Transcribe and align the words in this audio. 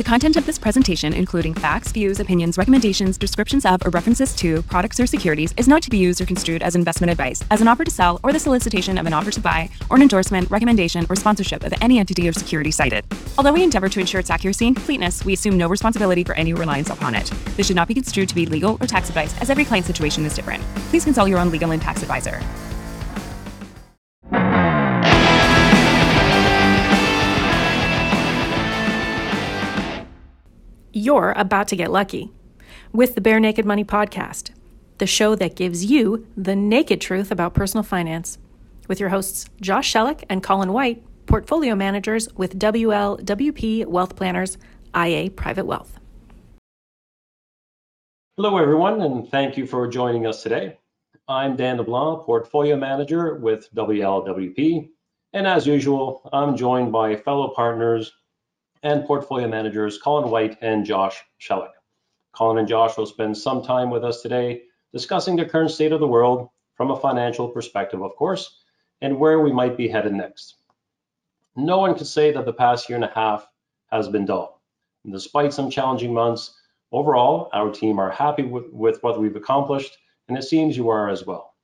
The 0.00 0.04
content 0.04 0.38
of 0.38 0.46
this 0.46 0.58
presentation, 0.58 1.12
including 1.12 1.52
facts, 1.52 1.92
views, 1.92 2.20
opinions, 2.20 2.56
recommendations, 2.56 3.18
descriptions 3.18 3.66
of, 3.66 3.84
or 3.84 3.90
references 3.90 4.34
to 4.36 4.62
products 4.62 4.98
or 4.98 5.06
securities, 5.06 5.52
is 5.58 5.68
not 5.68 5.82
to 5.82 5.90
be 5.90 5.98
used 5.98 6.22
or 6.22 6.24
construed 6.24 6.62
as 6.62 6.74
investment 6.74 7.10
advice, 7.10 7.44
as 7.50 7.60
an 7.60 7.68
offer 7.68 7.84
to 7.84 7.90
sell, 7.90 8.18
or 8.22 8.32
the 8.32 8.38
solicitation 8.38 8.96
of 8.96 9.04
an 9.04 9.12
offer 9.12 9.30
to 9.30 9.40
buy, 9.40 9.68
or 9.90 9.96
an 9.96 10.02
endorsement, 10.02 10.50
recommendation, 10.50 11.04
or 11.10 11.16
sponsorship 11.16 11.64
of 11.64 11.74
any 11.82 11.98
entity 11.98 12.26
or 12.26 12.32
security 12.32 12.70
cited. 12.70 13.04
Although 13.36 13.52
we 13.52 13.62
endeavor 13.62 13.90
to 13.90 14.00
ensure 14.00 14.20
its 14.20 14.30
accuracy 14.30 14.66
and 14.68 14.74
completeness, 14.74 15.22
we 15.22 15.34
assume 15.34 15.58
no 15.58 15.68
responsibility 15.68 16.24
for 16.24 16.34
any 16.34 16.54
reliance 16.54 16.88
upon 16.88 17.14
it. 17.14 17.30
This 17.58 17.66
should 17.66 17.76
not 17.76 17.86
be 17.86 17.92
construed 17.92 18.30
to 18.30 18.34
be 18.34 18.46
legal 18.46 18.78
or 18.80 18.86
tax 18.86 19.10
advice, 19.10 19.38
as 19.42 19.50
every 19.50 19.66
client 19.66 19.84
situation 19.84 20.24
is 20.24 20.32
different. 20.34 20.62
Please 20.88 21.04
consult 21.04 21.28
your 21.28 21.38
own 21.38 21.50
legal 21.50 21.72
and 21.72 21.82
tax 21.82 22.00
advisor. 22.00 22.40
You're 30.92 31.34
about 31.36 31.68
to 31.68 31.76
get 31.76 31.92
lucky 31.92 32.32
with 32.92 33.14
the 33.14 33.20
Bare 33.20 33.38
Naked 33.38 33.64
Money 33.64 33.84
Podcast, 33.84 34.50
the 34.98 35.06
show 35.06 35.36
that 35.36 35.54
gives 35.54 35.84
you 35.84 36.26
the 36.36 36.56
naked 36.56 37.00
truth 37.00 37.30
about 37.30 37.54
personal 37.54 37.84
finance, 37.84 38.38
with 38.88 38.98
your 38.98 39.10
hosts 39.10 39.48
Josh 39.60 39.92
Shellick 39.92 40.24
and 40.28 40.42
Colin 40.42 40.72
White, 40.72 41.00
portfolio 41.26 41.76
managers 41.76 42.28
with 42.34 42.58
WLWP 42.58 43.86
Wealth 43.86 44.16
Planners, 44.16 44.58
IA 44.92 45.30
Private 45.30 45.66
Wealth. 45.66 46.00
Hello, 48.36 48.58
everyone, 48.58 49.00
and 49.00 49.30
thank 49.30 49.56
you 49.56 49.68
for 49.68 49.86
joining 49.86 50.26
us 50.26 50.42
today. 50.42 50.76
I'm 51.28 51.54
Dan 51.54 51.76
LeBlanc, 51.76 52.24
portfolio 52.24 52.76
manager 52.76 53.36
with 53.36 53.72
WLWP, 53.76 54.88
and 55.34 55.46
as 55.46 55.68
usual, 55.68 56.28
I'm 56.32 56.56
joined 56.56 56.90
by 56.90 57.14
fellow 57.14 57.54
partners 57.54 58.12
and 58.82 59.04
portfolio 59.04 59.48
managers 59.48 59.98
Colin 59.98 60.30
White 60.30 60.58
and 60.60 60.84
Josh 60.84 61.22
Shellick. 61.40 61.72
Colin 62.32 62.58
and 62.58 62.68
Josh 62.68 62.96
will 62.96 63.06
spend 63.06 63.36
some 63.36 63.62
time 63.62 63.90
with 63.90 64.04
us 64.04 64.22
today 64.22 64.62
discussing 64.92 65.36
the 65.36 65.44
current 65.44 65.70
state 65.70 65.92
of 65.92 66.00
the 66.00 66.06
world 66.06 66.48
from 66.76 66.90
a 66.90 66.98
financial 66.98 67.48
perspective, 67.48 68.02
of 68.02 68.16
course, 68.16 68.58
and 69.00 69.18
where 69.18 69.40
we 69.40 69.52
might 69.52 69.76
be 69.76 69.88
headed 69.88 70.12
next. 70.12 70.54
No 71.56 71.78
one 71.78 71.94
can 71.94 72.06
say 72.06 72.32
that 72.32 72.44
the 72.44 72.52
past 72.52 72.88
year 72.88 72.96
and 72.96 73.04
a 73.04 73.12
half 73.14 73.46
has 73.90 74.08
been 74.08 74.24
dull. 74.24 74.62
And 75.04 75.12
despite 75.12 75.52
some 75.52 75.70
challenging 75.70 76.14
months, 76.14 76.56
overall, 76.92 77.50
our 77.52 77.70
team 77.70 77.98
are 77.98 78.10
happy 78.10 78.42
with, 78.42 78.72
with 78.72 79.02
what 79.02 79.20
we've 79.20 79.36
accomplished, 79.36 79.98
and 80.28 80.38
it 80.38 80.44
seems 80.44 80.76
you 80.76 80.88
are 80.88 81.08
as 81.08 81.26
well. 81.26 81.54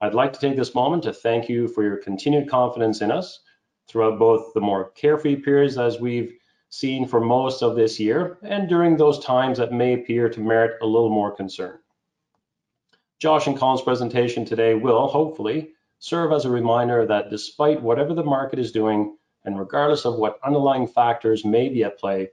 I'd 0.00 0.14
like 0.14 0.32
to 0.32 0.40
take 0.40 0.56
this 0.56 0.74
moment 0.74 1.04
to 1.04 1.12
thank 1.12 1.48
you 1.48 1.68
for 1.68 1.82
your 1.82 1.96
continued 1.96 2.48
confidence 2.48 3.00
in 3.00 3.10
us 3.10 3.40
throughout 3.88 4.18
both 4.18 4.52
the 4.54 4.60
more 4.60 4.90
carefree 4.90 5.36
periods 5.36 5.78
as 5.78 6.00
we've 6.00 6.34
seen 6.70 7.06
for 7.06 7.20
most 7.20 7.62
of 7.62 7.76
this 7.76 8.00
year 8.00 8.38
and 8.42 8.68
during 8.68 8.96
those 8.96 9.24
times 9.24 9.58
that 9.58 9.72
may 9.72 9.94
appear 9.94 10.28
to 10.28 10.40
merit 10.40 10.78
a 10.82 10.86
little 10.86 11.10
more 11.10 11.30
concern. 11.30 11.78
Josh 13.20 13.46
and 13.46 13.56
Colin's 13.56 13.82
presentation 13.82 14.44
today 14.44 14.74
will 14.74 15.06
hopefully 15.06 15.70
serve 15.98 16.32
as 16.32 16.44
a 16.44 16.50
reminder 16.50 17.06
that 17.06 17.30
despite 17.30 17.80
whatever 17.80 18.12
the 18.12 18.24
market 18.24 18.58
is 18.58 18.72
doing 18.72 19.16
and 19.44 19.58
regardless 19.58 20.04
of 20.04 20.16
what 20.16 20.38
underlying 20.44 20.86
factors 20.86 21.44
may 21.44 21.68
be 21.68 21.84
at 21.84 21.98
play, 21.98 22.28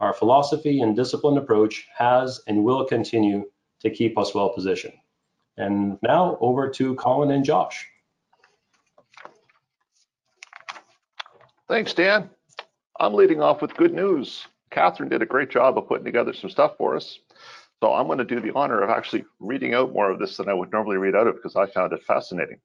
our 0.00 0.12
philosophy 0.12 0.80
and 0.80 0.96
disciplined 0.96 1.38
approach 1.38 1.86
has 1.96 2.40
and 2.46 2.64
will 2.64 2.84
continue 2.84 3.44
to 3.80 3.90
keep 3.90 4.18
us 4.18 4.34
well 4.34 4.50
positioned. 4.50 4.94
And 5.56 5.98
now 6.02 6.36
over 6.40 6.68
to 6.70 6.94
Colin 6.96 7.30
and 7.30 7.44
Josh. 7.44 7.86
Thanks, 11.66 11.94
Dan. 11.94 12.28
I'm 13.00 13.14
leading 13.14 13.40
off 13.40 13.62
with 13.62 13.74
good 13.74 13.94
news. 13.94 14.46
Catherine 14.70 15.08
did 15.08 15.22
a 15.22 15.26
great 15.26 15.48
job 15.48 15.78
of 15.78 15.88
putting 15.88 16.04
together 16.04 16.34
some 16.34 16.50
stuff 16.50 16.76
for 16.76 16.94
us. 16.94 17.18
So 17.82 17.94
I'm 17.94 18.06
going 18.06 18.18
to 18.18 18.24
do 18.24 18.38
the 18.38 18.54
honor 18.54 18.82
of 18.82 18.90
actually 18.90 19.24
reading 19.40 19.72
out 19.72 19.92
more 19.92 20.10
of 20.10 20.18
this 20.18 20.36
than 20.36 20.48
I 20.48 20.54
would 20.54 20.72
normally 20.72 20.98
read 20.98 21.16
out 21.16 21.26
of 21.26 21.36
because 21.36 21.56
I 21.56 21.66
found 21.66 21.94
it 21.94 22.04
fascinating. 22.04 22.58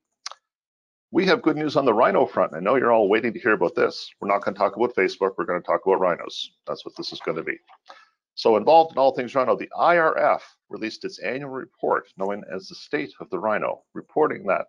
We 1.12 1.26
have 1.28 1.42
good 1.42 1.56
news 1.56 1.78
on 1.78 1.86
the 1.86 1.94
rhino 1.94 2.26
front. 2.26 2.54
I 2.54 2.60
know 2.60 2.76
you're 2.76 2.92
all 2.92 3.08
waiting 3.08 3.32
to 3.34 3.40
hear 3.40 3.54
about 3.54 3.74
this. 3.74 4.12
We're 4.20 4.28
not 4.28 4.44
going 4.44 4.54
to 4.54 4.60
talk 4.60 4.76
about 4.76 4.96
Facebook. 4.96 5.32
We're 5.38 5.46
going 5.46 5.62
to 5.62 5.66
talk 5.66 5.82
about 5.86 6.02
rhinos. 6.02 6.52
That's 6.68 6.86
what 6.86 6.96
this 6.98 7.14
is 7.14 7.22
going 7.22 7.38
to 7.38 7.44
be. 7.44 7.58
So 8.36 8.58
involved 8.58 8.92
in 8.92 8.98
all 8.98 9.16
things 9.16 9.34
rhino, 9.34 9.56
the 9.56 9.70
IRF 9.78 10.42
released 10.70 11.06
its 11.06 11.20
annual 11.20 11.50
report 11.50 12.10
known 12.18 12.44
as 12.54 12.68
the 12.68 12.76
state 12.76 13.14
of 13.22 13.30
the 13.30 13.40
rhino, 13.40 13.84
reporting 13.94 14.46
that 14.48 14.68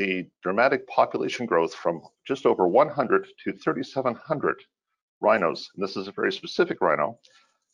the 0.00 0.26
dramatic 0.42 0.88
population 0.88 1.44
growth 1.44 1.74
from 1.74 2.00
just 2.26 2.46
over 2.46 2.66
100 2.66 3.26
to 3.44 3.52
3,700 3.52 4.56
rhinos. 5.20 5.68
And 5.74 5.84
this 5.84 5.94
is 5.94 6.08
a 6.08 6.12
very 6.12 6.32
specific 6.32 6.80
rhino. 6.80 7.18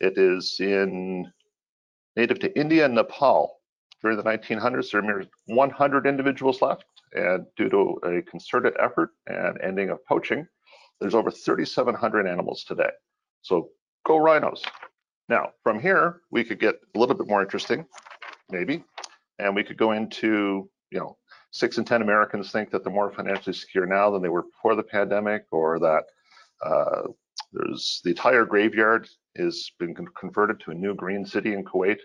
It 0.00 0.18
is 0.18 0.56
in 0.58 1.32
native 2.16 2.40
to 2.40 2.58
India 2.58 2.84
and 2.84 2.96
Nepal. 2.96 3.60
During 4.02 4.16
the 4.16 4.24
1900s, 4.24 4.90
there 4.90 5.02
were 5.02 5.24
100 5.46 6.06
individuals 6.06 6.60
left, 6.60 6.84
and 7.12 7.46
due 7.56 7.68
to 7.68 8.00
a 8.02 8.22
concerted 8.22 8.74
effort 8.80 9.10
and 9.28 9.60
ending 9.62 9.90
of 9.90 10.04
poaching, 10.04 10.48
there's 11.00 11.14
over 11.14 11.30
3,700 11.30 12.26
animals 12.26 12.64
today. 12.64 12.90
So 13.42 13.70
go 14.04 14.16
rhinos. 14.16 14.64
Now, 15.28 15.52
from 15.62 15.78
here, 15.78 16.22
we 16.32 16.42
could 16.42 16.58
get 16.58 16.74
a 16.94 16.98
little 16.98 17.14
bit 17.14 17.28
more 17.28 17.40
interesting, 17.40 17.86
maybe, 18.50 18.82
and 19.38 19.54
we 19.54 19.62
could 19.62 19.76
go 19.76 19.92
into, 19.92 20.68
you 20.90 20.98
know, 20.98 21.16
six 21.56 21.78
in 21.78 21.84
10 21.84 22.02
Americans 22.02 22.50
think 22.50 22.70
that 22.70 22.84
they're 22.84 22.92
more 22.92 23.10
financially 23.10 23.54
secure 23.54 23.86
now 23.86 24.10
than 24.10 24.22
they 24.22 24.28
were 24.28 24.42
before 24.42 24.74
the 24.74 24.82
pandemic, 24.82 25.44
or 25.50 25.78
that 25.78 26.04
uh, 26.64 27.02
there's 27.52 28.00
the 28.04 28.10
entire 28.10 28.44
graveyard 28.44 29.08
has 29.36 29.70
been 29.78 29.94
converted 30.18 30.60
to 30.60 30.70
a 30.70 30.74
new 30.74 30.94
green 30.94 31.24
city 31.24 31.54
in 31.54 31.64
Kuwait. 31.64 31.98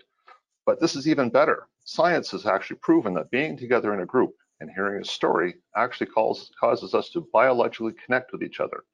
But 0.64 0.80
this 0.80 0.96
is 0.96 1.08
even 1.08 1.28
better. 1.28 1.66
Science 1.84 2.30
has 2.30 2.46
actually 2.46 2.78
proven 2.78 3.14
that 3.14 3.30
being 3.30 3.56
together 3.56 3.92
in 3.92 4.00
a 4.00 4.06
group 4.06 4.34
and 4.60 4.70
hearing 4.70 5.02
a 5.02 5.04
story 5.04 5.54
actually 5.76 6.06
calls, 6.06 6.50
causes 6.58 6.94
us 6.94 7.10
to 7.10 7.26
biologically 7.32 7.92
connect 8.04 8.32
with 8.32 8.42
each 8.42 8.60
other. 8.60 8.84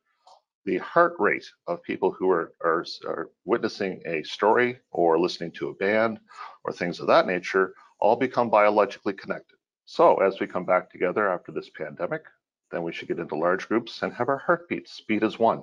The 0.64 0.78
heart 0.78 1.14
rate 1.18 1.46
of 1.66 1.82
people 1.82 2.10
who 2.10 2.30
are, 2.30 2.54
are, 2.62 2.84
are 3.06 3.30
witnessing 3.44 4.02
a 4.06 4.22
story 4.22 4.78
or 4.90 5.20
listening 5.20 5.52
to 5.52 5.68
a 5.68 5.74
band 5.74 6.20
or 6.64 6.72
things 6.72 7.00
of 7.00 7.06
that 7.08 7.26
nature 7.26 7.74
all 8.00 8.16
become 8.16 8.48
biologically 8.48 9.12
connected. 9.12 9.57
So 9.90 10.16
as 10.16 10.38
we 10.38 10.46
come 10.46 10.66
back 10.66 10.90
together 10.90 11.32
after 11.32 11.50
this 11.50 11.70
pandemic, 11.70 12.24
then 12.70 12.82
we 12.82 12.92
should 12.92 13.08
get 13.08 13.18
into 13.18 13.34
large 13.34 13.66
groups 13.68 14.02
and 14.02 14.12
have 14.12 14.28
our 14.28 14.36
heartbeats 14.36 15.00
beat 15.08 15.22
as 15.22 15.38
one. 15.38 15.62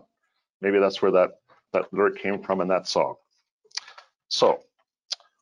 Maybe 0.61 0.79
that's 0.79 0.99
where 0.99 1.11
that, 1.11 1.29
that 1.73 1.93
lyric 1.93 2.17
came 2.17 2.41
from 2.41 2.59
in 2.59 2.67
that 2.69 2.87
song. 2.87 3.17
So 4.29 4.63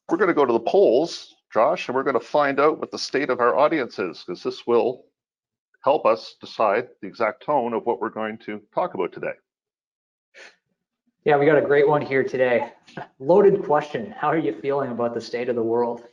we're 0.10 0.18
going 0.18 0.28
to 0.28 0.34
go 0.34 0.46
to 0.46 0.52
the 0.52 0.60
polls, 0.60 1.34
Josh, 1.54 1.88
and 1.88 1.96
we're 1.96 2.04
going 2.04 2.20
to 2.20 2.26
find 2.26 2.60
out 2.60 2.78
what 2.78 2.92
the 2.92 3.00
state 3.00 3.30
of 3.30 3.40
our 3.40 3.58
audience 3.58 4.00
is, 4.00 4.22
because 4.28 4.44
this 4.44 4.68
will 4.68 5.06
help 5.86 6.06
us 6.06 6.36
decide 6.42 6.90
the 7.02 7.08
exact 7.08 7.46
tone 7.46 7.74
of 7.74 7.86
what 7.86 8.02
we're 8.02 8.10
going 8.10 8.38
to 8.40 8.62
talk 8.76 8.96
about 8.96 9.14
today. 9.14 9.34
Yeah, 11.24 11.38
we 11.38 11.46
got 11.46 11.58
a 11.58 11.66
great 11.66 11.88
one 11.88 12.02
here 12.02 12.26
today. 12.26 12.74
Loaded 13.18 13.64
question. 13.64 14.12
How 14.12 14.28
are 14.28 14.38
you 14.38 14.60
feeling 14.62 14.92
about 14.92 15.14
the 15.14 15.22
state 15.22 15.48
of 15.48 15.56
the 15.56 15.64
world? 15.64 16.04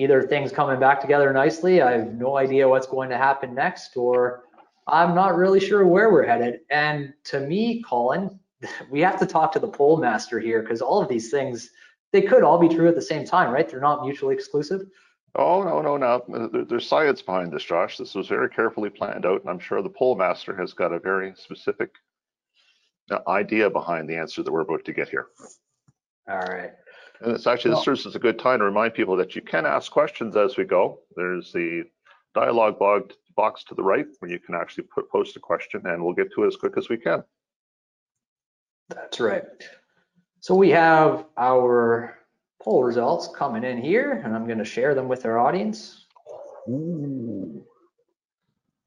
Either 0.00 0.22
things 0.22 0.50
coming 0.50 0.80
back 0.80 0.98
together 0.98 1.30
nicely, 1.32 1.82
I 1.82 1.92
have 1.92 2.14
no 2.14 2.38
idea 2.38 2.66
what's 2.66 2.86
going 2.86 3.10
to 3.10 3.18
happen 3.18 3.54
next, 3.54 3.96
or 3.98 4.44
I'm 4.86 5.14
not 5.14 5.36
really 5.36 5.60
sure 5.60 5.86
where 5.86 6.10
we're 6.10 6.24
headed. 6.24 6.60
And 6.70 7.12
to 7.24 7.40
me, 7.40 7.82
Colin, 7.82 8.40
we 8.90 9.00
have 9.00 9.18
to 9.18 9.26
talk 9.26 9.52
to 9.52 9.58
the 9.58 9.68
poll 9.68 9.98
master 9.98 10.40
here 10.40 10.62
because 10.62 10.80
all 10.80 11.02
of 11.02 11.08
these 11.08 11.30
things, 11.30 11.70
they 12.12 12.22
could 12.22 12.42
all 12.42 12.58
be 12.58 12.74
true 12.74 12.88
at 12.88 12.94
the 12.94 13.02
same 13.02 13.26
time, 13.26 13.52
right? 13.52 13.68
They're 13.68 13.78
not 13.78 14.02
mutually 14.02 14.34
exclusive. 14.34 14.82
Oh, 15.34 15.62
no, 15.62 15.82
no, 15.82 15.96
no. 15.96 16.64
There's 16.64 16.88
science 16.88 17.20
behind 17.20 17.52
this, 17.52 17.62
Josh. 17.62 17.98
This 17.98 18.14
was 18.14 18.26
very 18.26 18.48
carefully 18.48 18.88
planned 18.88 19.26
out, 19.26 19.42
and 19.42 19.50
I'm 19.50 19.60
sure 19.60 19.82
the 19.82 19.90
poll 19.90 20.16
master 20.16 20.56
has 20.56 20.72
got 20.72 20.92
a 20.92 20.98
very 20.98 21.34
specific 21.36 21.90
uh, 23.10 23.18
idea 23.28 23.68
behind 23.68 24.08
the 24.08 24.16
answer 24.16 24.42
that 24.42 24.50
we're 24.50 24.62
about 24.62 24.84
to 24.86 24.92
get 24.92 25.10
here. 25.10 25.26
All 26.28 26.38
right. 26.38 26.72
And 27.20 27.32
it's 27.32 27.46
actually, 27.46 27.74
this 27.74 27.84
serves 27.84 28.06
as 28.06 28.14
a 28.14 28.18
good 28.18 28.38
time 28.38 28.60
to 28.60 28.64
remind 28.64 28.94
people 28.94 29.16
that 29.16 29.36
you 29.36 29.42
can 29.42 29.66
ask 29.66 29.92
questions 29.92 30.36
as 30.36 30.56
we 30.56 30.64
go. 30.64 31.00
There's 31.16 31.52
the 31.52 31.84
dialogue 32.34 32.78
box 33.36 33.64
to 33.64 33.74
the 33.74 33.82
right 33.82 34.06
where 34.20 34.30
you 34.30 34.38
can 34.38 34.54
actually 34.54 34.84
put, 34.84 35.10
post 35.10 35.36
a 35.36 35.40
question 35.40 35.82
and 35.86 36.02
we'll 36.02 36.14
get 36.14 36.32
to 36.34 36.44
it 36.44 36.46
as 36.46 36.56
quick 36.56 36.74
as 36.78 36.88
we 36.88 36.96
can. 36.96 37.22
That's 38.88 39.20
right. 39.20 39.44
So 40.40 40.54
we 40.54 40.70
have 40.70 41.26
our 41.36 42.16
poll 42.62 42.84
results 42.84 43.28
coming 43.36 43.64
in 43.64 43.82
here 43.82 44.22
and 44.24 44.34
I'm 44.34 44.46
going 44.46 44.58
to 44.58 44.64
share 44.64 44.94
them 44.94 45.06
with 45.06 45.26
our 45.26 45.38
audience. 45.38 46.06
Ooh. 46.68 47.64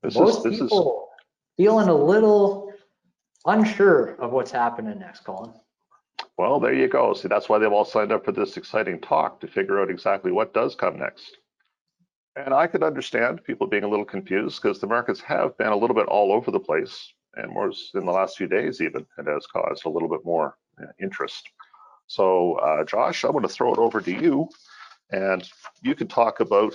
This 0.01 0.15
Most 0.15 0.39
is, 0.39 0.43
this 0.43 0.59
people 0.59 1.09
is... 1.17 1.23
feeling 1.57 1.87
a 1.87 1.95
little 1.95 2.73
unsure 3.45 4.15
of 4.15 4.31
what's 4.31 4.51
happening 4.51 4.99
next, 4.99 5.23
Colin. 5.23 5.53
Well, 6.37 6.59
there 6.59 6.73
you 6.73 6.87
go. 6.87 7.13
See, 7.13 7.27
that's 7.27 7.47
why 7.47 7.59
they've 7.59 7.71
all 7.71 7.85
signed 7.85 8.11
up 8.11 8.25
for 8.25 8.31
this 8.31 8.57
exciting 8.57 8.99
talk 9.01 9.39
to 9.41 9.47
figure 9.47 9.79
out 9.79 9.91
exactly 9.91 10.31
what 10.31 10.53
does 10.53 10.75
come 10.75 10.97
next. 10.97 11.37
And 12.35 12.53
I 12.53 12.65
could 12.65 12.81
understand 12.81 13.43
people 13.43 13.67
being 13.67 13.83
a 13.83 13.87
little 13.87 14.05
confused 14.05 14.61
because 14.61 14.79
the 14.79 14.87
markets 14.87 15.21
have 15.21 15.55
been 15.57 15.67
a 15.67 15.75
little 15.77 15.95
bit 15.95 16.07
all 16.07 16.33
over 16.33 16.49
the 16.49 16.59
place. 16.59 17.13
and 17.35 17.51
more 17.51 17.71
in 17.93 18.05
the 18.05 18.11
last 18.11 18.37
few 18.37 18.47
days 18.47 18.81
even, 18.81 19.05
it 19.17 19.27
has 19.27 19.45
caused 19.45 19.85
a 19.85 19.89
little 19.89 20.09
bit 20.09 20.25
more 20.25 20.57
uh, 20.81 20.87
interest. 20.99 21.47
So 22.07 22.53
uh, 22.55 22.83
Josh, 22.85 23.23
I 23.23 23.29
want 23.29 23.47
to 23.47 23.53
throw 23.53 23.73
it 23.73 23.79
over 23.79 24.01
to 24.01 24.11
you 24.11 24.49
and 25.11 25.47
you 25.83 25.93
can 25.93 26.07
talk 26.07 26.39
about 26.39 26.73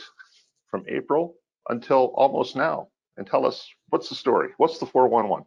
from 0.70 0.84
April 0.88 1.34
until 1.68 2.12
almost 2.14 2.54
now 2.54 2.88
and 3.16 3.26
tell 3.26 3.44
us 3.44 3.68
what's 3.88 4.08
the 4.08 4.14
story? 4.14 4.50
What's 4.58 4.78
the 4.78 4.86
411? 4.86 5.44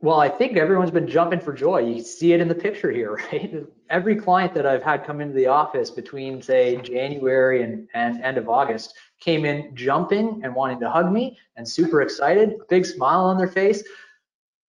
Well, 0.00 0.20
I 0.20 0.28
think 0.28 0.56
everyone's 0.56 0.90
been 0.90 1.08
jumping 1.08 1.40
for 1.40 1.52
joy. 1.52 1.80
You 1.80 2.02
see 2.02 2.32
it 2.32 2.40
in 2.40 2.48
the 2.48 2.54
picture 2.54 2.90
here, 2.90 3.14
right? 3.32 3.64
Every 3.90 4.16
client 4.16 4.54
that 4.54 4.66
I've 4.66 4.82
had 4.82 5.04
come 5.04 5.20
into 5.20 5.34
the 5.34 5.46
office 5.46 5.90
between, 5.90 6.40
say, 6.40 6.76
January 6.82 7.62
and, 7.62 7.88
and 7.94 8.22
end 8.22 8.38
of 8.38 8.48
August 8.48 8.94
came 9.20 9.44
in 9.44 9.74
jumping 9.74 10.40
and 10.44 10.54
wanting 10.54 10.80
to 10.80 10.90
hug 10.90 11.12
me 11.12 11.36
and 11.56 11.68
super 11.68 12.02
excited, 12.02 12.54
big 12.68 12.86
smile 12.86 13.24
on 13.24 13.36
their 13.36 13.48
face, 13.48 13.82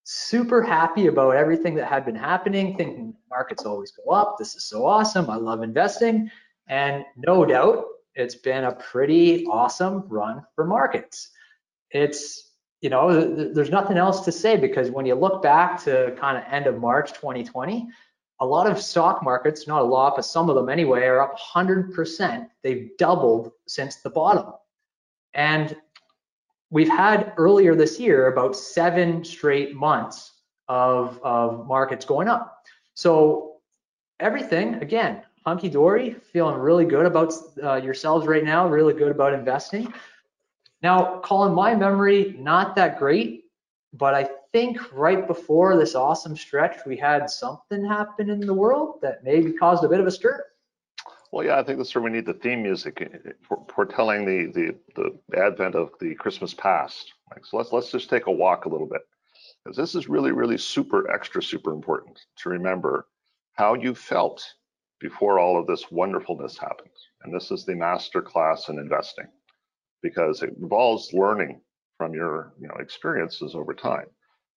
super 0.03 0.63
happy 0.63 1.07
about 1.07 1.35
everything 1.35 1.75
that 1.75 1.85
had 1.85 2.03
been 2.03 2.15
happening, 2.15 2.75
thinking 2.75 3.13
markets 3.29 3.65
always 3.65 3.91
go 3.91 4.11
up. 4.11 4.37
This 4.39 4.55
is 4.55 4.65
so 4.65 4.85
awesome. 4.85 5.29
I 5.29 5.35
love 5.35 5.61
investing. 5.61 6.31
And 6.67 7.05
no 7.15 7.45
doubt, 7.45 7.85
it's 8.15 8.35
been 8.35 8.63
a 8.63 8.71
pretty 8.73 9.45
awesome 9.45 10.03
run 10.07 10.43
for 10.55 10.65
markets. 10.65 11.29
It's 11.91 12.48
you 12.81 12.89
know, 12.89 13.51
there's 13.53 13.69
nothing 13.69 13.97
else 13.97 14.21
to 14.21 14.31
say 14.31 14.55
because 14.55 14.89
when 14.89 15.05
you 15.05 15.15
look 15.15 15.41
back 15.43 15.83
to 15.83 16.15
kind 16.17 16.37
of 16.37 16.43
end 16.51 16.65
of 16.65 16.79
March 16.79 17.13
2020, 17.13 17.87
a 18.39 18.45
lot 18.45 18.67
of 18.67 18.81
stock 18.81 19.21
markets, 19.21 19.67
not 19.67 19.81
a 19.81 19.85
lot, 19.85 20.15
but 20.15 20.23
some 20.23 20.49
of 20.49 20.55
them 20.55 20.69
anyway, 20.69 21.03
are 21.03 21.21
up 21.21 21.37
100%. 21.37 22.47
They've 22.63 22.91
doubled 22.97 23.51
since 23.67 23.97
the 23.97 24.09
bottom. 24.09 24.53
And 25.33 25.75
we've 26.69 26.89
had 26.89 27.33
earlier 27.37 27.75
this 27.75 27.99
year 27.99 28.27
about 28.27 28.55
seven 28.55 29.25
straight 29.25 29.75
months 29.75 30.31
of, 30.69 31.19
of 31.21 31.67
markets 31.67 32.05
going 32.05 32.29
up. 32.29 32.63
So 32.93 33.57
everything, 34.21 34.75
again, 34.75 35.23
hunky 35.45 35.69
dory, 35.69 36.13
feeling 36.31 36.57
really 36.57 36.85
good 36.85 37.05
about 37.05 37.33
uh, 37.61 37.75
yourselves 37.75 38.25
right 38.25 38.43
now, 38.43 38.67
really 38.67 38.93
good 38.93 39.11
about 39.11 39.33
investing. 39.33 39.93
Now, 40.81 41.19
Colin, 41.19 41.53
my 41.53 41.75
memory, 41.75 42.35
not 42.39 42.75
that 42.75 42.97
great, 42.97 43.45
but 43.93 44.13
I 44.13 44.29
think 44.53 44.77
right 44.93 45.27
before 45.27 45.75
this 45.75 45.93
awesome 45.95 46.37
stretch, 46.37 46.77
we 46.85 46.95
had 46.95 47.29
something 47.29 47.85
happen 47.85 48.29
in 48.29 48.39
the 48.39 48.53
world 48.53 48.99
that 49.01 49.23
maybe 49.23 49.51
caused 49.51 49.83
a 49.83 49.89
bit 49.89 49.99
of 49.99 50.07
a 50.07 50.11
stir. 50.11 50.45
Well, 51.31 51.45
yeah, 51.45 51.59
I 51.59 51.63
think 51.63 51.77
that's 51.77 51.93
where 51.93 52.03
we 52.03 52.09
need 52.09 52.25
the 52.25 52.33
theme 52.33 52.63
music 52.63 53.01
eh, 53.01 53.17
eh, 53.29 53.55
foretelling 53.67 54.25
the, 54.25 54.51
the 54.55 54.75
the 54.95 55.39
advent 55.39 55.75
of 55.75 55.91
the 55.99 56.15
Christmas 56.15 56.53
past. 56.55 57.13
Like, 57.29 57.45
so 57.45 57.57
let's 57.57 57.71
let's 57.71 57.91
just 57.91 58.09
take 58.09 58.25
a 58.25 58.31
walk 58.31 58.65
a 58.65 58.69
little 58.69 58.87
bit 58.87 59.01
because 59.63 59.77
this 59.77 59.93
is 59.93 60.09
really 60.09 60.31
really 60.31 60.57
super 60.57 61.11
extra 61.11 61.43
super 61.43 61.71
important 61.71 62.19
to 62.37 62.49
remember 62.49 63.07
how 63.53 63.75
you 63.75 63.93
felt 63.93 64.43
before 64.99 65.37
all 65.37 65.59
of 65.59 65.67
this 65.67 65.91
wonderfulness 65.91 66.57
happened. 66.57 66.89
And 67.23 67.33
this 67.33 67.51
is 67.51 67.63
the 67.63 67.75
master 67.75 68.23
class 68.23 68.69
in 68.69 68.79
investing 68.79 69.27
because 70.01 70.41
it 70.41 70.55
involves 70.61 71.13
learning 71.13 71.61
from 71.97 72.13
your 72.13 72.53
you 72.59 72.67
know 72.67 72.75
experiences 72.79 73.55
over 73.55 73.73
time. 73.73 74.07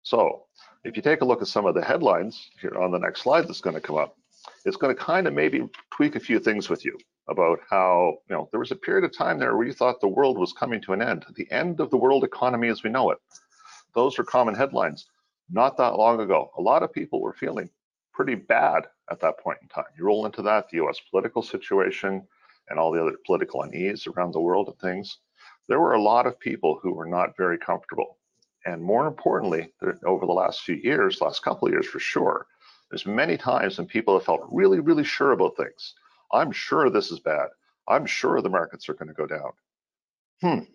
So 0.03 0.45
if 0.85 0.97
you 0.97 1.03
take 1.03 1.21
a 1.21 1.25
look 1.25 1.43
at 1.43 1.49
some 1.49 1.67
of 1.67 1.75
the 1.75 1.85
headlines 1.85 2.51
here 2.61 2.77
on 2.79 2.91
the 2.91 2.99
next 2.99 3.23
slide 3.23 3.49
that's 3.49 3.61
going 3.61 3.77
to 3.77 3.81
come 3.81 3.97
up, 3.97 4.17
it's 4.65 4.77
going 4.77 4.95
to 4.95 5.03
kind 5.03 5.27
of 5.27 5.35
maybe 5.35 5.69
tweak 5.91 6.17
a 6.17 6.21
few 6.21 6.39
things 6.39 6.69
with 6.69 6.85
you 6.85 6.97
about 7.29 7.61
how 7.69 8.19
you 8.29 8.35
know 8.35 8.49
there 8.51 8.61
was 8.61 8.71
a 8.71 8.77
period 8.77 9.05
of 9.05 9.17
time 9.17 9.39
there 9.39 9.57
where 9.57 9.67
you 9.67 9.73
thought 9.73 10.01
the 10.01 10.09
world 10.09 10.39
was 10.39 10.53
coming 10.53 10.81
to 10.83 10.93
an 10.93 11.03
end, 11.03 11.25
the 11.35 11.51
end 11.51 11.81
of 11.81 11.91
the 11.91 11.97
world 11.97 12.25
economy 12.25 12.69
as 12.69 12.83
we 12.83 12.91
know 12.91 13.11
it. 13.11 13.19
Those 13.95 14.19
are 14.19 14.25
common 14.25 14.55
headlines. 14.55 15.07
Not 15.51 15.77
that 15.79 15.97
long 15.97 16.21
ago, 16.21 16.51
a 16.57 16.63
lot 16.63 16.83
of 16.83 16.93
people 16.93 17.21
were 17.21 17.33
feeling 17.33 17.69
pretty 18.13 18.35
bad 18.35 18.87
at 19.11 19.21
that 19.21 19.39
point 19.39 19.59
in 19.63 19.69
time. 19.69 19.85
You 19.99 20.05
roll 20.05 20.27
into 20.27 20.43
that, 20.43 20.69
the 20.69 20.85
US 20.85 21.01
political 21.11 21.43
situation 21.43 22.27
and 22.69 22.79
all 22.79 22.93
the 22.93 23.03
other 23.03 23.17
political 23.27 23.63
unease 23.63 24.07
around 24.07 24.33
the 24.33 24.41
world 24.41 24.69
and 24.69 24.79
things 24.79 25.19
there 25.71 25.81
were 25.81 25.95
a 25.95 26.03
lot 26.03 26.27
of 26.27 26.39
people 26.41 26.81
who 26.83 26.93
were 26.93 27.07
not 27.07 27.37
very 27.37 27.57
comfortable. 27.57 28.19
And 28.67 28.83
more 28.83 29.07
importantly, 29.07 29.73
over 30.05 30.27
the 30.27 30.33
last 30.33 30.63
few 30.63 30.75
years, 30.75 31.21
last 31.21 31.45
couple 31.45 31.69
of 31.69 31.73
years 31.73 31.87
for 31.87 32.01
sure, 32.01 32.49
there's 32.91 33.07
many 33.07 33.37
times 33.37 33.79
when 33.79 33.87
people 33.87 34.15
have 34.15 34.25
felt 34.25 34.49
really, 34.51 34.81
really 34.81 35.05
sure 35.05 35.31
about 35.31 35.57
things. 35.57 35.95
I'm 36.33 36.51
sure 36.51 36.91
this 36.91 37.13
is 37.13 37.21
bad. 37.21 37.47
I'm 37.87 38.05
sure 38.05 38.43
the 38.43 38.49
markets 38.49 38.89
are 38.89 38.95
going 38.95 39.09
to 39.09 39.15
go 39.15 39.29
down. 39.29 39.53
Hmm. 40.43 40.73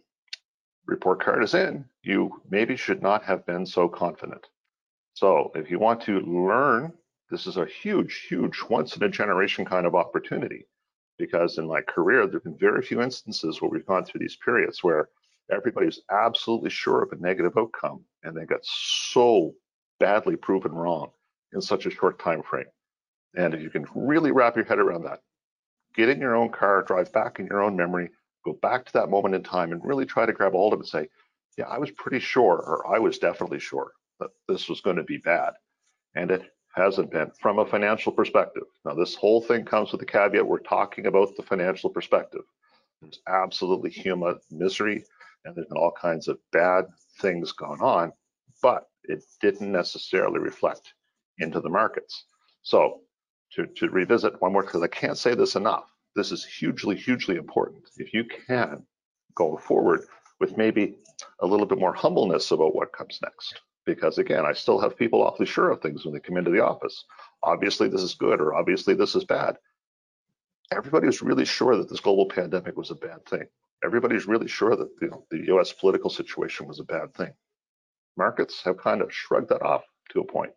Report 0.88 1.22
card 1.22 1.44
is 1.44 1.54
in. 1.54 1.84
You 2.02 2.42
maybe 2.50 2.78
should 2.78 3.02
not 3.02 3.22
have 3.26 3.46
been 3.46 3.66
so 3.66 3.90
confident. 3.90 4.48
So 5.14 5.52
if 5.56 5.70
you 5.70 5.78
want 5.78 6.02
to 6.04 6.22
learn, 6.22 6.94
this 7.30 7.48
is 7.48 7.58
a 7.58 7.66
huge, 7.66 8.28
huge 8.30 8.62
once 8.70 8.96
in 8.96 9.04
a 9.04 9.10
generation 9.10 9.66
kind 9.66 9.86
of 9.86 9.94
opportunity 9.94 10.68
because 11.18 11.58
in 11.58 11.68
my 11.68 11.82
career, 11.82 12.26
there 12.26 12.36
have 12.36 12.44
been 12.44 12.58
very 12.58 12.82
few 12.82 13.02
instances 13.02 13.62
where 13.62 13.70
we've 13.70 13.86
gone 13.86 14.06
through 14.06 14.20
these 14.20 14.38
periods 14.44 14.84
where 14.84 15.10
everybody's 15.52 16.02
absolutely 16.12 16.70
sure 16.70 17.04
of 17.04 17.12
a 17.12 17.22
negative 17.22 17.58
outcome 17.58 18.04
and 18.24 18.36
they 18.36 18.46
got 18.46 18.64
so 18.64 19.54
badly 20.00 20.36
proven 20.36 20.74
wrong 20.74 21.12
in 21.54 21.62
such 21.62 21.86
a 21.86 21.92
short 21.92 22.20
time 22.20 22.42
frame. 22.44 22.66
And 23.36 23.54
if 23.54 23.62
you 23.62 23.70
can 23.70 23.86
really 23.96 24.32
wrap 24.32 24.56
your 24.56 24.66
head 24.66 24.80
around 24.80 25.04
that, 25.04 25.20
get 25.96 26.10
in 26.10 26.20
your 26.20 26.36
own 26.36 26.50
car, 26.50 26.84
drive 26.84 27.12
back 27.14 27.40
in 27.40 27.48
your 27.48 27.64
own 27.64 27.76
memory, 27.76 28.10
go 28.44 28.54
back 28.62 28.86
to 28.86 28.94
that 28.94 29.10
moment 29.10 29.36
in 29.36 29.44
time 29.44 29.72
and 29.72 29.84
really 29.84 30.06
try 30.06 30.26
to 30.26 30.34
grab 30.34 30.54
hold 30.54 30.74
of 30.74 30.80
it 30.80 30.84
and 30.84 30.90
say, 30.90 31.10
yeah, 31.58 31.66
I 31.66 31.78
was 31.78 31.92
pretty 31.92 32.20
sure, 32.20 32.58
or 32.58 32.94
I 32.94 33.00
was 33.00 33.18
definitely 33.18 33.60
sure 33.60 33.92
that 34.20 34.30
this 34.48 34.68
was 34.68 34.82
going 34.82 34.98
to 34.98 35.04
be 35.04 35.18
bad. 35.18 35.54
And 36.16 36.32
it 36.32 36.44
hasn't 36.76 37.12
been 37.12 37.32
from 37.40 37.60
a 37.60 37.66
financial 37.66 38.12
perspective. 38.12 38.64
Now, 38.84 38.94
this 38.94 39.16
whole 39.16 39.42
thing 39.42 39.64
comes 39.64 39.92
with 39.92 40.00
the 40.00 40.06
caveat 40.06 40.46
we're 40.46 40.60
talking 40.60 41.06
about 41.08 41.36
the 41.36 41.44
financial 41.44 41.90
perspective. 41.90 42.42
There's 43.02 43.20
absolutely 43.28 43.90
human 43.90 44.40
misery 44.52 45.06
and 45.46 45.56
there's 45.56 45.68
been 45.68 45.78
all 45.78 45.92
kinds 45.92 46.28
of 46.28 46.38
bad 46.52 46.86
things 47.22 47.52
going 47.54 47.82
on, 47.82 48.12
but 48.62 48.88
it 49.04 49.24
didn't 49.42 49.72
necessarily 49.72 50.40
reflect 50.40 50.94
into 51.40 51.62
the 51.62 51.70
markets. 51.70 52.26
So, 52.62 53.02
to, 53.54 53.68
to 53.68 53.90
revisit 53.90 54.42
one 54.42 54.52
more, 54.52 54.64
because 54.64 54.82
I 54.82 54.88
can't 54.88 55.18
say 55.18 55.34
this 55.34 55.56
enough, 55.56 55.86
this 56.16 56.32
is 56.32 56.44
hugely, 56.44 56.96
hugely 56.96 57.36
important. 57.38 57.84
If 57.98 58.14
you 58.14 58.26
can 58.26 58.84
go 59.36 59.56
forward 59.58 60.08
with 60.40 60.58
maybe 60.58 60.98
a 61.40 61.48
little 61.48 61.66
bit 61.66 61.80
more 61.80 61.94
humbleness 61.94 62.52
about 62.52 62.76
what 62.76 62.92
comes 62.92 63.20
next 63.22 63.62
because 63.86 64.18
again, 64.18 64.46
I 64.46 64.54
still 64.54 64.80
have 64.80 64.98
people 64.98 65.24
awfully 65.24 65.46
sure 65.46 65.70
of 65.70 65.82
things 65.82 66.04
when 66.04 66.14
they 66.14 66.20
come 66.20 66.38
into 66.38 66.52
the 66.52 66.64
office. 66.64 67.06
Obviously, 67.44 67.88
this 67.88 68.02
is 68.02 68.16
good, 68.16 68.42
or 68.42 68.56
obviously, 68.56 68.94
this 68.94 69.16
is 69.16 69.24
bad. 69.24 69.58
Everybody 70.72 71.06
was 71.06 71.22
really 71.22 71.46
sure 71.46 71.78
that 71.78 71.90
this 71.90 72.00
global 72.00 72.28
pandemic 72.28 72.76
was 72.76 72.92
a 72.92 72.96
bad 72.96 73.26
thing. 73.26 73.46
Everybody's 73.84 74.26
really 74.26 74.48
sure 74.48 74.76
that 74.76 74.90
you 75.02 75.10
know, 75.10 75.26
the 75.30 75.56
US 75.56 75.72
political 75.72 76.10
situation 76.10 76.68
was 76.68 76.80
a 76.80 76.86
bad 76.86 77.14
thing. 77.14 77.34
Markets 78.18 78.64
have 78.64 78.78
kind 78.78 79.02
of 79.02 79.14
shrugged 79.14 79.50
that 79.50 79.62
off 79.62 79.84
to 80.10 80.22
a 80.22 80.26
point. 80.26 80.52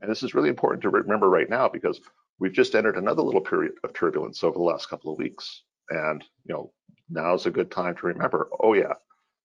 And 0.00 0.10
this 0.10 0.22
is 0.22 0.34
really 0.34 0.48
important 0.48 0.82
to 0.82 0.90
remember 0.90 1.28
right 1.28 1.50
now 1.50 1.68
because 1.68 2.00
we've 2.38 2.52
just 2.52 2.74
entered 2.74 2.96
another 2.96 3.22
little 3.22 3.40
period 3.40 3.72
of 3.82 3.92
turbulence 3.92 4.44
over 4.44 4.56
the 4.56 4.64
last 4.64 4.88
couple 4.88 5.12
of 5.12 5.18
weeks. 5.18 5.62
And 5.90 6.22
you 6.44 6.54
know, 6.54 6.72
now's 7.08 7.46
a 7.46 7.50
good 7.50 7.70
time 7.70 7.96
to 7.96 8.06
remember, 8.06 8.48
oh 8.60 8.74
yeah, 8.74 8.94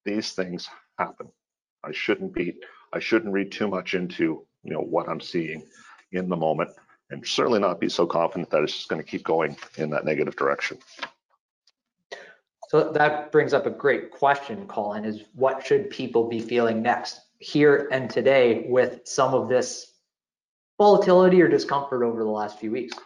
these 0.06 0.34
things 0.34 0.70
happen. 1.00 1.28
I 1.84 1.92
shouldn't 1.92 2.34
be 2.34 2.56
I 2.94 3.00
shouldn't 3.00 3.34
read 3.34 3.52
too 3.52 3.68
much 3.68 3.94
into 3.94 4.46
you 4.64 4.74
know 4.74 4.82
what 4.82 5.08
I'm 5.08 5.22
seeing 5.22 5.64
in 6.12 6.30
the 6.30 6.36
moment, 6.36 6.72
and 7.10 7.26
certainly 7.26 7.60
not 7.60 7.80
be 7.80 7.90
so 7.90 8.06
confident 8.06 8.50
that 8.52 8.64
it's 8.64 8.74
just 8.74 8.90
going 8.90 9.02
to 9.02 9.08
keep 9.08 9.24
going 9.24 9.58
in 9.78 9.90
that 9.92 10.06
negative 10.06 10.36
direction. 10.36 10.78
So 12.70 12.92
that 12.92 13.32
brings 13.32 13.54
up 13.54 13.66
a 13.66 13.70
great 13.70 14.12
question, 14.12 14.68
Colin, 14.68 15.06
is 15.06 15.24
what 15.34 15.66
should 15.66 15.90
people 15.90 16.28
be 16.28 16.40
feeling 16.40 16.82
next 16.82 17.22
here 17.40 17.88
and 17.92 18.10
today 18.10 18.66
with 18.68 19.02
some 19.06 19.34
of 19.34 19.50
this 19.50 19.94
volatility 20.78 21.42
or 21.42 21.48
discomfort 21.48 22.04
over 22.04 22.24
the 22.24 22.30
last 22.30 22.60
few 22.60 22.72
weeks? 22.72 22.98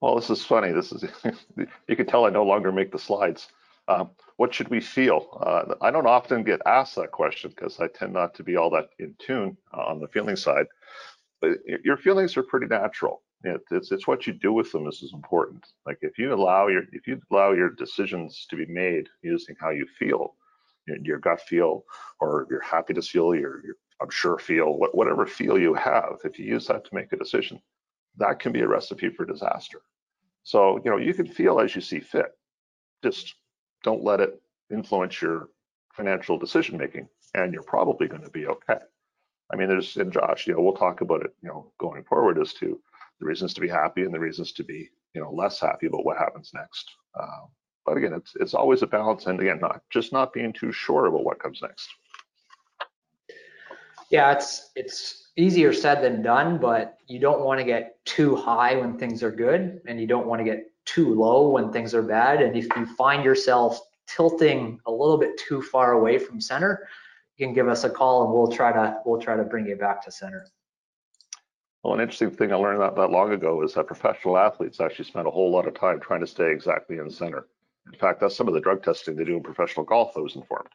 Well, 0.00 0.16
this 0.16 0.30
is 0.30 0.44
funny. 0.44 0.72
This 0.72 0.92
is 0.92 1.04
you 1.88 1.96
can 1.96 2.06
tell 2.06 2.24
I 2.24 2.30
no 2.30 2.44
longer 2.44 2.72
make 2.72 2.90
the 2.90 2.98
slides. 2.98 3.48
Um, 3.88 4.10
what 4.36 4.54
should 4.54 4.68
we 4.68 4.80
feel? 4.80 5.38
Uh, 5.44 5.74
I 5.80 5.90
don't 5.90 6.06
often 6.06 6.44
get 6.44 6.60
asked 6.64 6.96
that 6.96 7.10
question 7.10 7.50
because 7.50 7.80
I 7.80 7.88
tend 7.88 8.12
not 8.12 8.34
to 8.34 8.44
be 8.44 8.56
all 8.56 8.70
that 8.70 8.90
in 8.98 9.14
tune 9.18 9.56
uh, 9.74 9.82
on 9.82 10.00
the 10.00 10.08
feeling 10.08 10.36
side. 10.36 10.66
But 11.40 11.58
your 11.84 11.96
feelings 11.96 12.36
are 12.36 12.42
pretty 12.42 12.66
natural. 12.66 13.22
It, 13.42 13.62
it's 13.70 13.90
it's 13.90 14.06
what 14.06 14.26
you 14.26 14.34
do 14.34 14.52
with 14.52 14.70
them 14.70 14.86
is, 14.86 15.02
is 15.02 15.12
important. 15.14 15.66
Like 15.86 15.98
if 16.02 16.18
you 16.18 16.32
allow 16.32 16.68
your 16.68 16.82
if 16.92 17.06
you 17.06 17.20
allow 17.30 17.52
your 17.52 17.70
decisions 17.70 18.46
to 18.50 18.56
be 18.56 18.66
made 18.66 19.08
using 19.22 19.56
how 19.58 19.70
you 19.70 19.86
feel, 19.98 20.34
your, 20.86 20.98
your 20.98 21.18
gut 21.18 21.40
feel, 21.40 21.84
or 22.20 22.46
your 22.50 22.60
happiness 22.60 23.08
feel, 23.08 23.34
your, 23.34 23.64
your 23.64 23.74
I'm 24.02 24.10
sure 24.10 24.38
feel, 24.38 24.78
whatever 24.92 25.26
feel 25.26 25.58
you 25.58 25.74
have, 25.74 26.18
if 26.24 26.38
you 26.38 26.46
use 26.46 26.66
that 26.66 26.84
to 26.84 26.94
make 26.94 27.12
a 27.12 27.16
decision, 27.16 27.60
that 28.16 28.38
can 28.38 28.52
be 28.52 28.60
a 28.60 28.68
recipe 28.68 29.08
for 29.10 29.24
disaster. 29.24 29.80
So 30.42 30.80
you 30.84 30.90
know 30.90 30.98
you 30.98 31.14
can 31.14 31.26
feel 31.26 31.60
as 31.60 31.74
you 31.74 31.80
see 31.80 32.00
fit. 32.00 32.32
Just 33.02 33.34
don't 33.82 34.04
let 34.04 34.20
it 34.20 34.40
influence 34.70 35.20
your 35.20 35.48
financial 35.94 36.38
decision 36.38 36.78
making, 36.78 37.08
and 37.34 37.52
you're 37.52 37.62
probably 37.62 38.08
going 38.08 38.22
to 38.22 38.30
be 38.30 38.46
okay. 38.46 38.78
I 39.52 39.56
mean, 39.56 39.68
there's, 39.68 39.96
and 39.96 40.12
Josh, 40.12 40.46
you 40.46 40.54
know, 40.54 40.60
we'll 40.60 40.74
talk 40.74 41.00
about 41.00 41.22
it, 41.24 41.34
you 41.42 41.48
know, 41.48 41.72
going 41.78 42.04
forward 42.04 42.38
as 42.38 42.54
to 42.54 42.80
the 43.18 43.26
reasons 43.26 43.52
to 43.54 43.60
be 43.60 43.68
happy 43.68 44.02
and 44.02 44.14
the 44.14 44.20
reasons 44.20 44.52
to 44.52 44.64
be, 44.64 44.88
you 45.14 45.20
know, 45.20 45.32
less 45.32 45.60
happy 45.60 45.86
about 45.86 46.04
what 46.04 46.18
happens 46.18 46.52
next. 46.54 46.88
Uh, 47.18 47.46
but 47.84 47.96
again, 47.96 48.12
it's 48.12 48.32
it's 48.36 48.54
always 48.54 48.82
a 48.82 48.86
balance, 48.86 49.26
and 49.26 49.40
again, 49.40 49.58
not 49.60 49.82
just 49.90 50.12
not 50.12 50.32
being 50.32 50.52
too 50.52 50.70
sure 50.70 51.06
about 51.06 51.24
what 51.24 51.40
comes 51.40 51.60
next. 51.62 51.88
Yeah, 54.10 54.32
it's 54.32 54.70
it's 54.76 55.28
easier 55.36 55.72
said 55.72 56.02
than 56.02 56.22
done, 56.22 56.58
but 56.58 56.98
you 57.06 57.18
don't 57.18 57.40
want 57.40 57.58
to 57.58 57.64
get 57.64 58.04
too 58.04 58.36
high 58.36 58.76
when 58.76 58.98
things 58.98 59.22
are 59.22 59.30
good, 59.30 59.80
and 59.86 60.00
you 60.00 60.06
don't 60.06 60.26
want 60.26 60.40
to 60.40 60.44
get 60.44 60.69
too 60.84 61.14
low 61.14 61.48
when 61.48 61.72
things 61.72 61.94
are 61.94 62.02
bad. 62.02 62.42
And 62.42 62.56
if 62.56 62.66
you 62.76 62.86
find 62.96 63.24
yourself 63.24 63.80
tilting 64.06 64.80
a 64.86 64.90
little 64.90 65.18
bit 65.18 65.38
too 65.38 65.62
far 65.62 65.92
away 65.92 66.18
from 66.18 66.40
center, 66.40 66.88
you 67.36 67.46
can 67.46 67.54
give 67.54 67.68
us 67.68 67.84
a 67.84 67.90
call 67.90 68.24
and 68.24 68.32
we'll 68.32 68.50
try 68.50 68.72
to 68.72 69.00
we'll 69.04 69.20
try 69.20 69.36
to 69.36 69.44
bring 69.44 69.66
you 69.66 69.76
back 69.76 70.04
to 70.04 70.10
center. 70.10 70.46
Well, 71.82 71.94
an 71.94 72.00
interesting 72.00 72.30
thing 72.30 72.52
I 72.52 72.56
learned 72.56 72.80
not 72.80 72.96
that 72.96 73.10
long 73.10 73.32
ago 73.32 73.62
is 73.62 73.74
that 73.74 73.86
professional 73.86 74.36
athletes 74.36 74.80
actually 74.80 75.06
spend 75.06 75.26
a 75.26 75.30
whole 75.30 75.50
lot 75.50 75.66
of 75.66 75.74
time 75.74 75.98
trying 75.98 76.20
to 76.20 76.26
stay 76.26 76.50
exactly 76.50 76.98
in 76.98 77.10
center. 77.10 77.46
In 77.90 77.98
fact, 77.98 78.20
that's 78.20 78.36
some 78.36 78.48
of 78.48 78.54
the 78.54 78.60
drug 78.60 78.82
testing 78.82 79.16
they 79.16 79.24
do 79.24 79.36
in 79.36 79.42
professional 79.42 79.86
golf, 79.86 80.12
I 80.16 80.20
was 80.20 80.36
informed. 80.36 80.68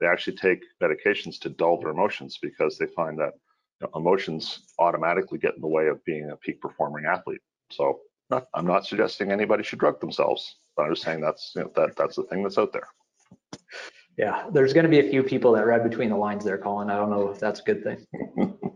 They 0.00 0.06
actually 0.06 0.36
take 0.36 0.62
medications 0.80 1.40
to 1.40 1.48
dull 1.48 1.80
their 1.80 1.90
emotions 1.90 2.38
because 2.40 2.78
they 2.78 2.86
find 2.86 3.18
that 3.18 3.32
you 3.80 3.88
know, 3.88 3.90
emotions 3.98 4.60
automatically 4.78 5.38
get 5.38 5.54
in 5.54 5.60
the 5.60 5.66
way 5.66 5.88
of 5.88 6.04
being 6.04 6.30
a 6.30 6.36
peak 6.36 6.60
performing 6.60 7.04
athlete. 7.04 7.40
So 7.70 8.00
not, 8.30 8.48
I'm 8.54 8.66
not 8.66 8.86
suggesting 8.86 9.30
anybody 9.30 9.62
should 9.62 9.78
drug 9.78 10.00
themselves, 10.00 10.56
I'm 10.78 10.90
just 10.90 11.02
saying 11.02 11.20
that's 11.20 11.52
you 11.54 11.62
know, 11.62 11.70
that 11.76 11.96
that's 11.96 12.16
the 12.16 12.24
thing 12.24 12.42
that's 12.42 12.58
out 12.58 12.72
there. 12.72 12.88
Yeah, 14.16 14.48
there's 14.52 14.72
going 14.72 14.84
to 14.84 14.90
be 14.90 15.00
a 15.00 15.10
few 15.10 15.22
people 15.22 15.52
that 15.52 15.66
read 15.66 15.88
between 15.88 16.08
the 16.08 16.16
lines 16.16 16.44
there, 16.44 16.58
Colin. 16.58 16.90
I 16.90 16.96
don't 16.96 17.10
know 17.10 17.28
if 17.28 17.40
that's 17.40 17.60
a 17.60 17.64
good 17.64 17.82
thing. 17.82 18.56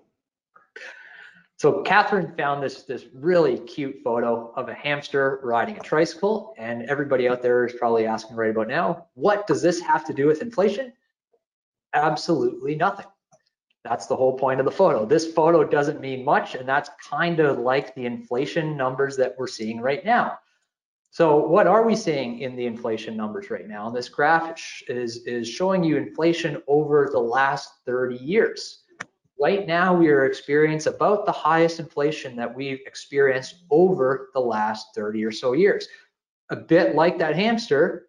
So 1.58 1.82
Catherine 1.82 2.32
found 2.36 2.62
this 2.62 2.84
this 2.84 3.06
really 3.12 3.58
cute 3.58 3.96
photo 4.04 4.52
of 4.54 4.68
a 4.68 4.74
hamster 4.74 5.40
riding 5.42 5.76
a 5.76 5.80
tricycle, 5.80 6.54
and 6.56 6.88
everybody 6.88 7.28
out 7.28 7.42
there 7.42 7.66
is 7.66 7.72
probably 7.72 8.06
asking 8.06 8.36
right 8.36 8.50
about 8.50 8.68
now, 8.68 9.08
what 9.14 9.48
does 9.48 9.60
this 9.60 9.80
have 9.80 10.04
to 10.04 10.12
do 10.12 10.28
with 10.28 10.40
inflation? 10.40 10.92
Absolutely 11.94 12.76
nothing. 12.76 13.06
That's 13.84 14.06
the 14.06 14.16
whole 14.16 14.36
point 14.36 14.60
of 14.60 14.66
the 14.66 14.72
photo. 14.72 15.06
This 15.06 15.32
photo 15.32 15.64
doesn't 15.64 16.00
mean 16.00 16.24
much, 16.24 16.54
and 16.54 16.68
that's 16.68 16.90
kind 17.10 17.40
of 17.40 17.58
like 17.58 17.94
the 17.94 18.06
inflation 18.06 18.76
numbers 18.76 19.16
that 19.16 19.34
we're 19.38 19.46
seeing 19.46 19.80
right 19.80 20.04
now. 20.04 20.38
So 21.10 21.36
what 21.36 21.66
are 21.66 21.84
we 21.84 21.96
seeing 21.96 22.40
in 22.40 22.54
the 22.54 22.66
inflation 22.66 23.16
numbers 23.16 23.50
right 23.50 23.66
now? 23.66 23.86
And 23.86 23.96
this 23.96 24.08
graph 24.08 24.60
is, 24.88 25.24
is 25.24 25.48
showing 25.48 25.82
you 25.82 25.96
inflation 25.96 26.62
over 26.66 27.08
the 27.10 27.18
last 27.18 27.70
30 27.86 28.16
years. 28.16 28.84
Right 29.40 29.66
now, 29.66 29.94
we 29.94 30.08
are 30.08 30.26
experiencing 30.26 30.92
about 30.92 31.24
the 31.24 31.32
highest 31.32 31.78
inflation 31.78 32.36
that 32.36 32.54
we've 32.54 32.80
experienced 32.86 33.62
over 33.70 34.30
the 34.34 34.40
last 34.40 34.94
30 34.94 35.24
or 35.24 35.32
so 35.32 35.52
years. 35.52 35.88
A 36.50 36.56
bit 36.56 36.94
like 36.94 37.18
that 37.18 37.36
hamster, 37.36 38.07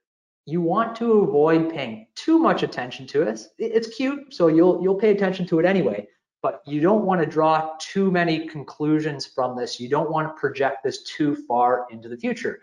you 0.50 0.62
want 0.62 0.96
to 0.98 1.22
avoid 1.22 1.72
paying 1.72 2.08
too 2.16 2.40
much 2.40 2.64
attention 2.64 3.06
to 3.08 3.22
it. 3.22 3.42
It's 3.58 3.96
cute, 3.96 4.34
so 4.34 4.48
you'll 4.48 4.82
you'll 4.82 4.96
pay 4.96 5.12
attention 5.12 5.46
to 5.48 5.60
it 5.60 5.66
anyway, 5.66 6.08
but 6.42 6.62
you 6.66 6.82
don't 6.82 7.06
want 7.06 7.22
to 7.22 7.28
draw 7.28 7.76
too 7.80 8.10
many 8.10 8.48
conclusions 8.48 9.26
from 9.26 9.56
this. 9.56 9.80
You 9.80 9.90
don't 9.90 10.10
want 10.10 10.28
to 10.28 10.40
project 10.40 10.84
this 10.84 11.04
too 11.04 11.36
far 11.48 11.86
into 11.92 12.10
the 12.10 12.18
future. 12.18 12.62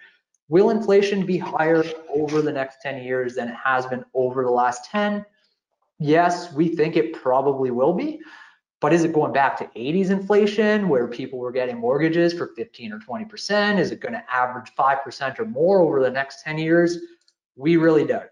Will 0.49 0.71
inflation 0.71 1.27
be 1.27 1.39
higher 1.39 1.85
over 2.09 2.41
the 2.43 2.53
next 2.53 2.81
10 2.81 3.03
years 3.03 3.35
than 3.35 3.49
it 3.49 3.57
has 3.63 3.87
been 3.87 4.05
over 4.15 4.45
the 4.45 4.51
last 4.51 4.91
10? 4.91 5.25
Yes, 5.99 6.53
we 6.53 6.69
think 6.69 6.97
it 6.97 7.13
probably 7.15 7.71
will 7.71 7.93
be. 7.93 8.21
But 8.81 8.93
is 8.93 9.05
it 9.05 9.13
going 9.13 9.33
back 9.33 9.57
to 9.59 9.65
80s 9.77 10.11
inflation 10.11 10.89
where 10.89 11.09
people 11.09 11.39
were 11.39 11.51
getting 11.51 11.79
mortgages 11.79 12.33
for 12.33 12.49
15 12.49 12.93
or 12.93 12.99
20%? 12.99 13.79
Is 13.79 13.91
it 13.91 14.01
going 14.01 14.13
to 14.13 14.23
average 14.33 14.71
5% 14.79 15.39
or 15.39 15.47
more 15.47 15.81
over 15.81 16.01
the 16.03 16.11
next 16.11 16.43
10 16.45 16.59
years? 16.59 16.99
We 17.57 17.77
really 17.77 18.05
don't. 18.05 18.29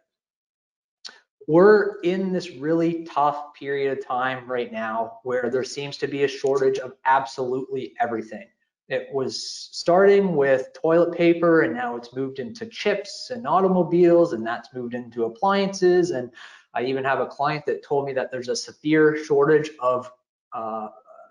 We're 1.47 2.01
in 2.01 2.33
this 2.33 2.53
really 2.53 3.05
tough 3.05 3.55
period 3.55 3.97
of 3.97 4.07
time 4.07 4.47
right 4.47 4.73
now 4.73 5.19
where 5.25 5.51
there 5.51 5.65
seems 5.65 5.97
to 5.99 6.07
be 6.07 6.25
a 6.25 6.29
shortage 6.29 6.79
of 6.79 6.93
absolutely 7.05 7.95
everything. 8.01 8.47
It 8.89 9.09
was 9.13 9.69
starting 9.73 10.37
with 10.37 10.69
toilet 10.75 11.17
paper 11.17 11.63
and 11.63 11.75
now 11.75 11.97
it's 11.97 12.15
moved 12.15 12.39
into 12.39 12.67
chips 12.67 13.31
and 13.31 13.47
automobiles 13.47 14.33
and 14.35 14.47
that's 14.47 14.75
moved 14.75 14.95
into 14.95 15.25
appliances. 15.25 16.11
And 16.11 16.31
I 16.75 16.85
even 16.85 17.05
have 17.05 17.21
a 17.21 17.27
client 17.27 17.65
that 17.67 17.83
told 17.83 18.07
me 18.07 18.13
that 18.15 18.31
there's 18.31 18.49
a 18.49 18.57
severe 18.57 19.23
shortage 19.25 19.71
of 19.81 20.11
uh, 20.53 20.89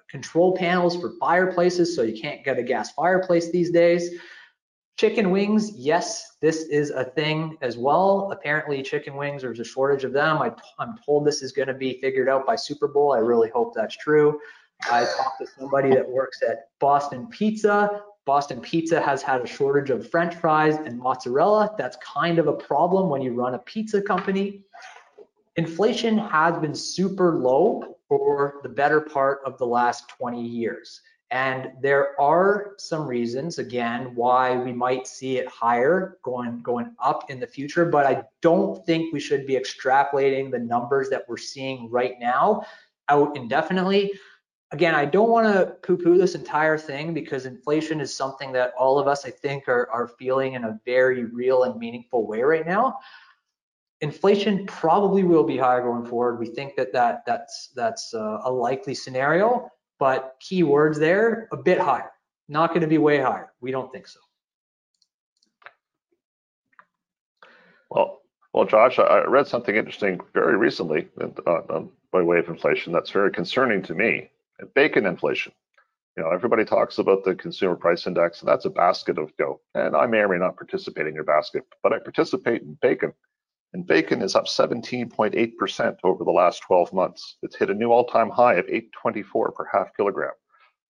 control 0.10 0.56
panels 0.56 0.96
for 0.96 1.14
fireplaces, 1.20 1.96
so 1.96 2.02
you 2.02 2.20
can't 2.20 2.44
get 2.44 2.60
a 2.60 2.64
gas 2.64 2.92
fireplace 2.92 3.52
these 3.52 3.72
days. 3.72 4.12
Chicken 4.98 5.32
wings, 5.32 5.72
yes, 5.76 6.36
this 6.40 6.64
is 6.64 6.92
a 6.92 7.04
thing 7.04 7.58
as 7.62 7.78
well. 7.78 8.32
Apparently, 8.32 8.84
chicken 8.84 9.16
wings, 9.16 9.42
there's 9.42 9.60
a 9.60 9.64
shortage 9.64 10.04
of 10.04 10.14
them. 10.14 10.38
I, 10.38 10.52
am 10.80 10.98
told 11.04 11.26
this 11.26 11.42
is 11.42 11.52
going 11.52 11.68
to 11.68 11.74
be 11.74 12.00
figured 12.00 12.30
out 12.30 12.46
by 12.46 12.56
Super 12.56 12.88
Bowl. 12.88 13.12
I 13.12 13.18
really 13.18 13.50
hope 13.50 13.74
that's 13.74 13.98
true. 13.98 14.40
I 14.92 15.06
talked 15.06 15.40
to 15.40 15.48
somebody 15.58 15.90
that 15.90 16.08
works 16.08 16.42
at 16.48 16.70
Boston 16.80 17.28
Pizza. 17.28 18.02
Boston 18.26 18.62
Pizza 18.62 19.02
has 19.02 19.22
had 19.22 19.42
a 19.42 19.48
shortage 19.48 19.90
of 19.90 20.10
French 20.10 20.36
fries 20.36 20.76
and 20.76 21.00
mozzarella. 21.00 21.74
That's 21.78 21.98
kind 21.98 22.38
of 22.40 22.48
a 22.48 22.54
problem 22.54 23.10
when 23.10 23.22
you 23.22 23.34
run 23.34 23.56
a 23.56 23.60
pizza 23.60 24.02
company. 24.02 24.64
Inflation 25.56 26.18
has 26.18 26.58
been 26.60 26.76
super 26.76 27.36
low 27.40 27.98
for 28.08 28.60
the 28.64 28.70
better 28.70 29.02
part 29.02 29.40
of 29.46 29.58
the 29.58 29.66
last 29.66 30.08
20 30.10 30.42
years. 30.42 31.02
And 31.34 31.72
there 31.82 32.20
are 32.22 32.76
some 32.78 33.08
reasons, 33.08 33.58
again, 33.58 34.14
why 34.14 34.56
we 34.56 34.72
might 34.72 35.08
see 35.08 35.40
it 35.40 35.48
higher 35.48 36.20
going, 36.22 36.62
going 36.62 36.96
up 37.00 37.32
in 37.32 37.40
the 37.40 37.48
future, 37.48 37.86
but 37.86 38.06
I 38.06 38.22
don't 38.42 38.86
think 38.86 39.12
we 39.12 39.20
should 39.20 39.48
be 39.48 39.56
extrapolating 39.56 40.52
the 40.52 40.60
numbers 40.60 41.10
that 41.10 41.28
we're 41.28 41.38
seeing 41.38 41.90
right 41.90 42.20
now 42.20 42.62
out 43.10 43.36
indefinitely. 43.36 44.14
Again, 44.70 44.94
I 44.94 45.06
don't 45.06 45.32
want 45.32 45.52
to 45.52 45.74
poo-poo 45.82 46.20
this 46.20 46.36
entire 46.36 46.78
thing 46.78 47.16
because 47.16 47.48
inflation 47.48 48.00
is 48.00 48.16
something 48.16 48.52
that 48.52 48.74
all 48.78 49.00
of 49.00 49.08
us, 49.08 49.26
I 49.26 49.32
think, 49.32 49.68
are, 49.68 49.90
are 49.90 50.10
feeling 50.20 50.54
in 50.54 50.66
a 50.66 50.80
very 50.86 51.26
real 51.26 51.64
and 51.64 51.80
meaningful 51.80 52.28
way 52.28 52.44
right 52.44 52.66
now 52.66 53.00
inflation 54.02 54.66
probably 54.66 55.24
will 55.24 55.46
be 55.46 55.58
higher 55.58 55.82
going 55.82 56.06
forward. 56.06 56.38
We 56.38 56.48
think 56.48 56.76
that, 56.76 56.92
that 56.92 57.24
that's 57.26 57.70
that's 57.74 58.14
uh, 58.14 58.40
a 58.44 58.52
likely 58.52 58.94
scenario, 58.94 59.72
but 60.00 60.36
keywords 60.42 60.98
there 60.98 61.48
a 61.52 61.58
bit 61.58 61.80
higher. 61.80 62.12
Not 62.50 62.70
going 62.70 62.82
to 62.82 62.88
be 62.88 62.98
way 62.98 63.20
higher. 63.20 63.52
We 63.62 63.72
don't 63.72 63.92
think 63.92 64.08
so. 64.08 64.20
Well, 67.90 68.22
well, 68.54 68.66
Josh, 68.66 69.00
I 69.00 69.24
read 69.26 69.48
something 69.48 69.76
interesting 69.76 70.20
very 70.34 70.58
recently 70.58 71.08
by 72.12 72.22
way 72.22 72.40
of 72.40 72.48
inflation 72.50 72.94
that's 72.94 73.12
very 73.12 73.32
concerning 73.32 73.82
to 73.84 73.94
me. 73.94 74.30
Bacon 74.76 75.06
inflation. 75.06 75.54
You 76.16 76.24
know, 76.24 76.30
everybody 76.30 76.64
talks 76.64 77.00
about 77.00 77.24
the 77.24 77.34
consumer 77.34 77.76
price 77.76 78.06
index, 78.06 78.42
and 78.42 78.48
that's 78.48 78.66
a 78.66 78.70
basket 78.70 79.18
of 79.18 79.36
go. 79.38 79.62
And 79.74 79.96
I 79.96 80.06
may 80.06 80.20
or 80.20 80.30
may 80.30 80.38
not 80.38 80.56
participate 80.56 81.08
in 81.08 81.16
your 81.16 81.24
basket, 81.24 81.64
but 81.82 81.92
I 81.92 81.98
participate 81.98 82.62
in 82.62 82.78
bacon 82.82 83.14
and 83.74 83.86
bacon 83.88 84.22
is 84.22 84.36
up 84.36 84.46
17.8% 84.46 85.98
over 86.04 86.24
the 86.24 86.32
last 86.32 86.62
12 86.62 86.94
months. 86.94 87.38
It's 87.42 87.56
hit 87.56 87.70
a 87.70 87.74
new 87.74 87.92
all-time 87.92 88.30
high 88.30 88.56
of 88.56 88.66
824 88.68 89.52
per 89.52 89.68
half 89.72 89.96
kilogram. 89.98 90.32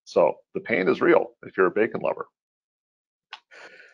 So 0.03 0.35
the 0.55 0.61
pain 0.61 0.87
is 0.87 0.99
real 0.99 1.31
if 1.43 1.55
you're 1.55 1.67
a 1.67 1.71
bacon 1.71 2.01
lover. 2.01 2.27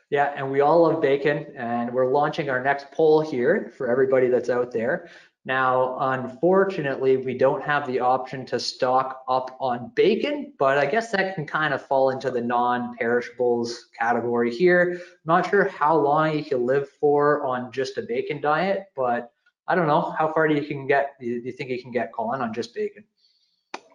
Yeah, 0.10 0.34
and 0.38 0.50
we 0.50 0.62
all 0.62 0.84
love 0.84 1.02
bacon, 1.02 1.48
and 1.58 1.94
we're 1.94 2.10
launching 2.10 2.50
our 2.50 2.64
next 2.64 2.92
poll 2.92 3.20
here 3.20 3.74
for 3.78 3.92
everybody 3.92 4.28
that's 4.28 4.50
out 4.50 4.72
there. 4.72 5.10
Now, 5.48 5.98
unfortunately, 6.02 7.16
we 7.16 7.38
don't 7.38 7.64
have 7.64 7.88
the 7.88 8.02
option 8.02 8.46
to 8.48 8.60
stock 8.60 9.24
up 9.30 9.56
on 9.62 9.94
bacon, 9.96 10.52
but 10.60 10.78
I 10.78 10.86
guess 10.86 11.10
that 11.12 11.36
can 11.36 11.48
kind 11.48 11.74
of 11.74 11.82
fall 11.82 12.10
into 12.10 12.30
the 12.30 12.42
non-perishables 12.42 13.86
category 13.98 14.54
here. 14.54 15.00
Not 15.24 15.50
sure 15.50 15.70
how 15.70 15.96
long 15.96 16.38
you 16.38 16.44
can 16.44 16.66
live 16.66 16.90
for 17.00 17.46
on 17.46 17.72
just 17.72 17.98
a 17.98 18.02
bacon 18.02 18.42
diet, 18.42 18.88
but 18.94 19.32
I 19.70 19.76
don't 19.76 19.88
know. 19.88 20.14
How 20.20 20.34
far 20.34 20.50
do 20.50 20.54
you 20.54 20.68
can 20.68 20.86
get? 20.86 21.16
Do 21.18 21.26
you 21.26 21.54
think 21.54 21.70
you 21.70 21.82
can 21.82 21.94
get, 21.94 22.12
Colin, 22.12 22.42
on 22.42 22.54
just 22.54 22.76
bacon? 22.76 23.06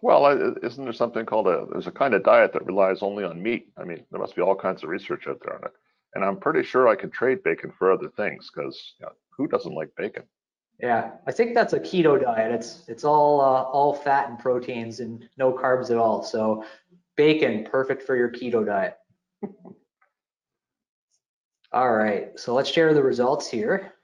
Well, 0.00 0.56
isn't 0.62 0.82
there 0.82 0.94
something 0.94 1.26
called 1.26 1.48
a, 1.48 1.66
there's 1.70 1.86
a 1.86 1.92
kind 1.92 2.14
of 2.14 2.24
diet 2.24 2.54
that 2.54 2.64
relies 2.64 3.02
only 3.02 3.24
on 3.24 3.42
meat. 3.42 3.68
I 3.76 3.84
mean, 3.84 4.02
there 4.10 4.20
must 4.20 4.34
be 4.34 4.40
all 4.40 4.56
kinds 4.56 4.84
of 4.84 4.88
research 4.88 5.26
out 5.26 5.40
there 5.44 5.56
on 5.56 5.64
it. 5.64 5.72
And 6.14 6.24
I'm 6.24 6.38
pretty 6.38 6.62
sure 6.62 6.88
I 6.88 6.96
could 6.96 7.12
trade 7.12 7.42
bacon 7.42 7.74
for 7.78 7.92
other 7.92 8.08
things 8.08 8.50
because 8.50 8.94
you 8.98 9.04
know, 9.04 9.12
who 9.36 9.48
doesn't 9.48 9.74
like 9.74 9.94
bacon? 9.98 10.22
Yeah, 10.80 11.12
I 11.26 11.32
think 11.32 11.54
that's 11.54 11.72
a 11.74 11.80
keto 11.80 12.20
diet. 12.20 12.52
It's 12.52 12.82
it's 12.88 13.04
all 13.04 13.40
uh, 13.40 13.62
all 13.62 13.94
fat 13.94 14.28
and 14.28 14.38
proteins 14.38 15.00
and 15.00 15.28
no 15.36 15.52
carbs 15.52 15.90
at 15.90 15.96
all. 15.96 16.22
So 16.22 16.64
bacon, 17.16 17.64
perfect 17.64 18.02
for 18.02 18.16
your 18.16 18.30
keto 18.30 18.66
diet. 18.66 18.96
all 21.72 21.92
right, 21.92 22.38
so 22.38 22.54
let's 22.54 22.70
share 22.70 22.94
the 22.94 23.02
results 23.02 23.48
here. 23.48 23.94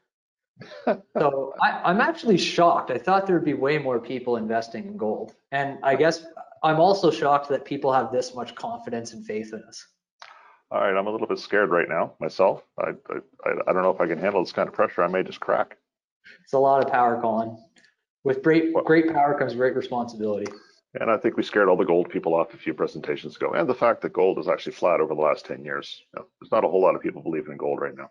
So 0.86 1.54
I, 1.62 1.80
I'm 1.84 2.00
actually 2.00 2.38
shocked. 2.38 2.90
I 2.90 2.98
thought 2.98 3.26
there'd 3.26 3.44
be 3.44 3.54
way 3.54 3.78
more 3.78 4.00
people 4.00 4.36
investing 4.36 4.86
in 4.86 4.96
gold. 4.96 5.34
And 5.52 5.78
I 5.82 5.96
guess 5.96 6.24
I'm 6.62 6.80
also 6.80 7.10
shocked 7.10 7.48
that 7.50 7.64
people 7.64 7.92
have 7.92 8.12
this 8.12 8.34
much 8.34 8.54
confidence 8.54 9.12
and 9.12 9.24
faith 9.24 9.52
in 9.52 9.62
us. 9.64 9.86
All 10.70 10.80
right, 10.80 10.94
I'm 10.94 11.06
a 11.06 11.10
little 11.10 11.26
bit 11.26 11.38
scared 11.38 11.70
right 11.70 11.88
now 11.88 12.12
myself. 12.20 12.62
I, 12.78 12.90
I, 13.10 13.50
I 13.66 13.72
don't 13.72 13.82
know 13.82 13.90
if 13.90 14.00
I 14.00 14.06
can 14.06 14.18
handle 14.18 14.42
this 14.42 14.52
kind 14.52 14.68
of 14.68 14.74
pressure. 14.74 15.02
I 15.02 15.08
may 15.08 15.22
just 15.22 15.40
crack. 15.40 15.78
It's 16.42 16.52
a 16.52 16.58
lot 16.58 16.84
of 16.84 16.90
power, 16.90 17.20
Colin. 17.20 17.56
With 18.24 18.42
great, 18.42 18.74
great 18.84 19.12
power 19.12 19.38
comes 19.38 19.54
great 19.54 19.76
responsibility. 19.76 20.50
And 21.00 21.10
I 21.10 21.16
think 21.16 21.36
we 21.36 21.42
scared 21.42 21.68
all 21.68 21.76
the 21.76 21.84
gold 21.84 22.08
people 22.10 22.34
off 22.34 22.54
a 22.54 22.56
few 22.56 22.74
presentations 22.74 23.36
ago. 23.36 23.52
And 23.52 23.68
the 23.68 23.74
fact 23.74 24.00
that 24.02 24.12
gold 24.12 24.38
is 24.38 24.48
actually 24.48 24.72
flat 24.72 25.00
over 25.00 25.14
the 25.14 25.20
last 25.20 25.44
10 25.46 25.64
years. 25.64 26.02
You 26.14 26.20
know, 26.20 26.26
there's 26.40 26.50
not 26.50 26.64
a 26.64 26.68
whole 26.68 26.82
lot 26.82 26.94
of 26.94 27.02
people 27.02 27.22
believing 27.22 27.52
in 27.52 27.58
gold 27.58 27.80
right 27.80 27.96
now. 27.96 28.10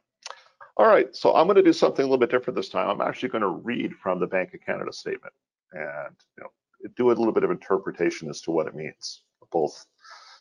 All 0.78 0.88
right, 0.88 1.14
so 1.16 1.34
I'm 1.34 1.48
going 1.48 1.56
to 1.56 1.64
do 1.64 1.74
something 1.74 2.04
a 2.04 2.08
little 2.08 2.20
bit 2.20 2.30
different 2.30 2.56
this 2.56 2.70
time. 2.70 2.88
I'm 2.88 3.08
actually 3.08 3.30
going 3.30 3.42
to 3.42 3.48
read 3.48 3.96
from 3.96 4.20
the 4.20 4.28
Bank 4.28 4.54
of 4.54 4.62
Canada 4.64 4.94
statement 4.94 5.34
and 5.74 6.16
you 6.38 6.44
know, 6.44 6.90
do 6.96 7.08
a 7.08 7.14
little 7.18 7.32
bit 7.32 7.44
of 7.44 7.50
interpretation 7.50 8.30
as 8.30 8.42
to 8.42 8.52
what 8.52 8.68
it 8.68 8.76
means, 8.76 9.24
both 9.52 9.86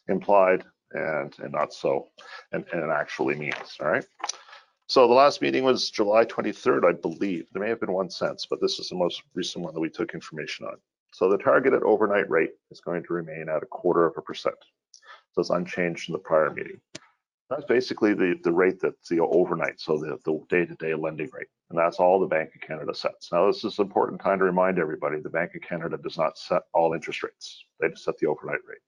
implied 0.09 0.63
and, 0.93 1.35
and 1.39 1.53
not 1.53 1.73
so, 1.73 2.09
and, 2.53 2.67
and 2.71 2.83
it 2.83 2.91
actually 2.91 3.35
means, 3.35 3.79
all 3.81 3.89
right? 3.89 4.07
So 4.89 5.09
the 5.09 5.15
last 5.15 5.43
meeting 5.43 5.65
was 5.65 5.91
July 5.91 6.25
23rd, 6.25 6.89
I 6.89 6.93
believe. 6.93 7.47
There 7.53 7.63
may 7.63 7.69
have 7.69 7.81
been 7.81 7.93
one 7.93 8.09
since, 8.09 8.47
but 8.47 8.61
this 8.61 8.79
is 8.79 8.89
the 8.89 8.95
most 8.95 9.23
recent 9.35 9.65
one 9.65 9.75
that 9.75 9.81
we 9.81 9.91
took 9.91 10.15
information 10.15 10.65
on. 10.67 10.77
So 11.13 11.29
the 11.29 11.39
targeted 11.39 11.83
overnight 11.83 12.31
rate 12.31 12.53
is 12.71 12.81
going 12.81 13.03
to 13.03 13.13
remain 13.13 13.49
at 13.49 13.65
a 13.65 13.67
quarter 13.67 14.07
of 14.07 14.15
a 14.17 14.23
percent. 14.23 14.55
So 15.33 15.41
it's 15.41 15.51
unchanged 15.51 16.05
from 16.05 16.13
the 16.13 16.19
prior 16.21 16.51
meeting. 16.51 16.81
That's 17.51 17.65
basically 17.65 18.15
the, 18.15 18.39
the 18.45 18.53
rate 18.53 18.81
that's 18.81 19.09
the 19.09 19.21
overnight, 19.21 19.81
so 19.81 19.99
the, 19.99 20.19
the 20.25 20.41
day-to-day 20.49 20.95
lending 20.95 21.31
rate. 21.33 21.47
And 21.71 21.79
that's 21.79 21.99
all 21.99 22.21
the 22.21 22.27
Bank 22.27 22.51
of 22.55 22.61
Canada 22.61 22.95
sets. 22.95 23.33
Now, 23.33 23.47
this 23.47 23.65
is 23.65 23.79
an 23.79 23.87
important 23.87 24.21
time 24.21 24.39
to 24.39 24.45
remind 24.45 24.79
everybody, 24.79 25.19
the 25.21 25.31
Bank 25.31 25.55
of 25.55 25.63
Canada 25.63 25.97
does 25.97 26.17
not 26.17 26.39
set 26.39 26.63
all 26.73 26.93
interest 26.93 27.25
rates. 27.25 27.65
They 27.81 27.89
just 27.89 28.05
set 28.05 28.19
the 28.19 28.27
overnight 28.27 28.65
rate. 28.67 28.79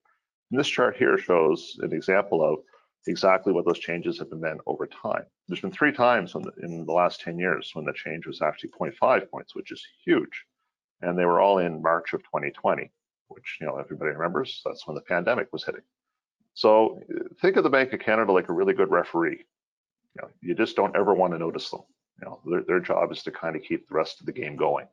And 0.50 0.60
this 0.60 0.68
chart 0.68 0.96
here 0.96 1.18
shows 1.18 1.76
an 1.82 1.92
example 1.92 2.42
of 2.42 2.60
exactly 3.08 3.52
what 3.52 3.64
those 3.64 3.78
changes 3.78 4.18
have 4.18 4.30
been 4.30 4.58
over 4.66 4.86
time. 4.86 5.24
There's 5.46 5.60
been 5.60 5.72
three 5.72 5.92
times 5.92 6.34
in 6.34 6.42
the, 6.42 6.52
in 6.62 6.84
the 6.84 6.92
last 6.92 7.20
10 7.20 7.38
years 7.38 7.70
when 7.74 7.84
the 7.84 7.92
change 7.92 8.26
was 8.26 8.42
actually 8.42 8.70
0.5 8.70 9.30
points, 9.30 9.54
which 9.54 9.72
is 9.72 9.84
huge. 10.04 10.44
And 11.02 11.18
they 11.18 11.24
were 11.24 11.40
all 11.40 11.58
in 11.58 11.82
March 11.82 12.12
of 12.12 12.22
2020, 12.22 12.90
which, 13.28 13.58
you 13.60 13.66
know, 13.66 13.76
everybody 13.76 14.10
remembers, 14.10 14.62
that's 14.64 14.86
when 14.86 14.94
the 14.94 15.02
pandemic 15.02 15.48
was 15.52 15.64
hitting. 15.64 15.82
So 16.54 17.00
uh, 17.14 17.28
think 17.40 17.56
of 17.56 17.64
the 17.64 17.70
Bank 17.70 17.92
of 17.92 18.00
Canada 18.00 18.32
like 18.32 18.48
a 18.48 18.52
really 18.52 18.74
good 18.74 18.90
referee. 18.90 19.44
You, 20.14 20.22
know, 20.22 20.28
you 20.40 20.54
just 20.54 20.76
don't 20.76 20.96
ever 20.96 21.14
want 21.14 21.32
to 21.32 21.38
notice 21.38 21.70
them. 21.70 21.82
You 22.20 22.28
know, 22.28 22.40
their, 22.44 22.62
their 22.62 22.80
job 22.80 23.12
is 23.12 23.22
to 23.22 23.30
kind 23.30 23.54
of 23.54 23.62
keep 23.62 23.88
the 23.88 23.94
rest 23.94 24.20
of 24.20 24.26
the 24.26 24.32
game 24.32 24.56
going. 24.56 24.86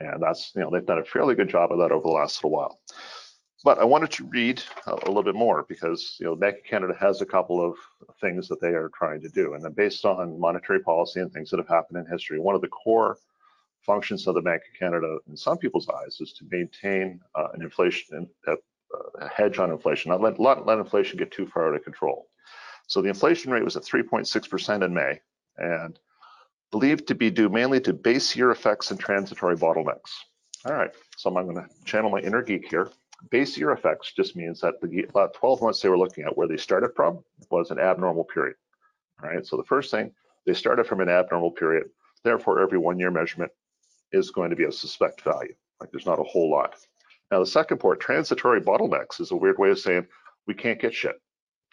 And 0.00 0.22
that's, 0.22 0.52
you 0.54 0.60
know, 0.60 0.70
they've 0.70 0.84
done 0.84 0.98
a 0.98 1.04
fairly 1.04 1.34
good 1.34 1.48
job 1.48 1.72
of 1.72 1.78
that 1.78 1.92
over 1.92 2.02
the 2.02 2.10
last 2.10 2.44
little 2.44 2.56
while. 2.56 2.78
But 3.64 3.78
I 3.78 3.84
wanted 3.84 4.10
to 4.12 4.24
read 4.26 4.62
a, 4.86 4.92
a 4.92 5.08
little 5.08 5.22
bit 5.22 5.34
more 5.34 5.64
because, 5.68 6.16
you 6.20 6.26
know, 6.26 6.36
Bank 6.36 6.58
of 6.58 6.64
Canada 6.64 6.94
has 6.98 7.20
a 7.20 7.26
couple 7.26 7.64
of 7.64 7.76
things 8.20 8.48
that 8.48 8.60
they 8.60 8.68
are 8.68 8.90
trying 8.94 9.20
to 9.22 9.28
do. 9.28 9.54
And 9.54 9.64
then 9.64 9.72
based 9.72 10.04
on 10.04 10.38
monetary 10.38 10.80
policy 10.80 11.20
and 11.20 11.32
things 11.32 11.50
that 11.50 11.58
have 11.58 11.68
happened 11.68 11.98
in 11.98 12.10
history, 12.10 12.38
one 12.38 12.54
of 12.54 12.60
the 12.60 12.68
core 12.68 13.18
functions 13.82 14.26
of 14.26 14.34
the 14.34 14.42
Bank 14.42 14.62
of 14.62 14.78
Canada 14.78 15.18
in 15.28 15.36
some 15.36 15.58
people's 15.58 15.88
eyes 15.88 16.18
is 16.20 16.32
to 16.34 16.44
maintain 16.50 17.20
uh, 17.34 17.48
an 17.54 17.62
inflation, 17.62 18.28
uh, 18.46 18.52
uh, 18.52 19.28
hedge 19.34 19.58
on 19.58 19.70
inflation, 19.70 20.10
not 20.10 20.20
let, 20.20 20.38
let, 20.38 20.66
let 20.66 20.78
inflation 20.78 21.18
get 21.18 21.30
too 21.30 21.46
far 21.46 21.68
out 21.68 21.74
of 21.74 21.82
control. 21.82 22.28
So 22.86 23.02
the 23.02 23.08
inflation 23.08 23.50
rate 23.50 23.64
was 23.64 23.76
at 23.76 23.82
3.6% 23.82 24.84
in 24.84 24.94
May 24.94 25.20
and 25.56 25.98
believed 26.70 27.08
to 27.08 27.14
be 27.14 27.30
due 27.30 27.48
mainly 27.48 27.80
to 27.80 27.92
base 27.92 28.36
year 28.36 28.50
effects 28.50 28.90
and 28.90 29.00
transitory 29.00 29.56
bottlenecks. 29.56 30.12
All 30.64 30.74
right, 30.74 30.90
so 31.16 31.34
I'm 31.34 31.44
going 31.44 31.56
to 31.56 31.66
channel 31.84 32.10
my 32.10 32.20
inner 32.20 32.42
geek 32.42 32.68
here. 32.68 32.90
Base 33.30 33.58
year 33.58 33.72
effects 33.72 34.12
just 34.12 34.36
means 34.36 34.60
that 34.60 34.80
the 34.80 35.30
12 35.34 35.62
months 35.62 35.80
they 35.80 35.88
were 35.88 35.98
looking 35.98 36.24
at 36.24 36.36
where 36.36 36.46
they 36.46 36.56
started 36.56 36.90
from 36.94 37.24
was 37.50 37.70
an 37.70 37.78
abnormal 37.78 38.24
period. 38.24 38.56
All 39.22 39.28
right, 39.28 39.44
so 39.44 39.56
the 39.56 39.64
first 39.64 39.90
thing, 39.90 40.12
they 40.46 40.54
started 40.54 40.86
from 40.86 41.00
an 41.00 41.08
abnormal 41.08 41.50
period. 41.50 41.90
Therefore, 42.22 42.60
every 42.60 42.78
one 42.78 42.98
year 42.98 43.10
measurement 43.10 43.50
is 44.12 44.30
going 44.30 44.50
to 44.50 44.56
be 44.56 44.64
a 44.64 44.72
suspect 44.72 45.22
value. 45.22 45.54
Like 45.80 45.90
there's 45.90 46.06
not 46.06 46.20
a 46.20 46.24
whole 46.24 46.50
lot. 46.50 46.76
Now, 47.30 47.40
the 47.40 47.46
second 47.46 47.78
part, 47.78 48.00
transitory 48.00 48.60
bottlenecks, 48.60 49.20
is 49.20 49.32
a 49.32 49.36
weird 49.36 49.58
way 49.58 49.70
of 49.70 49.78
saying 49.78 50.06
we 50.46 50.54
can't 50.54 50.80
get 50.80 50.94
shit. 50.94 51.20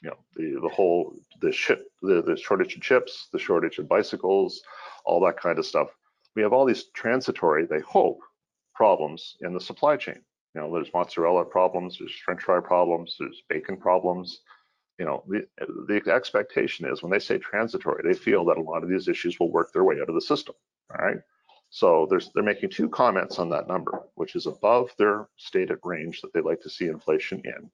You 0.04 0.10
know, 0.10 0.18
the, 0.36 0.60
the 0.62 0.70
whole, 0.70 1.16
the 1.42 1.52
shit, 1.52 1.86
the, 2.02 2.22
the 2.22 2.36
shortage 2.36 2.76
of 2.76 2.82
chips, 2.82 3.30
the 3.32 3.40
shortage 3.40 3.78
of 3.80 3.88
bicycles, 3.88 4.62
all 5.06 5.24
that 5.26 5.40
kind 5.40 5.58
of 5.58 5.66
stuff. 5.66 5.88
We 6.36 6.42
have 6.42 6.52
all 6.52 6.66
these 6.66 6.86
transitory, 6.94 7.66
they 7.66 7.80
hope, 7.80 8.20
problems 8.74 9.38
in 9.42 9.54
the 9.54 9.62
supply 9.62 9.96
chain. 9.96 10.22
You 10.56 10.62
know, 10.62 10.74
there's 10.74 10.94
mozzarella 10.94 11.44
problems, 11.44 11.98
there's 12.00 12.16
french 12.16 12.44
fry 12.44 12.62
problems, 12.62 13.18
there's 13.20 13.44
bacon 13.50 13.76
problems. 13.76 14.40
You 14.98 15.06
know, 15.06 15.24
the, 15.28 15.46
the 15.90 16.12
expectation 16.14 16.90
is 16.90 17.04
when 17.04 17.12
they 17.12 17.20
say 17.20 17.38
transitory, 17.38 18.02
they 18.04 18.18
feel 18.18 18.46
that 18.46 18.58
a 18.58 18.62
lot 18.62 18.82
of 18.82 18.90
these 18.90 19.10
issues 19.10 19.38
will 19.38 19.52
work 19.52 19.74
their 19.74 19.84
way 19.84 20.00
out 20.02 20.08
of 20.08 20.16
the 20.16 20.22
system. 20.22 20.56
All 20.92 21.06
right. 21.06 21.18
So 21.72 22.08
they're 22.10 22.44
making 22.44 22.70
two 22.70 22.88
comments 22.88 23.38
on 23.38 23.50
that 23.50 23.68
number, 23.68 24.04
which 24.16 24.38
is 24.38 24.46
above 24.46 24.92
their 24.98 25.28
stated 25.36 25.80
range 25.84 26.22
that 26.22 26.32
they'd 26.34 26.46
like 26.46 26.62
to 26.62 26.70
see 26.70 26.88
inflation 26.88 27.42
in, 27.44 27.70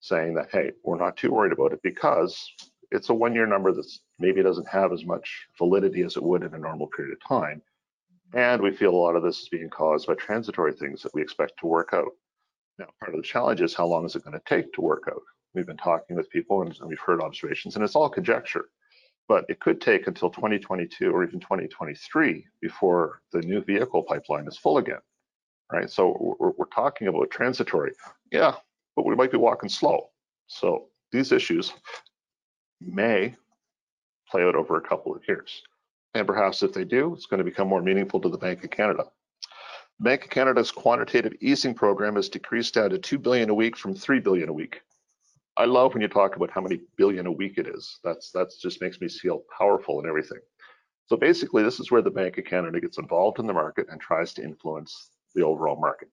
saying 0.00 0.34
that, 0.34 0.48
hey, 0.50 0.72
we're 0.82 0.98
not 0.98 1.16
too 1.16 1.30
worried 1.30 1.52
about 1.52 1.72
it 1.72 1.80
because 1.84 2.50
it's 2.90 3.10
a 3.10 3.14
one 3.14 3.34
year 3.34 3.46
number 3.46 3.70
that's 3.70 4.00
maybe 4.18 4.42
doesn't 4.42 4.66
have 4.66 4.92
as 4.92 5.04
much 5.04 5.46
validity 5.56 6.02
as 6.02 6.16
it 6.16 6.22
would 6.22 6.42
in 6.42 6.54
a 6.54 6.58
normal 6.58 6.88
period 6.88 7.12
of 7.12 7.28
time. 7.28 7.62
And 8.32 8.60
we 8.60 8.72
feel 8.72 8.90
a 8.90 8.96
lot 8.96 9.14
of 9.14 9.22
this 9.22 9.38
is 9.42 9.48
being 9.48 9.70
caused 9.70 10.08
by 10.08 10.14
transitory 10.14 10.72
things 10.72 11.00
that 11.02 11.14
we 11.14 11.22
expect 11.22 11.60
to 11.60 11.68
work 11.68 11.90
out. 11.92 12.10
Now, 12.78 12.86
part 13.00 13.14
of 13.14 13.20
the 13.20 13.26
challenge 13.26 13.60
is 13.60 13.74
how 13.74 13.86
long 13.86 14.04
is 14.04 14.16
it 14.16 14.24
going 14.24 14.38
to 14.38 14.42
take 14.46 14.72
to 14.72 14.80
work 14.80 15.04
out? 15.08 15.22
We've 15.54 15.66
been 15.66 15.76
talking 15.76 16.16
with 16.16 16.30
people 16.30 16.62
and 16.62 16.76
we've 16.86 16.98
heard 16.98 17.20
observations, 17.20 17.76
and 17.76 17.84
it's 17.84 17.94
all 17.94 18.08
conjecture 18.08 18.66
but 19.28 19.44
it 19.48 19.60
could 19.60 19.80
take 19.80 20.06
until 20.06 20.30
2022 20.30 21.10
or 21.10 21.24
even 21.24 21.40
2023 21.40 22.44
before 22.60 23.22
the 23.32 23.40
new 23.40 23.62
vehicle 23.62 24.02
pipeline 24.02 24.46
is 24.46 24.58
full 24.58 24.78
again, 24.78 25.00
right? 25.72 25.90
So 25.90 26.36
we're, 26.38 26.52
we're 26.56 26.66
talking 26.66 27.08
about 27.08 27.30
transitory, 27.30 27.92
yeah, 28.30 28.54
but 28.96 29.06
we 29.06 29.14
might 29.14 29.30
be 29.30 29.38
walking 29.38 29.68
slow. 29.68 30.10
So 30.46 30.88
these 31.10 31.32
issues 31.32 31.72
may 32.80 33.34
play 34.30 34.42
out 34.42 34.56
over 34.56 34.76
a 34.76 34.82
couple 34.82 35.14
of 35.14 35.22
years. 35.26 35.62
And 36.14 36.26
perhaps 36.26 36.62
if 36.62 36.72
they 36.72 36.84
do, 36.84 37.12
it's 37.14 37.26
going 37.26 37.38
to 37.38 37.44
become 37.44 37.68
more 37.68 37.82
meaningful 37.82 38.20
to 38.20 38.28
the 38.28 38.38
Bank 38.38 38.62
of 38.62 38.70
Canada. 38.70 39.04
Bank 40.00 40.24
of 40.24 40.30
Canada's 40.30 40.70
quantitative 40.70 41.34
easing 41.40 41.74
program 41.74 42.16
has 42.16 42.28
decreased 42.28 42.74
down 42.74 42.90
to 42.90 42.98
2 42.98 43.18
billion 43.18 43.48
a 43.50 43.54
week 43.54 43.76
from 43.76 43.94
3 43.94 44.20
billion 44.20 44.48
a 44.48 44.52
week. 44.52 44.80
I 45.56 45.66
love 45.66 45.94
when 45.94 46.02
you 46.02 46.08
talk 46.08 46.34
about 46.34 46.50
how 46.50 46.60
many 46.60 46.80
billion 46.96 47.26
a 47.26 47.32
week 47.32 47.58
it 47.58 47.68
is. 47.68 48.00
That's 48.02 48.32
that's 48.32 48.56
just 48.56 48.80
makes 48.82 49.00
me 49.00 49.08
feel 49.08 49.44
powerful 49.56 50.00
and 50.00 50.08
everything. 50.08 50.40
So 51.06 51.16
basically, 51.16 51.62
this 51.62 51.78
is 51.78 51.90
where 51.90 52.02
the 52.02 52.10
Bank 52.10 52.38
of 52.38 52.44
Canada 52.44 52.80
gets 52.80 52.98
involved 52.98 53.38
in 53.38 53.46
the 53.46 53.52
market 53.52 53.86
and 53.90 54.00
tries 54.00 54.32
to 54.34 54.42
influence 54.42 55.10
the 55.34 55.44
overall 55.44 55.76
market 55.76 56.08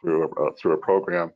through 0.00 0.24
a, 0.24 0.46
uh, 0.46 0.52
through 0.58 0.72
a 0.72 0.78
program 0.78 1.32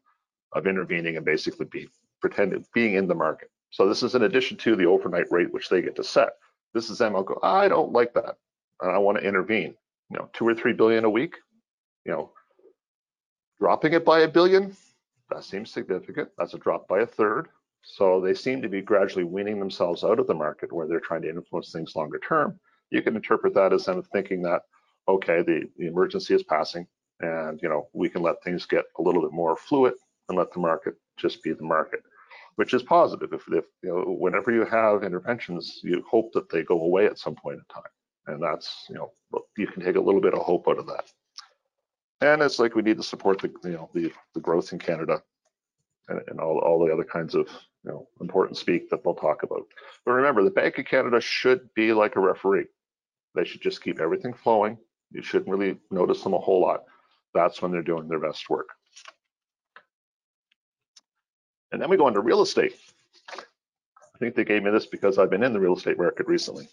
of 0.53 0.67
intervening 0.67 1.17
and 1.17 1.25
basically 1.25 1.67
be 1.67 1.89
pretending 2.21 2.65
being 2.73 2.95
in 2.95 3.09
the 3.09 3.15
market. 3.15 3.51
So 3.71 3.89
this 3.89 4.03
is 4.03 4.15
in 4.15 4.23
addition 4.23 4.57
to 4.59 4.77
the 4.77 4.87
overnight 4.87 5.31
rate 5.31 5.53
which 5.53 5.69
they 5.69 5.83
get 5.83 5.97
to 5.97 6.05
set. 6.05 6.31
This 6.73 6.89
is 6.89 6.99
them. 6.99 7.13
go. 7.13 7.39
I 7.43 7.69
don't 7.69 7.93
like 7.93 8.15
that, 8.15 8.37
and 8.81 8.91
I 8.91 8.99
want 8.99 9.19
to 9.19 9.25
intervene. 9.25 9.75
You 10.11 10.19
know, 10.19 10.31
two 10.33 10.49
or 10.49 10.55
three 10.55 10.73
billion 10.73 11.05
a 11.05 11.11
week. 11.11 11.37
You 12.05 12.13
know, 12.13 12.33
dropping 13.59 13.95
it 13.95 14.05
by 14.05 14.21
a 14.21 14.29
billion 14.29 14.77
that 15.31 15.45
seems 15.45 15.71
significant. 15.71 16.29
That's 16.39 16.55
a 16.55 16.59
drop 16.59 16.87
by 16.87 17.01
a 17.01 17.07
third. 17.07 17.49
So 17.83 18.21
they 18.21 18.35
seem 18.35 18.63
to 18.63 18.69
be 18.69 18.81
gradually 18.81 19.25
weaning 19.25 19.59
themselves 19.59 20.05
out 20.05 20.19
of 20.19 20.27
the 20.27 20.35
market 20.35 20.73
where 20.73 20.87
they're 20.87 21.01
trying 21.01 21.23
to 21.23 21.29
influence 21.29 21.73
things 21.73 21.97
longer 21.97 22.19
term. 22.19 22.59
You 22.91 23.03
can 23.03 23.17
interpret 23.17 23.55
that 23.55 23.73
as 23.73 23.85
them 23.85 24.03
thinking 24.03 24.43
that, 24.43 24.63
okay, 25.09 25.43
the, 25.43 25.69
the 25.77 25.87
emergency 25.87 26.35
is 26.35 26.43
passing 26.43 26.87
and 27.21 27.61
you 27.63 27.69
know 27.69 27.89
we 27.93 28.09
can 28.09 28.23
let 28.23 28.43
things 28.43 28.67
get 28.67 28.85
a 28.99 29.03
little 29.03 29.23
bit 29.23 29.33
more 29.33 29.57
fluid 29.57 29.95
and 30.29 30.37
let 30.37 30.53
the 30.53 30.59
market 30.59 30.95
just 31.17 31.43
be 31.43 31.53
the 31.53 31.63
market, 31.63 32.01
which 32.57 32.75
is 32.75 32.83
positive. 32.83 33.33
If, 33.33 33.43
if 33.53 33.65
you 33.83 33.91
know 33.91 34.17
whenever 34.19 34.51
you 34.51 34.65
have 34.65 35.05
interventions, 35.05 35.81
you 35.83 36.05
hope 36.09 36.33
that 36.33 36.51
they 36.51 36.63
go 36.63 36.81
away 36.81 37.07
at 37.07 37.19
some 37.19 37.35
point 37.35 37.59
in 37.59 37.65
time. 37.75 37.91
And 38.27 38.43
that's, 38.43 38.87
you 38.89 38.95
know, 38.95 39.13
you 39.59 39.67
can 39.67 39.85
take 39.85 39.97
a 39.97 40.01
little 40.01 40.21
bit 40.21 40.33
of 40.33 40.41
hope 40.41 40.67
out 40.67 40.79
of 40.79 40.87
that. 40.87 41.05
And 42.21 42.43
it's 42.43 42.59
like 42.59 42.75
we 42.75 42.83
need 42.83 42.97
to 42.97 43.03
support 43.03 43.41
the 43.41 43.53
you 43.65 43.73
know 43.73 43.91
the, 43.95 44.13
the 44.35 44.41
growth 44.41 44.73
in 44.73 44.79
Canada 44.79 45.23
and, 46.09 46.21
and 46.29 46.41
all, 46.41 46.59
all 46.59 46.85
the 46.85 46.93
other 46.93 47.05
kinds 47.05 47.35
of 47.35 47.49
you 47.85 47.91
know 47.91 48.09
important 48.21 48.57
speak 48.57 48.91
that 48.91 49.03
they'll 49.03 49.15
talk 49.15 49.43
about. 49.43 49.67
But 50.05 50.13
remember, 50.13 50.43
the 50.43 50.51
Bank 50.51 50.79
of 50.79 50.87
Canada 50.87 51.21
should 51.21 51.73
be 51.75 51.93
like 51.93 52.17
a 52.17 52.21
referee. 52.21 52.67
They 53.35 53.45
should 53.45 53.61
just 53.61 53.83
keep 53.83 54.01
everything 54.01 54.33
flowing. 54.33 54.79
You 55.11 55.23
shouldn't 55.23 55.51
really 55.51 55.79
notice 55.91 56.23
them 56.23 56.35
a 56.35 56.39
whole 56.39 56.61
lot. 56.61 56.85
That's 57.35 57.61
when 57.61 57.73
they're 57.73 57.83
doing 57.83 58.09
their 58.09 58.21
best 58.21 58.49
work. 58.49 58.69
And 61.73 61.83
then 61.83 61.91
we 61.91 61.97
go 61.97 62.07
into 62.07 62.21
real 62.21 62.43
estate. 62.43 62.77
I 64.15 64.19
think 64.19 64.37
they 64.37 64.45
gave 64.45 64.63
me 64.63 64.71
this 64.71 64.87
because 64.87 65.19
I've 65.19 65.31
been 65.31 65.43
in 65.43 65.53
the 65.53 65.59
real 65.61 65.77
estate 65.77 65.99
market 65.99 66.29
recently. 66.29 66.69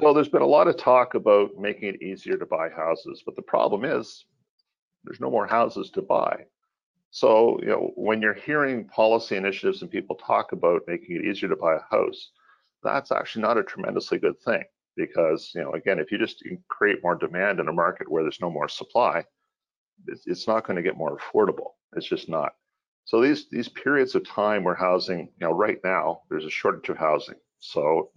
So 0.00 0.14
there's 0.14 0.28
been 0.28 0.40
a 0.40 0.46
lot 0.46 0.68
of 0.68 0.78
talk 0.78 1.14
about 1.14 1.50
making 1.58 1.90
it 1.90 2.02
easier 2.02 2.38
to 2.38 2.46
buy 2.46 2.70
houses, 2.70 3.22
but 3.26 3.36
the 3.36 3.42
problem 3.42 3.84
is 3.84 4.24
there's 5.04 5.20
no 5.20 5.30
more 5.30 5.46
houses 5.46 5.90
to 5.90 6.00
buy. 6.00 6.46
So, 7.10 7.58
you 7.60 7.68
know, 7.68 7.92
when 7.94 8.22
you're 8.22 8.32
hearing 8.32 8.88
policy 8.88 9.36
initiatives 9.36 9.82
and 9.82 9.90
people 9.90 10.16
talk 10.16 10.52
about 10.52 10.80
making 10.86 11.16
it 11.16 11.26
easier 11.26 11.50
to 11.50 11.56
buy 11.56 11.74
a 11.74 11.94
house, 11.94 12.30
that's 12.82 13.12
actually 13.12 13.42
not 13.42 13.58
a 13.58 13.62
tremendously 13.62 14.18
good 14.18 14.40
thing 14.40 14.64
because, 14.96 15.52
you 15.54 15.60
know, 15.60 15.72
again, 15.72 15.98
if 15.98 16.10
you 16.10 16.16
just 16.16 16.42
create 16.68 17.02
more 17.02 17.14
demand 17.14 17.60
in 17.60 17.68
a 17.68 17.72
market 17.72 18.10
where 18.10 18.22
there's 18.22 18.40
no 18.40 18.50
more 18.50 18.68
supply, 18.68 19.22
it's 20.06 20.48
not 20.48 20.66
going 20.66 20.76
to 20.76 20.82
get 20.82 20.96
more 20.96 21.18
affordable. 21.18 21.72
It's 21.96 22.08
just 22.08 22.30
not. 22.30 22.52
So 23.04 23.20
these 23.20 23.50
these 23.50 23.68
periods 23.68 24.14
of 24.14 24.26
time 24.26 24.64
where 24.64 24.74
housing, 24.74 25.18
you 25.38 25.46
know, 25.46 25.52
right 25.52 25.78
now 25.84 26.22
there's 26.30 26.46
a 26.46 26.50
shortage 26.50 26.88
of 26.88 26.96
housing. 26.96 27.36
So 27.62 28.10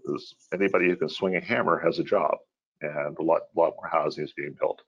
anybody 0.51 0.89
who 0.89 0.95
can 0.95 1.07
swing 1.07 1.35
a 1.35 1.39
hammer 1.39 1.79
has 1.79 1.99
a 1.99 2.03
job, 2.03 2.35
and 2.81 3.15
a 3.17 3.21
lot 3.21 3.43
lot 3.55 3.75
more 3.77 3.87
housing 3.87 4.23
is 4.23 4.33
being 4.33 4.55
built, 4.59 4.81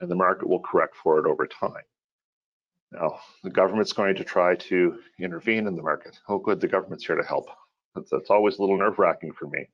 and 0.00 0.08
the 0.08 0.14
market 0.14 0.48
will 0.48 0.60
correct 0.60 0.94
for 1.02 1.18
it 1.18 1.28
over 1.28 1.44
time. 1.44 1.82
Now, 2.92 3.18
the 3.42 3.50
government's 3.50 3.92
going 3.92 4.14
to 4.14 4.24
try 4.24 4.54
to 4.54 5.00
intervene 5.18 5.66
in 5.66 5.74
the 5.74 5.82
market. 5.82 6.20
Oh, 6.28 6.38
good, 6.38 6.60
the 6.60 6.68
government's 6.68 7.04
here 7.04 7.16
to 7.16 7.26
help. 7.26 7.48
That's, 7.96 8.10
that's 8.10 8.30
always 8.30 8.58
a 8.58 8.60
little 8.60 8.78
nerve 8.78 9.00
wracking 9.00 9.32
for 9.32 9.48
me 9.48 9.68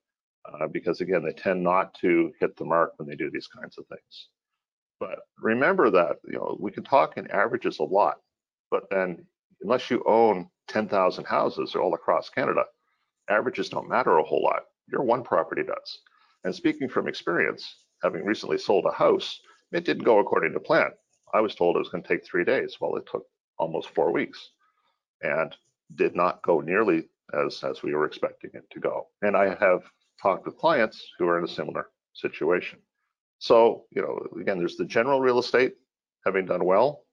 uh, 0.50 0.66
because, 0.66 1.02
again, 1.02 1.22
they 1.22 1.32
tend 1.32 1.62
not 1.62 1.92
to 2.00 2.32
hit 2.40 2.56
the 2.56 2.64
mark 2.64 2.94
when 2.96 3.06
they 3.06 3.16
do 3.16 3.30
these 3.30 3.48
kinds 3.48 3.76
of 3.76 3.86
things. 3.86 4.28
But 4.98 5.18
remember 5.38 5.90
that, 5.90 6.16
you 6.24 6.38
know, 6.38 6.56
we 6.58 6.70
can 6.70 6.84
talk 6.84 7.18
in 7.18 7.30
averages 7.30 7.80
a 7.80 7.84
lot, 7.84 8.20
but 8.70 8.84
then 8.90 9.26
unless 9.60 9.90
you 9.90 10.02
own 10.06 10.48
10,000 10.68 11.24
houses 11.24 11.74
all 11.74 11.94
across 11.94 12.30
Canada, 12.30 12.64
averages 13.28 13.68
don't 13.68 13.88
matter 13.88 14.18
a 14.18 14.22
whole 14.22 14.42
lot. 14.42 14.64
Your 14.90 15.02
one 15.02 15.22
property 15.22 15.62
does. 15.62 15.98
And 16.44 16.54
speaking 16.54 16.88
from 16.88 17.08
experience, 17.08 17.76
having 18.02 18.24
recently 18.24 18.58
sold 18.58 18.86
a 18.86 18.92
house, 18.92 19.40
it 19.72 19.84
didn't 19.84 20.04
go 20.04 20.18
according 20.18 20.52
to 20.52 20.60
plan. 20.60 20.90
I 21.34 21.40
was 21.40 21.54
told 21.54 21.76
it 21.76 21.80
was 21.80 21.88
going 21.88 22.02
to 22.02 22.08
take 22.08 22.24
three 22.24 22.44
days. 22.44 22.76
Well, 22.80 22.96
it 22.96 23.06
took 23.10 23.26
almost 23.58 23.90
four 23.90 24.12
weeks 24.12 24.50
and 25.22 25.54
did 25.94 26.14
not 26.14 26.42
go 26.42 26.60
nearly 26.60 27.08
as, 27.34 27.62
as 27.64 27.82
we 27.82 27.94
were 27.94 28.06
expecting 28.06 28.50
it 28.54 28.68
to 28.70 28.80
go. 28.80 29.08
And 29.22 29.36
I 29.36 29.54
have 29.56 29.82
talked 30.22 30.46
with 30.46 30.58
clients 30.58 31.04
who 31.18 31.26
are 31.26 31.38
in 31.38 31.44
a 31.44 31.48
similar 31.48 31.88
situation. 32.14 32.78
So, 33.38 33.84
you 33.90 34.02
know, 34.02 34.40
again, 34.40 34.58
there's 34.58 34.76
the 34.76 34.84
general 34.84 35.20
real 35.20 35.38
estate 35.38 35.74
having 36.24 36.46
done 36.46 36.64
well, 36.64 37.04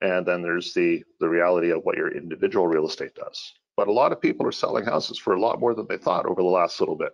and 0.00 0.24
then 0.24 0.42
there's 0.42 0.72
the 0.72 1.04
the 1.20 1.28
reality 1.28 1.70
of 1.70 1.82
what 1.84 1.96
your 1.96 2.10
individual 2.16 2.66
real 2.66 2.86
estate 2.86 3.14
does. 3.14 3.52
But 3.78 3.86
a 3.86 3.92
lot 3.92 4.10
of 4.10 4.20
people 4.20 4.44
are 4.44 4.50
selling 4.50 4.84
houses 4.84 5.18
for 5.18 5.34
a 5.34 5.40
lot 5.40 5.60
more 5.60 5.72
than 5.72 5.86
they 5.88 5.98
thought 5.98 6.26
over 6.26 6.42
the 6.42 6.48
last 6.48 6.80
little 6.80 6.96
bit. 6.96 7.12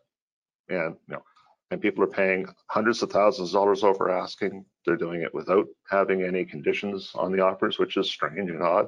And 0.70 0.96
you 1.06 1.14
know, 1.14 1.22
and 1.70 1.78
people 1.78 2.02
are 2.02 2.06
paying 2.06 2.46
hundreds 2.68 3.02
of 3.02 3.12
thousands 3.12 3.50
of 3.50 3.52
dollars 3.52 3.84
over 3.84 4.10
asking. 4.10 4.64
They're 4.86 4.96
doing 4.96 5.20
it 5.20 5.34
without 5.34 5.66
having 5.90 6.22
any 6.22 6.46
conditions 6.46 7.10
on 7.16 7.32
the 7.32 7.44
offers, 7.44 7.78
which 7.78 7.98
is 7.98 8.10
strange 8.10 8.48
and 8.48 8.62
odd. 8.62 8.86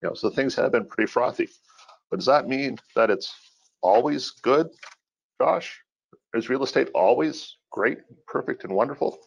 You 0.00 0.10
know, 0.10 0.14
so 0.14 0.30
things 0.30 0.54
have 0.54 0.70
been 0.70 0.86
pretty 0.86 1.10
frothy. 1.10 1.48
But 2.08 2.18
does 2.20 2.26
that 2.26 2.46
mean 2.46 2.78
that 2.94 3.10
it's 3.10 3.34
always 3.82 4.30
good, 4.30 4.68
Josh? 5.42 5.76
Is 6.34 6.48
real 6.48 6.62
estate 6.62 6.88
always 6.94 7.56
great, 7.72 7.98
perfect, 8.28 8.62
and 8.62 8.72
wonderful? 8.72 9.18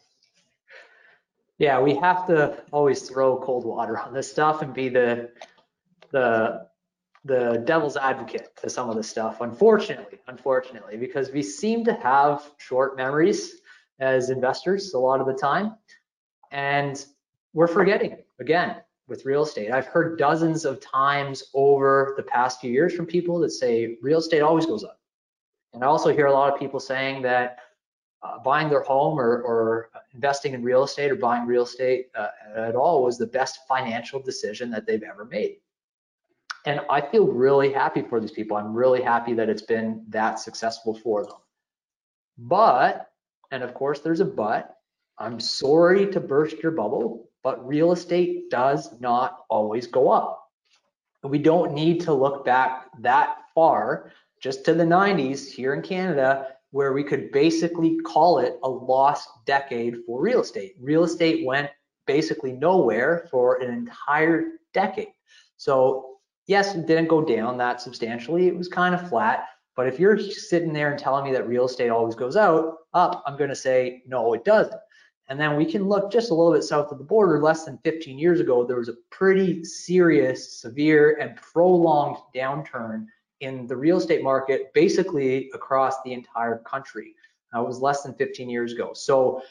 Yeah, 1.58 1.82
we 1.82 1.96
have 1.96 2.26
to 2.28 2.58
always 2.72 3.10
throw 3.10 3.38
cold 3.40 3.66
water 3.66 4.00
on 4.00 4.14
this 4.14 4.32
stuff 4.32 4.62
and 4.62 4.74
be 4.74 4.88
the 4.88 5.32
the 6.12 6.71
the 7.24 7.62
devil's 7.66 7.98
advocate 7.98 8.50
to 8.58 8.70
some 8.70 8.90
of 8.90 8.96
this 8.96 9.10
stuff, 9.10 9.42
unfortunately, 9.42 10.20
unfortunately, 10.28 10.98
because 10.98 11.32
we 11.32 11.44
seem 11.44 11.86
to 11.86 11.94
have 11.94 12.52
short 12.58 12.98
memories 12.98 13.62
as 14.00 14.30
investors 14.30 14.94
a 14.94 15.00
lot 15.00 15.22
of 15.22 15.28
the 15.28 15.34
time. 15.34 15.76
And 16.52 17.04
we're 17.54 17.68
forgetting 17.68 18.18
again 18.40 18.78
with 19.08 19.26
real 19.26 19.44
estate. 19.44 19.72
I've 19.72 19.86
heard 19.86 20.18
dozens 20.18 20.66
of 20.66 20.80
times 20.80 21.44
over 21.54 22.14
the 22.18 22.24
past 22.24 22.60
few 22.60 22.72
years 22.72 22.96
from 22.96 23.06
people 23.06 23.40
that 23.40 23.52
say 23.52 23.98
real 24.02 24.20
estate 24.20 24.42
always 24.42 24.66
goes 24.66 24.84
up. 24.84 25.00
And 25.74 25.84
I 25.84 25.88
also 25.88 26.14
hear 26.14 26.26
a 26.26 26.34
lot 26.34 26.52
of 26.52 26.60
people 26.60 26.80
saying 26.80 27.22
that 27.24 27.60
uh, 28.24 28.40
buying 28.40 28.70
their 28.70 28.84
home 28.84 29.20
or, 29.20 29.42
or, 29.42 29.90
investing 30.14 30.54
in 30.54 30.62
real 30.62 30.84
estate 30.84 31.10
or 31.10 31.16
buying 31.16 31.48
real 31.48 31.64
estate 31.64 32.08
uh, 32.16 32.28
at 32.56 32.76
all 32.76 33.02
was 33.02 33.18
the 33.18 33.26
best 33.26 33.60
financial 33.66 34.22
decision 34.22 34.70
that 34.70 34.86
they've 34.86 35.04
ever 35.04 35.24
made. 35.24 35.56
And 36.66 36.82
I 36.90 37.02
feel 37.02 37.28
really 37.28 37.74
happy 37.74 38.04
for 38.04 38.20
these 38.20 38.32
people. 38.32 38.58
I'm 38.58 38.74
really 38.74 39.02
happy 39.02 39.34
that 39.34 39.50
it's 39.50 39.64
been 39.64 40.06
that 40.10 40.40
successful 40.40 40.94
for 40.94 41.24
them. 41.26 41.38
But, 42.38 43.10
and 43.52 43.64
of 43.64 43.74
course 43.74 44.00
there's 44.02 44.20
a 44.20 44.26
but, 44.26 44.78
I'm 45.18 45.40
sorry 45.40 46.12
to 46.12 46.20
burst 46.20 46.58
your 46.64 46.72
bubble, 46.72 47.30
but 47.44 47.68
real 47.68 47.92
estate 47.92 48.50
does 48.50 49.00
not 49.00 49.46
always 49.50 49.88
go 49.88 50.10
up. 50.12 50.50
We 51.24 51.40
don't 51.40 51.74
need 51.74 52.02
to 52.02 52.14
look 52.14 52.46
back 52.46 52.88
that 53.02 53.38
far, 53.54 54.12
just 54.42 54.66
to 54.66 54.74
the 54.74 54.84
90s 54.84 55.52
here 55.52 55.74
in 55.74 55.82
Canada, 55.84 56.48
where 56.72 56.94
we 56.94 57.04
could 57.04 57.32
basically 57.32 58.00
call 58.00 58.40
it 58.40 58.58
a 58.64 58.70
lost 58.70 59.30
decade 59.46 59.98
for 60.06 60.22
real 60.22 60.42
estate. 60.42 60.74
Real 60.80 61.04
estate 61.04 61.46
went 61.46 61.70
basically 62.08 62.54
nowhere 62.54 63.28
for 63.30 63.62
an 63.62 63.72
entire 63.72 64.54
decade. 64.74 65.10
So 65.58 66.11
yes, 66.52 66.76
it 66.76 66.86
didn't 66.86 67.08
go 67.08 67.24
down 67.24 67.58
that 67.58 67.80
substantially. 67.80 68.48
It 68.48 68.58
was 68.58 68.68
kind 68.68 68.94
of 68.94 69.08
flat. 69.08 69.46
But 69.78 69.88
if 69.88 70.02
you're 70.02 70.20
sitting 70.20 70.74
there 70.74 70.92
and 70.92 71.00
telling 71.00 71.24
me 71.24 71.32
that 71.32 71.48
real 71.48 71.66
estate 71.66 71.90
always 71.90 72.14
goes 72.14 72.36
out 72.36 72.76
up, 72.94 73.24
I'm 73.26 73.38
going 73.38 73.50
to 73.50 73.56
say 73.56 74.04
no, 74.06 74.34
it 74.34 74.44
doesn't. 74.44 74.80
And 75.30 75.40
then 75.40 75.56
we 75.56 75.64
can 75.64 75.88
look 75.88 76.12
just 76.12 76.30
a 76.30 76.34
little 76.34 76.52
bit 76.52 76.64
south 76.64 76.92
of 76.92 76.98
the 76.98 77.06
border. 77.06 77.40
Less 77.40 77.64
than 77.64 77.80
15 77.86 78.20
years 78.20 78.42
ago, 78.42 78.66
there 78.66 78.76
was 78.76 78.90
a 78.90 78.96
pretty 79.12 79.64
serious, 79.64 80.60
severe, 80.60 81.18
and 81.22 81.38
prolonged 81.38 82.18
downturn 82.36 83.06
in 83.40 83.66
the 83.66 83.78
real 83.78 83.98
estate 83.98 84.22
market, 84.22 84.74
basically 84.74 85.50
across 85.54 86.02
the 86.04 86.12
entire 86.12 86.58
country. 86.58 87.16
That 87.54 87.66
was 87.66 87.80
less 87.80 88.04
than 88.04 88.14
15 88.16 88.50
years 88.50 88.74
ago. 88.74 88.92
So 88.94 89.42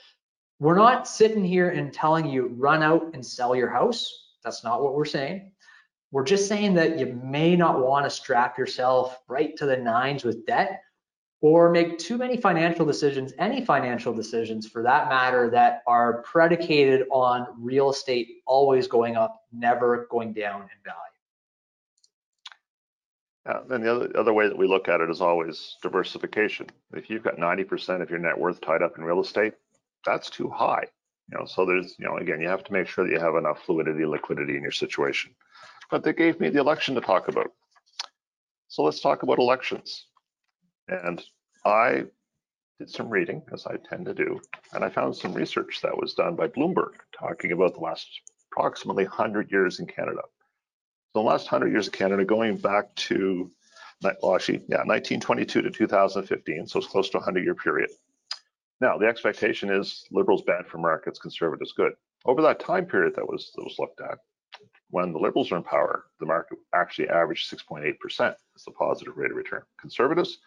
we're 0.58 0.76
not 0.76 1.08
sitting 1.08 1.46
here 1.46 1.70
and 1.70 1.94
telling 1.94 2.28
you 2.28 2.48
run 2.58 2.82
out 2.82 3.10
and 3.14 3.24
sell 3.24 3.56
your 3.56 3.70
house. 3.70 4.26
That's 4.44 4.62
not 4.62 4.82
what 4.82 4.94
we're 4.94 5.06
saying. 5.06 5.50
We're 6.12 6.24
just 6.24 6.48
saying 6.48 6.74
that 6.74 6.98
you 6.98 7.06
may 7.22 7.54
not 7.54 7.80
want 7.80 8.04
to 8.04 8.10
strap 8.10 8.58
yourself 8.58 9.20
right 9.28 9.56
to 9.56 9.66
the 9.66 9.76
nines 9.76 10.24
with 10.24 10.44
debt 10.44 10.82
or 11.40 11.70
make 11.70 11.98
too 11.98 12.18
many 12.18 12.36
financial 12.36 12.84
decisions, 12.84 13.32
any 13.38 13.64
financial 13.64 14.12
decisions 14.12 14.66
for 14.66 14.82
that 14.82 15.08
matter, 15.08 15.48
that 15.50 15.82
are 15.86 16.22
predicated 16.22 17.06
on 17.12 17.46
real 17.58 17.90
estate 17.90 18.42
always 18.44 18.88
going 18.88 19.16
up, 19.16 19.44
never 19.52 20.06
going 20.10 20.32
down 20.32 20.62
in 20.62 20.68
value. 20.84 20.96
Yeah, 23.46 23.74
and 23.74 23.84
the 23.84 23.94
other, 23.94 24.18
other 24.18 24.32
way 24.34 24.48
that 24.48 24.58
we 24.58 24.66
look 24.66 24.88
at 24.88 25.00
it 25.00 25.08
is 25.08 25.22
always 25.22 25.76
diversification. 25.80 26.66
If 26.92 27.08
you've 27.08 27.22
got 27.22 27.36
90% 27.36 28.02
of 28.02 28.10
your 28.10 28.18
net 28.18 28.38
worth 28.38 28.60
tied 28.60 28.82
up 28.82 28.98
in 28.98 29.04
real 29.04 29.20
estate, 29.20 29.54
that's 30.04 30.28
too 30.28 30.50
high. 30.50 30.84
You 31.30 31.38
know, 31.38 31.46
so 31.46 31.64
there's, 31.64 31.94
you 31.98 32.04
know, 32.04 32.16
again, 32.18 32.40
you 32.40 32.48
have 32.48 32.64
to 32.64 32.72
make 32.72 32.88
sure 32.88 33.06
that 33.06 33.12
you 33.12 33.20
have 33.20 33.36
enough 33.36 33.62
fluidity, 33.64 34.04
liquidity 34.04 34.56
in 34.56 34.62
your 34.62 34.72
situation 34.72 35.32
but 35.90 36.05
they 36.05 36.12
gave 36.12 36.40
me 36.40 36.48
the 36.48 36.61
election 36.61 36.94
to 36.94 37.00
talk 37.00 37.29
about. 37.29 37.53
So 38.68 38.83
let's 38.83 39.00
talk 39.00 39.22
about 39.22 39.38
elections. 39.38 40.07
And 40.88 41.22
I 41.64 42.05
did 42.79 42.88
some 42.88 43.11
reading, 43.11 43.42
as 43.53 43.66
I 43.66 43.76
tend 43.76 44.07
to 44.07 44.14
do, 44.14 44.40
and 44.72 44.85
I 44.85 44.88
found 44.88 45.14
some 45.14 45.35
research 45.35 45.81
that 45.83 45.96
was 45.96 46.14
done 46.14 46.37
by 46.37 46.48
Bloomberg 46.48 46.94
talking 47.12 47.53
about 47.53 47.74
the 47.74 47.81
last 47.81 48.09
approximately 48.50 49.05
100 49.05 49.50
years 49.50 49.81
in 49.81 49.87
Canada. 49.87 50.22
So 51.12 51.20
the 51.20 51.29
last 51.29 51.50
100 51.50 51.72
years 51.72 51.88
of 51.88 51.92
Canada, 51.92 52.24
going 52.24 52.57
back 52.57 52.94
to, 52.94 53.50
well, 54.03 54.35
actually, 54.35 54.62
yeah, 54.68 54.85
1922 54.85 55.62
to 55.62 55.70
2015, 55.70 56.66
so 56.66 56.79
it's 56.79 56.88
close 56.88 57.11
to 57.11 57.18
a 57.18 57.20
100 57.20 57.44
year 57.44 57.55
period. 57.55 57.90
Now, 58.81 58.96
the 58.96 59.07
expectation 59.07 59.70
is 59.70 60.07
liberals 60.11 60.42
bad 60.42 60.66
for 60.66 60.79
markets, 60.79 61.18
conservatives 61.18 61.72
good. 61.72 61.92
Over 62.24 62.40
that 62.42 62.61
time 62.61 62.87
period 62.87 63.14
that 63.16 63.29
was, 63.29 63.53
that 63.57 63.64
was 63.64 63.76
looked 63.79 64.00
at, 64.00 64.18
when 64.90 65.12
the 65.12 65.18
Liberals 65.18 65.53
are 65.53 65.57
in 65.57 65.62
power, 65.62 66.07
the 66.18 66.26
market 66.26 66.59
actually 66.74 67.09
averaged 67.09 67.53
6.8% 67.53 67.94
as 68.57 68.64
the 68.64 68.70
positive 68.72 69.16
rate 69.16 69.31
of 69.31 69.37
return. 69.37 69.62
Conservatives, 69.81 70.38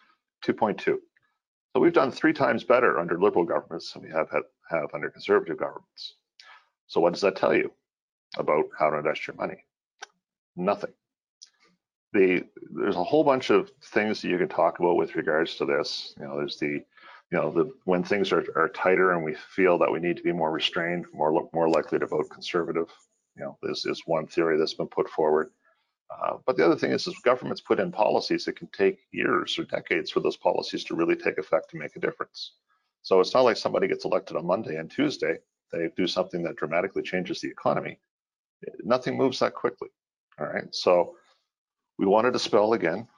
2.2. 0.44 0.84
So 0.84 1.80
we've 1.80 1.92
done 1.92 2.12
three 2.12 2.32
times 2.32 2.62
better 2.62 3.00
under 3.00 3.18
Liberal 3.18 3.44
governments 3.44 3.92
than 3.92 4.02
we 4.02 4.10
have 4.10 4.30
had, 4.30 4.42
have 4.70 4.90
under 4.94 5.10
Conservative 5.10 5.58
governments. 5.58 6.14
So 6.86 7.00
what 7.00 7.12
does 7.12 7.22
that 7.22 7.36
tell 7.36 7.54
you 7.54 7.72
about 8.36 8.64
how 8.78 8.90
to 8.90 8.98
invest 8.98 9.26
your 9.26 9.36
money? 9.36 9.64
Nothing. 10.56 10.92
The, 12.12 12.44
there's 12.70 12.96
a 12.96 13.02
whole 13.02 13.24
bunch 13.24 13.50
of 13.50 13.72
things 13.82 14.22
that 14.22 14.28
you 14.28 14.38
can 14.38 14.48
talk 14.48 14.78
about 14.78 14.96
with 14.96 15.16
regards 15.16 15.56
to 15.56 15.64
this. 15.64 16.14
You 16.18 16.26
know, 16.26 16.36
there's 16.36 16.58
the, 16.58 16.68
you 16.68 16.84
know, 17.32 17.50
the 17.50 17.72
when 17.84 18.04
things 18.04 18.30
are, 18.30 18.44
are 18.54 18.68
tighter 18.68 19.12
and 19.12 19.24
we 19.24 19.34
feel 19.34 19.78
that 19.78 19.90
we 19.90 19.98
need 19.98 20.16
to 20.18 20.22
be 20.22 20.30
more 20.30 20.52
restrained, 20.52 21.06
more 21.12 21.48
more 21.52 21.68
likely 21.68 21.98
to 21.98 22.06
vote 22.06 22.30
conservative. 22.30 22.88
You 23.36 23.44
know, 23.44 23.58
this 23.62 23.86
is 23.86 24.02
one 24.06 24.26
theory 24.26 24.58
that's 24.58 24.74
been 24.74 24.88
put 24.88 25.08
forward. 25.08 25.50
Uh, 26.10 26.36
but 26.46 26.56
the 26.56 26.64
other 26.64 26.76
thing 26.76 26.92
is, 26.92 27.06
is 27.06 27.18
governments 27.24 27.60
put 27.60 27.80
in 27.80 27.90
policies 27.90 28.44
that 28.44 28.56
can 28.56 28.68
take 28.68 29.00
years 29.10 29.58
or 29.58 29.64
decades 29.64 30.10
for 30.10 30.20
those 30.20 30.36
policies 30.36 30.84
to 30.84 30.94
really 30.94 31.16
take 31.16 31.38
effect 31.38 31.72
and 31.72 31.82
make 31.82 31.96
a 31.96 32.00
difference. 32.00 32.52
So 33.02 33.20
it's 33.20 33.34
not 33.34 33.44
like 33.44 33.56
somebody 33.56 33.88
gets 33.88 34.04
elected 34.04 34.36
on 34.36 34.46
Monday 34.46 34.76
and 34.76 34.90
Tuesday, 34.90 35.38
they 35.72 35.88
do 35.96 36.06
something 36.06 36.42
that 36.44 36.56
dramatically 36.56 37.02
changes 37.02 37.40
the 37.40 37.48
economy. 37.48 37.98
Nothing 38.84 39.16
moves 39.16 39.40
that 39.40 39.54
quickly. 39.54 39.88
All 40.38 40.46
right. 40.46 40.72
So 40.72 41.16
we 41.98 42.06
wanted 42.06 42.32
to 42.32 42.38
spell 42.38 42.72
again, 42.72 43.08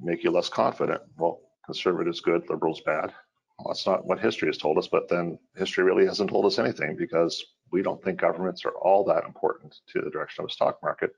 make 0.00 0.24
you 0.24 0.30
less 0.30 0.48
confident. 0.48 1.02
Well, 1.16 1.40
conservatives 1.64 2.20
good, 2.20 2.48
liberals 2.48 2.80
bad. 2.80 3.12
Well, 3.58 3.68
that's 3.68 3.86
not 3.86 4.06
what 4.06 4.20
history 4.20 4.48
has 4.48 4.58
told 4.58 4.78
us, 4.78 4.88
but 4.88 5.08
then 5.08 5.38
history 5.56 5.84
really 5.84 6.06
hasn't 6.06 6.30
told 6.30 6.46
us 6.46 6.58
anything 6.58 6.96
because 6.96 7.44
we 7.70 7.82
don't 7.82 8.02
think 8.02 8.20
governments 8.20 8.64
are 8.64 8.72
all 8.72 9.04
that 9.04 9.24
important 9.24 9.76
to 9.92 10.00
the 10.00 10.10
direction 10.10 10.44
of 10.44 10.50
a 10.50 10.52
stock 10.52 10.78
market 10.82 11.10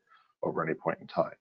over 0.42 0.62
any 0.64 0.74
point 0.74 0.98
in 1.00 1.06
time. 1.06 1.34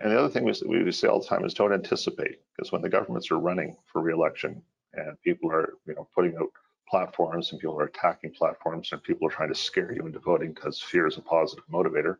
And 0.00 0.12
the 0.12 0.18
other 0.18 0.28
thing 0.28 0.44
we, 0.44 0.82
we 0.84 0.92
say 0.92 1.08
all 1.08 1.20
the 1.20 1.26
time 1.26 1.44
is 1.44 1.54
don't 1.54 1.72
anticipate, 1.72 2.38
because 2.56 2.70
when 2.70 2.82
the 2.82 2.88
governments 2.88 3.30
are 3.30 3.38
running 3.38 3.76
for 3.92 4.00
reelection 4.00 4.62
and 4.94 5.20
people 5.22 5.50
are, 5.50 5.74
you 5.86 5.94
know, 5.94 6.08
putting 6.14 6.36
out 6.36 6.48
platforms 6.88 7.50
and 7.50 7.60
people 7.60 7.78
are 7.78 7.84
attacking 7.84 8.32
platforms 8.32 8.90
and 8.92 9.02
people 9.02 9.26
are 9.26 9.30
trying 9.30 9.48
to 9.48 9.54
scare 9.54 9.92
you 9.92 10.06
into 10.06 10.18
voting 10.20 10.52
because 10.52 10.80
fear 10.80 11.06
is 11.06 11.18
a 11.18 11.22
positive 11.22 11.64
motivator, 11.70 12.16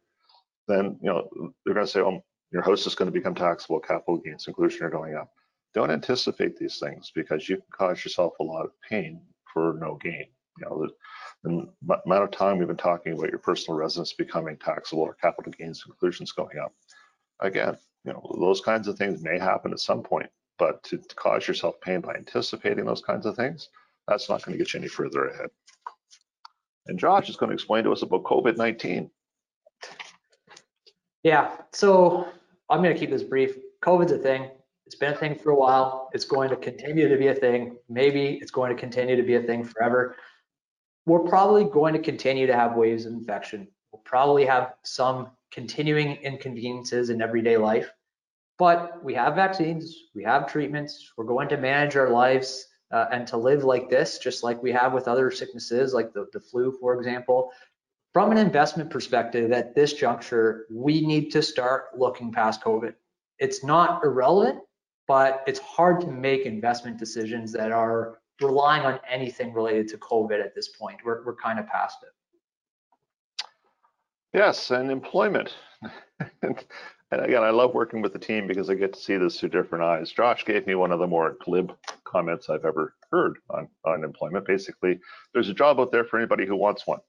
then 0.67 0.99
you 1.01 1.09
know 1.09 1.29
they're 1.65 1.75
going 1.75 1.87
to 1.87 1.91
say, 1.91 2.01
"Oh, 2.01 2.23
your 2.53 2.63
house 2.63 2.87
is 2.87 2.95
going 2.95 3.11
to 3.11 3.19
become 3.19 3.35
taxable, 3.35 3.81
capital 3.81 4.19
gains 4.19 4.47
inclusion 4.47 4.85
are 4.85 4.91
going 4.91 5.15
up." 5.15 5.33
Don't 5.75 5.91
anticipate 5.91 6.57
these 6.57 6.79
things 6.79 7.13
because 7.15 7.49
you 7.49 7.57
can 7.57 7.67
cause 7.73 8.05
yourself 8.05 8.35
a 8.41 8.45
lot 8.45 8.65
of 8.65 8.73
pain 8.89 9.21
for 9.53 9.79
no 9.81 9.97
gain. 9.97 10.27
You 10.59 10.67
know, 10.67 10.89
the, 11.45 11.69
amount 12.05 12.25
of 12.25 12.31
time 12.31 12.59
we've 12.59 12.69
been 12.69 12.77
talking 12.77 13.13
about 13.13 13.31
your 13.31 13.39
personal 13.39 13.79
residence 13.79 14.13
becoming 14.13 14.57
taxable 14.57 15.03
or 15.03 15.15
capital 15.15 15.53
gains 15.53 15.85
inclusions 15.87 16.33
going 16.33 16.59
up. 16.59 16.73
Again, 17.41 17.77
you 18.05 18.13
know, 18.13 18.37
those 18.41 18.61
kinds 18.61 18.89
of 18.89 18.97
things 18.97 19.23
may 19.23 19.39
happen 19.39 19.73
at 19.73 19.81
some 19.81 20.03
point, 20.03 20.29
but 20.59 20.83
to, 20.85 20.99
to 20.99 21.15
cause 21.15 21.47
yourself 21.47 21.81
pain 21.81 22.01
by 22.01 22.15
anticipating 22.15 22.85
those 22.85 23.03
kinds 23.03 23.27
of 23.27 23.37
things, 23.37 23.69
that's 24.07 24.29
not 24.29 24.43
going 24.43 24.57
to 24.57 24.63
get 24.63 24.73
you 24.73 24.81
any 24.81 24.89
further 24.89 25.27
ahead. 25.27 25.51
And 26.87 26.99
Josh 26.99 27.29
is 27.29 27.37
going 27.37 27.51
to 27.51 27.55
explain 27.55 27.85
to 27.85 27.93
us 27.93 28.03
about 28.03 28.25
COVID-19. 28.25 29.11
Yeah, 31.23 31.51
so 31.73 32.29
I'm 32.71 32.83
going 32.83 32.95
to 32.95 32.99
keep 32.99 33.11
this 33.11 33.23
brief. 33.23 33.57
COVID's 33.83 34.13
a 34.13 34.19
thing. 34.19 34.51
It's 34.87 34.95
been 34.95 35.13
a 35.13 35.17
thing 35.17 35.35
for 35.35 35.51
a 35.51 35.55
while. 35.55 36.09
It's 36.15 36.25
going 36.25 36.49
to 36.49 36.57
continue 36.57 37.09
to 37.09 37.17
be 37.19 37.27
a 37.27 37.35
thing. 37.35 37.77
Maybe 37.91 38.39
it's 38.41 38.51
going 38.51 38.75
to 38.75 38.81
continue 38.81 39.17
to 39.17 39.23
be 39.23 39.35
a 39.35 39.43
thing 39.43 39.63
forever. 39.63 40.17
We're 41.09 41.21
probably 41.21 41.65
going 41.65 41.95
to 41.95 41.99
continue 42.01 42.47
to 42.47 42.55
have 42.55 42.77
waves 42.77 43.07
of 43.07 43.15
infection. 43.15 43.67
We'll 43.91 44.03
probably 44.05 44.45
have 44.45 44.75
some 44.83 45.31
continuing 45.51 46.17
inconveniences 46.17 47.09
in 47.09 47.23
everyday 47.23 47.57
life, 47.57 47.91
but 48.59 49.03
we 49.03 49.15
have 49.15 49.35
vaccines, 49.35 49.97
we 50.15 50.23
have 50.25 50.47
treatments, 50.53 51.11
we're 51.17 51.25
going 51.25 51.49
to 51.49 51.57
manage 51.57 51.97
our 51.97 52.11
lives 52.11 52.67
uh, 52.91 53.07
and 53.11 53.27
to 53.29 53.39
live 53.39 53.65
like 53.65 53.89
this, 53.89 54.19
just 54.19 54.45
like 54.45 54.63
we 54.63 54.71
have 54.71 54.93
with 54.93 55.09
other 55.09 55.31
sicknesses 55.31 55.95
like 55.95 56.13
the, 56.13 56.27
the 56.35 56.41
flu, 56.41 56.77
for 56.79 56.95
example. 56.95 57.53
From 58.13 58.31
an 58.31 58.37
investment 58.37 58.91
perspective, 58.91 59.51
at 59.51 59.75
this 59.75 59.95
juncture, 59.95 60.67
we 60.71 61.01
need 61.07 61.31
to 61.31 61.41
start 61.41 61.87
looking 61.97 62.33
past 62.33 62.63
COVID. 62.63 62.93
It's 63.39 63.65
not 63.65 64.05
irrelevant, 64.05 64.59
but 65.07 65.43
it's 65.47 65.61
hard 65.61 66.03
to 66.03 66.09
make 66.09 66.43
investment 66.43 66.99
decisions 66.99 67.51
that 67.53 67.73
are 67.73 68.19
relying 68.41 68.85
on 68.85 69.01
anything 69.09 69.53
related 69.53 69.89
to 69.89 69.99
COVID 69.99 70.43
at 70.43 70.55
this 70.55 70.69
point. 70.69 70.99
We're, 71.05 71.25
we're 71.25 71.37
kind 71.37 71.59
of 71.59 71.67
past 71.67 71.99
it. 72.03 72.11
Yes, 74.35 74.71
and 74.71 74.91
employment. 74.91 75.55
and 76.43 76.65
again, 77.11 77.43
I 77.43 77.51
love 77.51 77.75
working 77.75 78.03
with 78.03 78.13
the 78.13 78.19
team 78.19 78.47
because 78.47 78.69
I 78.69 78.75
get 78.75 78.93
to 78.93 79.01
see 79.01 79.17
this 79.17 79.41
through 79.41 79.49
different 79.51 79.85
eyes. 79.85 80.13
Josh 80.13 80.45
gave 80.45 80.67
me 80.67 80.75
one 80.75 80.93
of 80.93 80.99
the 80.99 81.07
more 81.07 81.37
glib 81.45 81.75
comments 82.05 82.51
I've 82.51 82.65
ever 82.65 82.95
heard 83.11 83.39
on, 83.51 83.69
on 83.85 84.05
employment. 84.05 84.47
Basically, 84.47 85.01
there's 85.33 85.49
a 85.49 85.55
job 85.55 85.81
out 85.81 85.91
there 85.91 86.05
for 86.05 86.19
anybody 86.19 86.47
who 86.47 86.57
wants 86.57 86.87
one. 86.87 87.01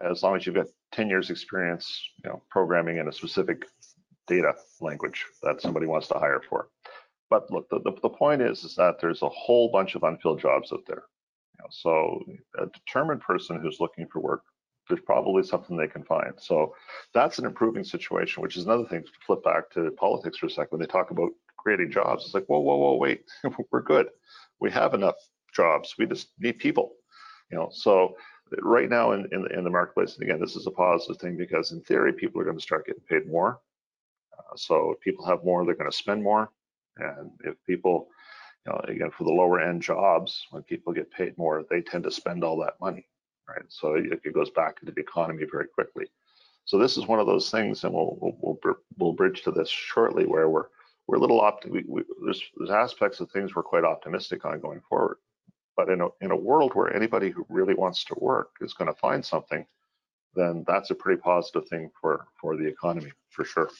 As 0.00 0.22
long 0.22 0.36
as 0.36 0.46
you've 0.46 0.54
got 0.54 0.66
10 0.92 1.08
years 1.08 1.30
experience, 1.30 2.00
you 2.22 2.30
know, 2.30 2.42
programming 2.50 2.98
in 2.98 3.08
a 3.08 3.12
specific 3.12 3.64
data 4.26 4.54
language 4.80 5.24
that 5.42 5.60
somebody 5.60 5.86
wants 5.86 6.08
to 6.08 6.14
hire 6.14 6.42
for. 6.48 6.68
But 7.30 7.50
look, 7.50 7.68
the, 7.70 7.80
the, 7.80 7.92
the 8.02 8.08
point 8.08 8.42
is, 8.42 8.64
is 8.64 8.74
that 8.74 9.00
there's 9.00 9.22
a 9.22 9.28
whole 9.28 9.70
bunch 9.70 9.94
of 9.94 10.02
unfilled 10.02 10.40
jobs 10.40 10.72
out 10.72 10.84
there. 10.86 11.04
You 11.56 11.64
know, 11.64 11.68
so 11.70 12.24
a 12.58 12.66
determined 12.66 13.20
person 13.20 13.60
who's 13.60 13.80
looking 13.80 14.06
for 14.08 14.20
work 14.20 14.42
there's 14.90 15.00
probably 15.00 15.42
something 15.42 15.76
they 15.76 15.86
can 15.86 16.02
find. 16.04 16.34
So 16.36 16.74
that's 17.14 17.38
an 17.38 17.46
improving 17.46 17.84
situation, 17.84 18.42
which 18.42 18.56
is 18.56 18.64
another 18.64 18.84
thing 18.84 19.02
to 19.02 19.10
flip 19.24 19.42
back 19.42 19.70
to 19.70 19.90
politics 19.92 20.38
for 20.38 20.46
a 20.46 20.50
second. 20.50 20.68
When 20.72 20.80
they 20.80 20.86
talk 20.86 21.10
about 21.10 21.30
creating 21.56 21.92
jobs, 21.92 22.24
it's 22.24 22.34
like, 22.34 22.46
whoa, 22.46 22.58
whoa, 22.58 22.76
whoa, 22.76 22.96
wait, 22.96 23.24
we're 23.70 23.82
good. 23.82 24.08
We 24.58 24.70
have 24.72 24.92
enough 24.92 25.14
jobs. 25.54 25.94
We 25.98 26.06
just 26.06 26.28
need 26.38 26.58
people. 26.58 26.96
You 27.50 27.58
know, 27.58 27.68
so 27.72 28.16
right 28.60 28.88
now 28.88 29.12
in, 29.12 29.26
in, 29.32 29.46
in 29.56 29.64
the 29.64 29.70
marketplace, 29.70 30.14
and 30.14 30.22
again, 30.24 30.40
this 30.40 30.56
is 30.56 30.66
a 30.66 30.72
positive 30.72 31.20
thing 31.20 31.36
because 31.36 31.72
in 31.72 31.80
theory, 31.82 32.12
people 32.12 32.40
are 32.40 32.44
going 32.44 32.58
to 32.58 32.62
start 32.62 32.86
getting 32.86 33.02
paid 33.08 33.28
more. 33.28 33.60
Uh, 34.36 34.56
so 34.56 34.92
if 34.92 35.00
people 35.00 35.24
have 35.24 35.44
more, 35.44 35.64
they're 35.64 35.74
going 35.74 35.90
to 35.90 35.96
spend 35.96 36.22
more. 36.22 36.50
And 37.00 37.30
if 37.44 37.54
people, 37.66 38.08
you 38.66 38.72
know, 38.72 38.80
again, 38.84 39.10
for 39.10 39.24
the 39.24 39.30
lower 39.30 39.60
end 39.60 39.82
jobs, 39.82 40.46
when 40.50 40.62
people 40.62 40.92
get 40.92 41.10
paid 41.10 41.36
more, 41.38 41.64
they 41.68 41.80
tend 41.80 42.04
to 42.04 42.10
spend 42.10 42.44
all 42.44 42.58
that 42.58 42.80
money 42.80 43.06
right? 43.50 43.64
So 43.68 43.94
it, 43.94 44.20
it 44.24 44.34
goes 44.34 44.50
back 44.50 44.76
into 44.80 44.92
the 44.92 45.00
economy 45.00 45.44
very 45.50 45.66
quickly. 45.66 46.06
So 46.64 46.78
this 46.78 46.96
is 46.96 47.06
one 47.06 47.18
of 47.18 47.26
those 47.26 47.50
things, 47.50 47.84
and 47.84 47.92
we'll 47.92 48.16
we'll 48.20 48.58
we'll, 48.62 48.76
we'll 48.98 49.12
bridge 49.12 49.42
to 49.42 49.50
this 49.50 49.68
shortly, 49.68 50.26
where 50.26 50.48
we're 50.48 50.66
we're 51.06 51.16
a 51.16 51.20
little 51.20 51.40
opt. 51.40 51.66
We, 51.66 51.84
we, 51.88 52.02
there's 52.24 52.42
there's 52.56 52.70
aspects 52.70 53.20
of 53.20 53.30
things 53.30 53.54
we're 53.54 53.62
quite 53.62 53.84
optimistic 53.84 54.44
on 54.44 54.60
going 54.60 54.80
forward, 54.88 55.16
but 55.76 55.88
in 55.88 56.00
a 56.00 56.08
in 56.20 56.30
a 56.30 56.36
world 56.36 56.74
where 56.74 56.94
anybody 56.94 57.30
who 57.30 57.44
really 57.48 57.74
wants 57.74 58.04
to 58.04 58.14
work 58.18 58.50
is 58.60 58.74
going 58.74 58.92
to 58.92 59.00
find 59.00 59.24
something, 59.24 59.66
then 60.34 60.64
that's 60.66 60.90
a 60.90 60.94
pretty 60.94 61.20
positive 61.20 61.66
thing 61.68 61.90
for 62.00 62.26
for 62.40 62.56
the 62.56 62.66
economy 62.66 63.12
for 63.30 63.44
sure. 63.44 63.70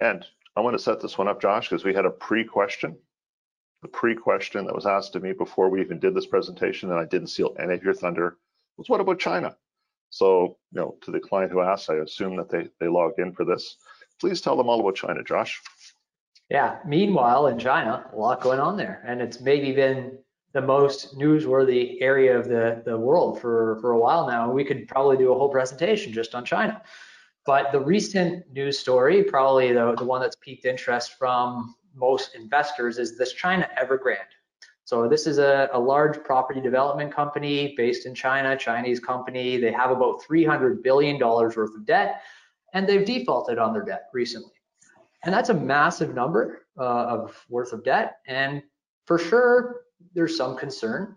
And 0.00 0.26
I 0.56 0.60
want 0.60 0.76
to 0.76 0.82
set 0.82 1.00
this 1.00 1.16
one 1.16 1.28
up, 1.28 1.40
Josh, 1.40 1.68
because 1.68 1.84
we 1.84 1.94
had 1.94 2.04
a 2.04 2.10
pre-question 2.10 2.96
the 3.82 3.88
pre-question 3.88 4.64
that 4.64 4.74
was 4.74 4.86
asked 4.86 5.16
of 5.16 5.22
me 5.22 5.32
before 5.32 5.68
we 5.68 5.80
even 5.80 5.98
did 5.98 6.14
this 6.14 6.26
presentation, 6.26 6.90
and 6.90 7.00
I 7.00 7.04
didn't 7.04 7.28
steal 7.28 7.54
any 7.58 7.74
of 7.74 7.82
your 7.82 7.94
thunder, 7.94 8.38
was 8.76 8.88
what 8.88 9.00
about 9.00 9.18
China? 9.18 9.56
So, 10.10 10.56
you 10.70 10.80
know, 10.80 10.96
to 11.02 11.10
the 11.10 11.20
client 11.20 11.50
who 11.50 11.60
asked, 11.60 11.90
I 11.90 11.96
assume 11.96 12.36
that 12.36 12.48
they, 12.48 12.68
they 12.80 12.88
logged 12.88 13.18
in 13.18 13.32
for 13.32 13.44
this. 13.44 13.76
Please 14.20 14.40
tell 14.40 14.56
them 14.56 14.68
all 14.68 14.80
about 14.80 14.94
China, 14.94 15.22
Josh. 15.24 15.60
Yeah, 16.48 16.78
meanwhile, 16.86 17.48
in 17.48 17.58
China, 17.58 18.08
a 18.12 18.16
lot 18.16 18.40
going 18.40 18.60
on 18.60 18.76
there. 18.76 19.02
And 19.06 19.20
it's 19.20 19.40
maybe 19.40 19.72
been 19.72 20.18
the 20.52 20.60
most 20.60 21.18
newsworthy 21.18 21.96
area 22.00 22.38
of 22.38 22.46
the, 22.46 22.82
the 22.84 22.96
world 22.96 23.40
for, 23.40 23.78
for 23.80 23.92
a 23.92 23.98
while 23.98 24.28
now. 24.28 24.52
We 24.52 24.64
could 24.64 24.86
probably 24.86 25.16
do 25.16 25.32
a 25.32 25.34
whole 25.34 25.48
presentation 25.48 26.12
just 26.12 26.34
on 26.34 26.44
China. 26.44 26.82
But 27.44 27.72
the 27.72 27.80
recent 27.80 28.50
news 28.52 28.78
story, 28.78 29.22
probably 29.24 29.72
the, 29.72 29.94
the 29.96 30.04
one 30.04 30.20
that's 30.20 30.36
piqued 30.36 30.64
interest 30.64 31.18
from 31.18 31.74
most 31.94 32.34
investors 32.34 32.98
is 32.98 33.18
this 33.18 33.32
China 33.32 33.68
Evergrande. 33.80 34.18
So 34.84 35.08
this 35.08 35.26
is 35.26 35.38
a, 35.38 35.68
a, 35.72 35.78
large 35.78 36.22
property 36.24 36.60
development 36.60 37.14
company 37.14 37.74
based 37.76 38.04
in 38.04 38.14
China, 38.14 38.56
Chinese 38.56 39.00
company. 39.00 39.56
They 39.56 39.72
have 39.72 39.90
about 39.90 40.22
$300 40.22 40.82
billion 40.82 41.18
worth 41.18 41.56
of 41.56 41.86
debt, 41.86 42.22
and 42.74 42.86
they've 42.86 43.04
defaulted 43.04 43.58
on 43.58 43.72
their 43.72 43.84
debt 43.84 44.08
recently. 44.12 44.52
And 45.24 45.32
that's 45.32 45.50
a 45.50 45.54
massive 45.54 46.14
number 46.14 46.66
uh, 46.78 46.82
of 46.82 47.44
worth 47.48 47.72
of 47.72 47.84
debt. 47.84 48.16
And 48.26 48.62
for 49.06 49.18
sure, 49.18 49.82
there's 50.14 50.36
some 50.36 50.56
concern 50.56 51.16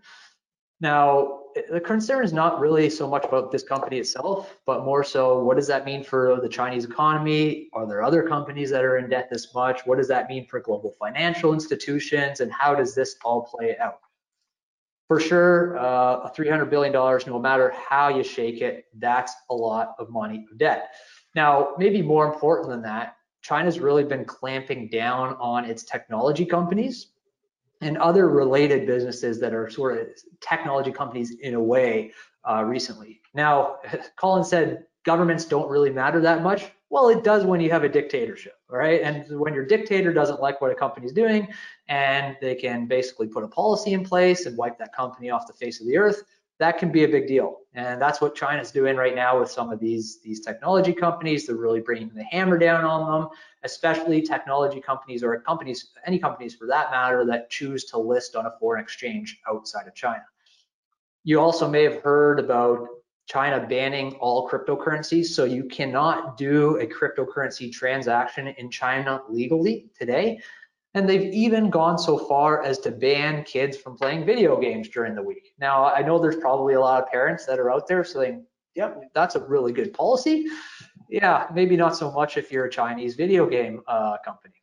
now, 0.81 1.41
the 1.71 1.79
concern 1.79 2.23
is 2.23 2.33
not 2.33 2.59
really 2.59 2.89
so 2.89 3.07
much 3.07 3.23
about 3.23 3.51
this 3.51 3.63
company 3.63 3.97
itself, 3.97 4.57
but 4.65 4.83
more 4.83 5.03
so 5.03 5.41
what 5.41 5.55
does 5.55 5.67
that 5.67 5.85
mean 5.85 6.03
for 6.03 6.39
the 6.41 6.49
Chinese 6.49 6.85
economy? 6.85 7.69
Are 7.73 7.87
there 7.87 8.03
other 8.03 8.23
companies 8.23 8.69
that 8.71 8.83
are 8.83 8.97
in 8.97 9.09
debt 9.09 9.29
this 9.31 9.53
much? 9.53 9.81
What 9.85 9.97
does 9.97 10.07
that 10.09 10.27
mean 10.29 10.45
for 10.47 10.59
global 10.59 10.93
financial 10.99 11.53
institutions? 11.53 12.41
And 12.41 12.51
how 12.51 12.75
does 12.75 12.93
this 12.93 13.15
all 13.23 13.43
play 13.43 13.77
out? 13.77 13.99
For 15.07 15.19
sure, 15.19 15.77
uh, 15.77 16.29
$300 16.31 16.69
billion, 16.69 16.91
no 16.91 17.39
matter 17.39 17.71
how 17.71 18.09
you 18.09 18.23
shake 18.23 18.61
it, 18.61 18.85
that's 18.95 19.33
a 19.49 19.53
lot 19.53 19.95
of 19.99 20.09
money 20.09 20.45
of 20.51 20.57
debt. 20.57 20.95
Now, 21.35 21.73
maybe 21.77 22.01
more 22.01 22.25
important 22.25 22.69
than 22.69 22.81
that, 22.81 23.17
China's 23.41 23.79
really 23.79 24.03
been 24.03 24.25
clamping 24.25 24.89
down 24.89 25.35
on 25.39 25.65
its 25.65 25.83
technology 25.83 26.45
companies 26.45 27.11
and 27.85 27.99
other 27.99 28.27
related 28.29 28.87
businesses 28.87 29.39
that 29.39 29.53
are 29.53 29.69
sort 29.69 29.99
of 29.99 30.07
technology 30.41 30.91
companies 30.91 31.35
in 31.41 31.53
a 31.53 31.61
way 31.61 32.11
uh, 32.49 32.63
recently. 32.63 33.21
Now, 33.35 33.77
Colin 34.15 34.43
said 34.43 34.85
governments 35.03 35.45
don't 35.45 35.69
really 35.69 35.91
matter 35.91 36.19
that 36.21 36.41
much. 36.41 36.65
Well, 36.89 37.09
it 37.09 37.23
does 37.23 37.45
when 37.45 37.61
you 37.61 37.69
have 37.69 37.83
a 37.83 37.89
dictatorship, 37.89 38.53
right? 38.69 39.01
And 39.01 39.39
when 39.39 39.53
your 39.53 39.65
dictator 39.65 40.13
doesn't 40.13 40.41
like 40.41 40.61
what 40.61 40.71
a 40.71 40.75
company's 40.75 41.13
doing 41.13 41.47
and 41.87 42.35
they 42.41 42.55
can 42.55 42.87
basically 42.87 43.27
put 43.27 43.43
a 43.43 43.47
policy 43.47 43.93
in 43.93 44.03
place 44.03 44.47
and 44.47 44.57
wipe 44.57 44.79
that 44.79 44.93
company 44.93 45.29
off 45.29 45.45
the 45.45 45.53
face 45.53 45.79
of 45.79 45.85
the 45.85 45.97
earth, 45.97 46.23
that 46.59 46.77
can 46.77 46.91
be 46.91 47.03
a 47.03 47.07
big 47.07 47.27
deal. 47.27 47.57
And 47.73 48.01
that's 48.01 48.21
what 48.21 48.35
China's 48.35 48.71
doing 48.71 48.95
right 48.95 49.15
now 49.15 49.39
with 49.39 49.51
some 49.51 49.69
of 49.69 49.79
these, 49.79 50.21
these 50.21 50.39
technology 50.39 50.93
companies. 50.93 51.45
They're 51.45 51.57
really 51.57 51.81
bringing 51.81 52.09
the 52.15 52.23
hammer 52.23 52.57
down 52.57 52.85
on 52.85 53.21
them, 53.21 53.29
especially 53.63 54.21
technology 54.21 54.79
companies 54.79 55.23
or 55.23 55.37
companies, 55.41 55.91
any 56.05 56.17
companies 56.17 56.55
for 56.55 56.67
that 56.67 56.91
matter, 56.91 57.25
that 57.25 57.49
choose 57.49 57.83
to 57.85 57.97
list 57.97 58.37
on 58.37 58.45
a 58.45 58.51
foreign 58.59 58.81
exchange 58.81 59.41
outside 59.49 59.87
of 59.87 59.93
China. 59.93 60.23
You 61.25 61.41
also 61.41 61.67
may 61.67 61.83
have 61.83 62.01
heard 62.01 62.39
about 62.39 62.87
China 63.27 63.65
banning 63.67 64.13
all 64.21 64.47
cryptocurrencies. 64.49 65.25
So 65.25 65.43
you 65.43 65.65
cannot 65.65 66.37
do 66.37 66.77
a 66.77 66.85
cryptocurrency 66.85 67.71
transaction 67.71 68.47
in 68.47 68.69
China 68.69 69.21
legally 69.27 69.89
today. 69.97 70.39
And 70.95 71.07
they've 71.07 71.33
even 71.33 71.69
gone 71.69 71.99
so 71.99 72.17
far 72.17 72.63
as 72.63 72.79
to 72.79 72.91
ban 72.91 73.43
kids 73.43 73.75
from 73.77 73.97
playing 73.97 74.25
video 74.25 74.59
games 74.59 74.87
during 74.87 75.13
the 75.13 75.21
week. 75.21 75.53
Now, 75.59 75.85
I 75.93 76.01
know 76.01 76.17
there's 76.17 76.37
probably 76.37 76.73
a 76.73 76.79
lot 76.79 77.03
of 77.03 77.09
parents 77.09 77.45
that 77.45 77.59
are 77.59 77.69
out 77.69 77.85
there 77.87 78.03
saying, 78.03 78.45
yep, 78.75 79.01
that's 79.13 79.35
a 79.35 79.45
really 79.45 79.73
good 79.73 79.93
policy. 79.93 80.47
Yeah, 81.09 81.47
maybe 81.53 81.75
not 81.75 81.95
so 81.97 82.11
much 82.11 82.37
if 82.37 82.49
you're 82.51 82.65
a 82.65 82.71
Chinese 82.71 83.15
video 83.15 83.47
game 83.47 83.81
uh, 83.87 84.17
company. 84.23 84.55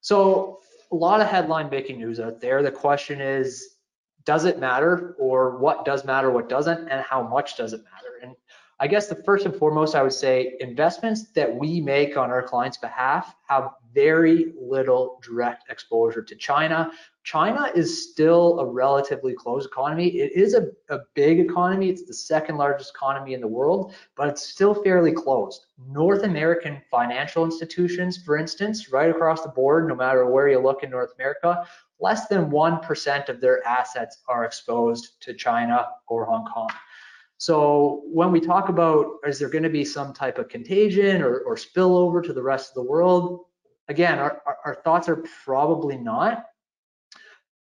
So 0.00 0.58
a 0.90 0.96
lot 0.96 1.20
of 1.20 1.28
headline 1.28 1.70
making 1.70 1.98
news 1.98 2.18
out 2.18 2.40
there. 2.40 2.62
The 2.62 2.72
question 2.72 3.20
is, 3.20 3.76
does 4.24 4.44
it 4.44 4.58
matter 4.58 5.14
or 5.18 5.56
what 5.58 5.84
does 5.84 6.04
matter, 6.04 6.30
what 6.30 6.48
doesn't, 6.48 6.88
and 6.88 7.00
how 7.02 7.22
much 7.22 7.56
does 7.56 7.72
it 7.72 7.82
matter? 7.84 8.18
And 8.22 8.34
I 8.82 8.86
guess 8.86 9.08
the 9.08 9.22
first 9.26 9.44
and 9.44 9.54
foremost, 9.54 9.94
I 9.94 10.02
would 10.02 10.14
say 10.14 10.56
investments 10.58 11.32
that 11.32 11.54
we 11.54 11.82
make 11.82 12.16
on 12.16 12.30
our 12.30 12.42
clients' 12.42 12.78
behalf 12.78 13.34
have 13.46 13.72
very 13.92 14.54
little 14.58 15.20
direct 15.22 15.68
exposure 15.68 16.22
to 16.22 16.34
China. 16.34 16.90
China 17.22 17.70
is 17.74 18.10
still 18.10 18.58
a 18.58 18.64
relatively 18.64 19.34
closed 19.34 19.66
economy. 19.66 20.06
It 20.08 20.32
is 20.32 20.54
a, 20.54 20.68
a 20.88 21.00
big 21.14 21.40
economy. 21.40 21.90
It's 21.90 22.06
the 22.06 22.14
second 22.14 22.56
largest 22.56 22.92
economy 22.96 23.34
in 23.34 23.42
the 23.42 23.46
world, 23.46 23.92
but 24.16 24.28
it's 24.28 24.48
still 24.48 24.72
fairly 24.72 25.12
closed. 25.12 25.66
North 25.86 26.22
American 26.22 26.80
financial 26.90 27.44
institutions, 27.44 28.16
for 28.24 28.38
instance, 28.38 28.90
right 28.90 29.10
across 29.10 29.42
the 29.42 29.50
board, 29.50 29.88
no 29.88 29.94
matter 29.94 30.24
where 30.24 30.48
you 30.48 30.58
look 30.58 30.84
in 30.84 30.88
North 30.88 31.12
America, 31.18 31.66
less 32.00 32.28
than 32.28 32.50
1% 32.50 33.28
of 33.28 33.42
their 33.42 33.62
assets 33.66 34.22
are 34.26 34.46
exposed 34.46 35.20
to 35.20 35.34
China 35.34 35.86
or 36.08 36.24
Hong 36.24 36.46
Kong. 36.46 36.70
So 37.40 38.02
when 38.04 38.32
we 38.32 38.38
talk 38.38 38.68
about 38.68 39.06
is 39.26 39.38
there 39.38 39.48
going 39.48 39.62
to 39.62 39.70
be 39.70 39.82
some 39.82 40.12
type 40.12 40.36
of 40.36 40.50
contagion 40.50 41.22
or, 41.22 41.38
or 41.38 41.56
spillover 41.56 42.22
to 42.22 42.34
the 42.34 42.42
rest 42.42 42.68
of 42.68 42.74
the 42.74 42.82
world, 42.82 43.46
again, 43.88 44.18
our, 44.18 44.42
our, 44.44 44.58
our 44.66 44.74
thoughts 44.84 45.08
are 45.08 45.24
probably 45.42 45.96
not. 45.96 46.44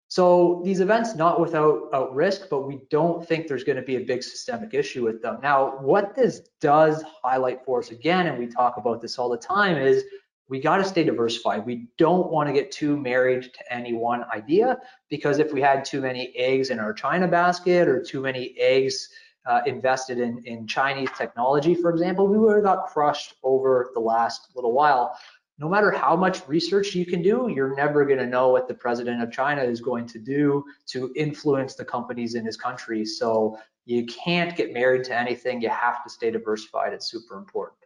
So 0.08 0.60
these 0.62 0.80
events 0.80 1.14
not 1.14 1.40
without 1.40 2.14
risk, 2.14 2.50
but 2.50 2.66
we 2.68 2.82
don't 2.90 3.26
think 3.26 3.48
there's 3.48 3.64
going 3.64 3.76
to 3.76 3.82
be 3.82 3.96
a 3.96 4.00
big 4.00 4.22
systemic 4.22 4.74
issue 4.74 5.04
with 5.04 5.22
them. 5.22 5.38
Now, 5.42 5.78
what 5.78 6.14
this 6.14 6.50
does 6.60 7.02
highlight 7.22 7.64
for 7.64 7.78
us 7.78 7.92
again, 7.92 8.26
and 8.26 8.38
we 8.38 8.48
talk 8.48 8.76
about 8.76 9.00
this 9.00 9.18
all 9.18 9.30
the 9.30 9.38
time, 9.38 9.78
is 9.78 10.04
we 10.50 10.60
got 10.60 10.76
to 10.76 10.84
stay 10.84 11.02
diversified. 11.02 11.64
We 11.64 11.88
don't 11.96 12.30
want 12.30 12.46
to 12.46 12.52
get 12.52 12.70
too 12.70 12.94
married 12.94 13.44
to 13.44 13.72
any 13.72 13.94
one 13.94 14.24
idea 14.24 14.76
because 15.08 15.38
if 15.38 15.50
we 15.50 15.62
had 15.62 15.82
too 15.82 16.02
many 16.02 16.30
eggs 16.36 16.68
in 16.68 16.78
our 16.78 16.92
China 16.92 17.26
basket 17.26 17.88
or 17.88 18.02
too 18.02 18.20
many 18.20 18.54
eggs 18.58 19.08
uh, 19.46 19.60
invested 19.66 20.18
in, 20.18 20.42
in 20.44 20.66
Chinese 20.66 21.08
technology, 21.16 21.74
for 21.74 21.90
example, 21.90 22.26
we 22.26 22.38
would 22.38 22.54
have 22.54 22.64
got 22.64 22.86
crushed 22.86 23.34
over 23.42 23.90
the 23.94 24.00
last 24.00 24.48
little 24.54 24.72
while. 24.72 25.16
No 25.58 25.68
matter 25.68 25.90
how 25.90 26.16
much 26.16 26.46
research 26.48 26.94
you 26.94 27.04
can 27.04 27.22
do, 27.22 27.50
you're 27.54 27.76
never 27.76 28.04
going 28.04 28.18
to 28.18 28.26
know 28.26 28.48
what 28.48 28.66
the 28.68 28.74
president 28.74 29.22
of 29.22 29.30
China 29.30 29.62
is 29.62 29.80
going 29.80 30.06
to 30.08 30.18
do 30.18 30.64
to 30.86 31.12
influence 31.14 31.74
the 31.74 31.84
companies 31.84 32.34
in 32.34 32.44
his 32.44 32.56
country. 32.56 33.04
So 33.04 33.58
you 33.84 34.06
can't 34.06 34.56
get 34.56 34.72
married 34.72 35.04
to 35.04 35.16
anything. 35.16 35.60
You 35.60 35.68
have 35.68 36.02
to 36.04 36.10
stay 36.10 36.30
diversified. 36.30 36.92
It's 36.92 37.10
super 37.10 37.36
important. 37.36 37.78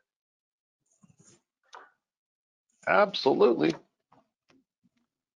Absolutely. 2.87 3.75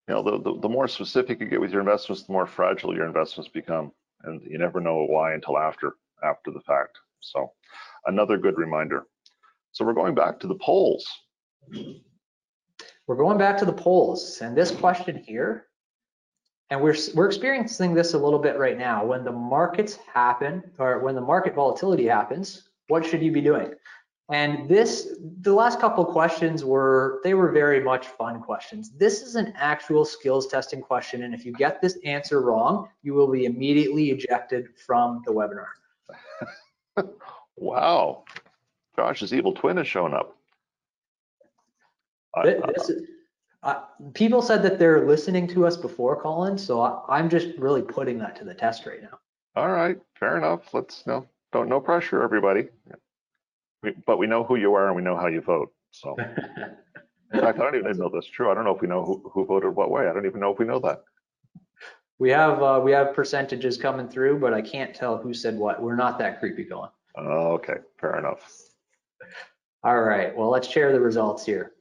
You 0.09 0.14
know, 0.14 0.22
the, 0.22 0.40
the, 0.40 0.61
the 0.61 0.68
more 0.68 0.88
specific 0.88 1.40
you 1.40 1.46
get 1.46 1.61
with 1.61 1.72
your 1.72 1.80
investments, 1.80 2.24
the 2.24 2.33
more 2.33 2.46
fragile 2.46 2.94
your 2.94 3.06
investments 3.06 3.48
become. 3.48 3.92
And 4.22 4.42
you 4.42 4.59
never 4.59 4.80
know 4.80 5.06
why 5.09 5.35
until 5.35 5.59
after 5.59 5.94
after 6.22 6.50
the 6.50 6.61
fact. 6.61 6.98
So 7.20 7.52
another 8.06 8.37
good 8.37 8.59
reminder. 8.59 9.04
So 9.72 9.85
we're 9.85 9.94
going 9.94 10.14
back 10.14 10.40
to 10.40 10.46
the 10.46 10.56
polls. 10.56 11.06
We're 13.06 13.16
going 13.16 13.38
back 13.38 13.56
to 13.59 13.64
the 13.64 13.72
polls 13.72 14.40
and 14.40 14.56
this 14.56 14.70
question 14.70 15.22
here, 15.26 15.66
and 16.70 16.80
we're, 16.80 16.96
we're 17.14 17.26
experiencing 17.26 17.94
this 17.94 18.14
a 18.14 18.18
little 18.18 18.38
bit 18.38 18.56
right 18.59 18.78
now. 18.78 19.04
When 19.04 19.24
the 19.24 19.33
markets 19.33 19.98
happen, 20.12 20.62
or 20.78 21.00
when 21.00 21.14
the 21.14 21.20
market 21.20 21.54
volatility 21.54 22.06
happens, 22.06 22.68
what 22.88 23.04
should 23.04 23.22
you 23.22 23.33
be 23.33 23.40
doing? 23.40 23.72
And 24.33 24.68
this, 24.68 25.16
the 25.40 25.52
last 25.52 25.80
couple 25.80 26.04
questions 26.04 26.64
were, 26.64 27.20
they 27.24 27.35
were 27.35 27.50
very 27.50 27.83
much 27.83 28.06
fun 28.06 28.40
questions. 28.40 28.92
This 28.96 29.22
is 29.22 29.35
an 29.35 29.52
actual 29.56 30.04
skills 30.04 30.46
testing 30.46 30.80
question. 30.80 31.24
And 31.24 31.35
if 31.35 31.44
you 31.44 31.52
get 31.52 31.83
this 31.83 31.98
answer 32.04 32.40
wrong, 32.40 32.88
you 33.02 33.14
will 33.14 33.30
be 33.30 33.46
immediately 33.46 34.11
ejected 34.11 34.68
from 34.87 35.22
the 35.26 35.33
webinar. 35.33 35.66
wow. 37.57 38.24
Josh's 38.96 39.33
evil 39.33 39.53
twin 39.53 39.76
has 39.76 39.87
shown 39.87 40.14
up. 40.14 40.37
This, 42.44 42.90
is, 42.90 43.09
uh, 43.62 43.83
people 44.14 44.40
said 44.40 44.62
that 44.62 44.79
they're 44.79 45.07
listening 45.07 45.48
to 45.48 45.66
us 45.66 45.76
before, 45.76 46.20
Colin, 46.20 46.57
so 46.57 46.81
I, 46.81 47.18
am 47.18 47.29
just 47.29 47.48
really 47.59 47.83
putting 47.83 48.18
that 48.18 48.37
to 48.37 48.44
the 48.44 48.55
test 48.55 48.87
right 48.87 49.03
now. 49.03 49.18
All 49.57 49.68
right, 49.68 49.98
fair 50.18 50.37
enough. 50.37 50.72
Let's 50.72 51.07
no, 51.07 51.26
don't 51.53 51.68
no 51.68 51.81
pressure, 51.81 52.22
everybody. 52.22 52.68
We, 53.83 53.94
but 54.07 54.18
we 54.18 54.26
know 54.26 54.44
who 54.44 54.57
you 54.57 54.74
are 54.74 54.87
and 54.87 54.96
we 54.96 55.03
know 55.03 55.16
how 55.16 55.26
you 55.26 55.40
vote. 55.40 55.72
So, 55.90 56.16
in 57.33 57.40
fact, 57.40 57.59
I 57.59 57.62
don't 57.64 57.76
even 57.76 57.98
know 57.98 58.11
that's 58.12 58.29
true. 58.29 58.50
I 58.50 58.55
don't 58.55 58.64
know 58.64 58.74
if 58.74 58.81
we 58.81 58.88
know 58.88 59.05
who, 59.05 59.29
who 59.33 59.44
voted 59.44 59.74
what 59.74 59.90
way. 59.90 60.09
I 60.09 60.12
don't 60.12 60.26
even 60.26 60.40
know 60.40 60.53
if 60.53 60.59
we 60.59 60.66
know 60.66 60.79
that. 60.81 61.03
We 62.20 62.28
have 62.30 62.62
uh, 62.62 62.80
we 62.85 62.92
have 62.92 63.14
percentages 63.14 63.78
coming 63.78 64.06
through, 64.06 64.40
but 64.40 64.52
I 64.52 64.61
can't 64.61 64.94
tell 64.94 65.16
who 65.16 65.33
said 65.33 65.56
what. 65.56 65.83
We're 65.83 65.96
not 65.96 66.18
that 66.18 66.38
creepy 66.38 66.64
going. 66.64 66.90
Okay, 67.18 67.78
fair 67.98 68.18
enough. 68.18 68.40
All 69.83 70.02
right, 70.02 70.37
well, 70.37 70.50
let's 70.50 70.68
share 70.68 70.92
the 70.92 71.00
results 71.00 71.46
here. 71.46 71.72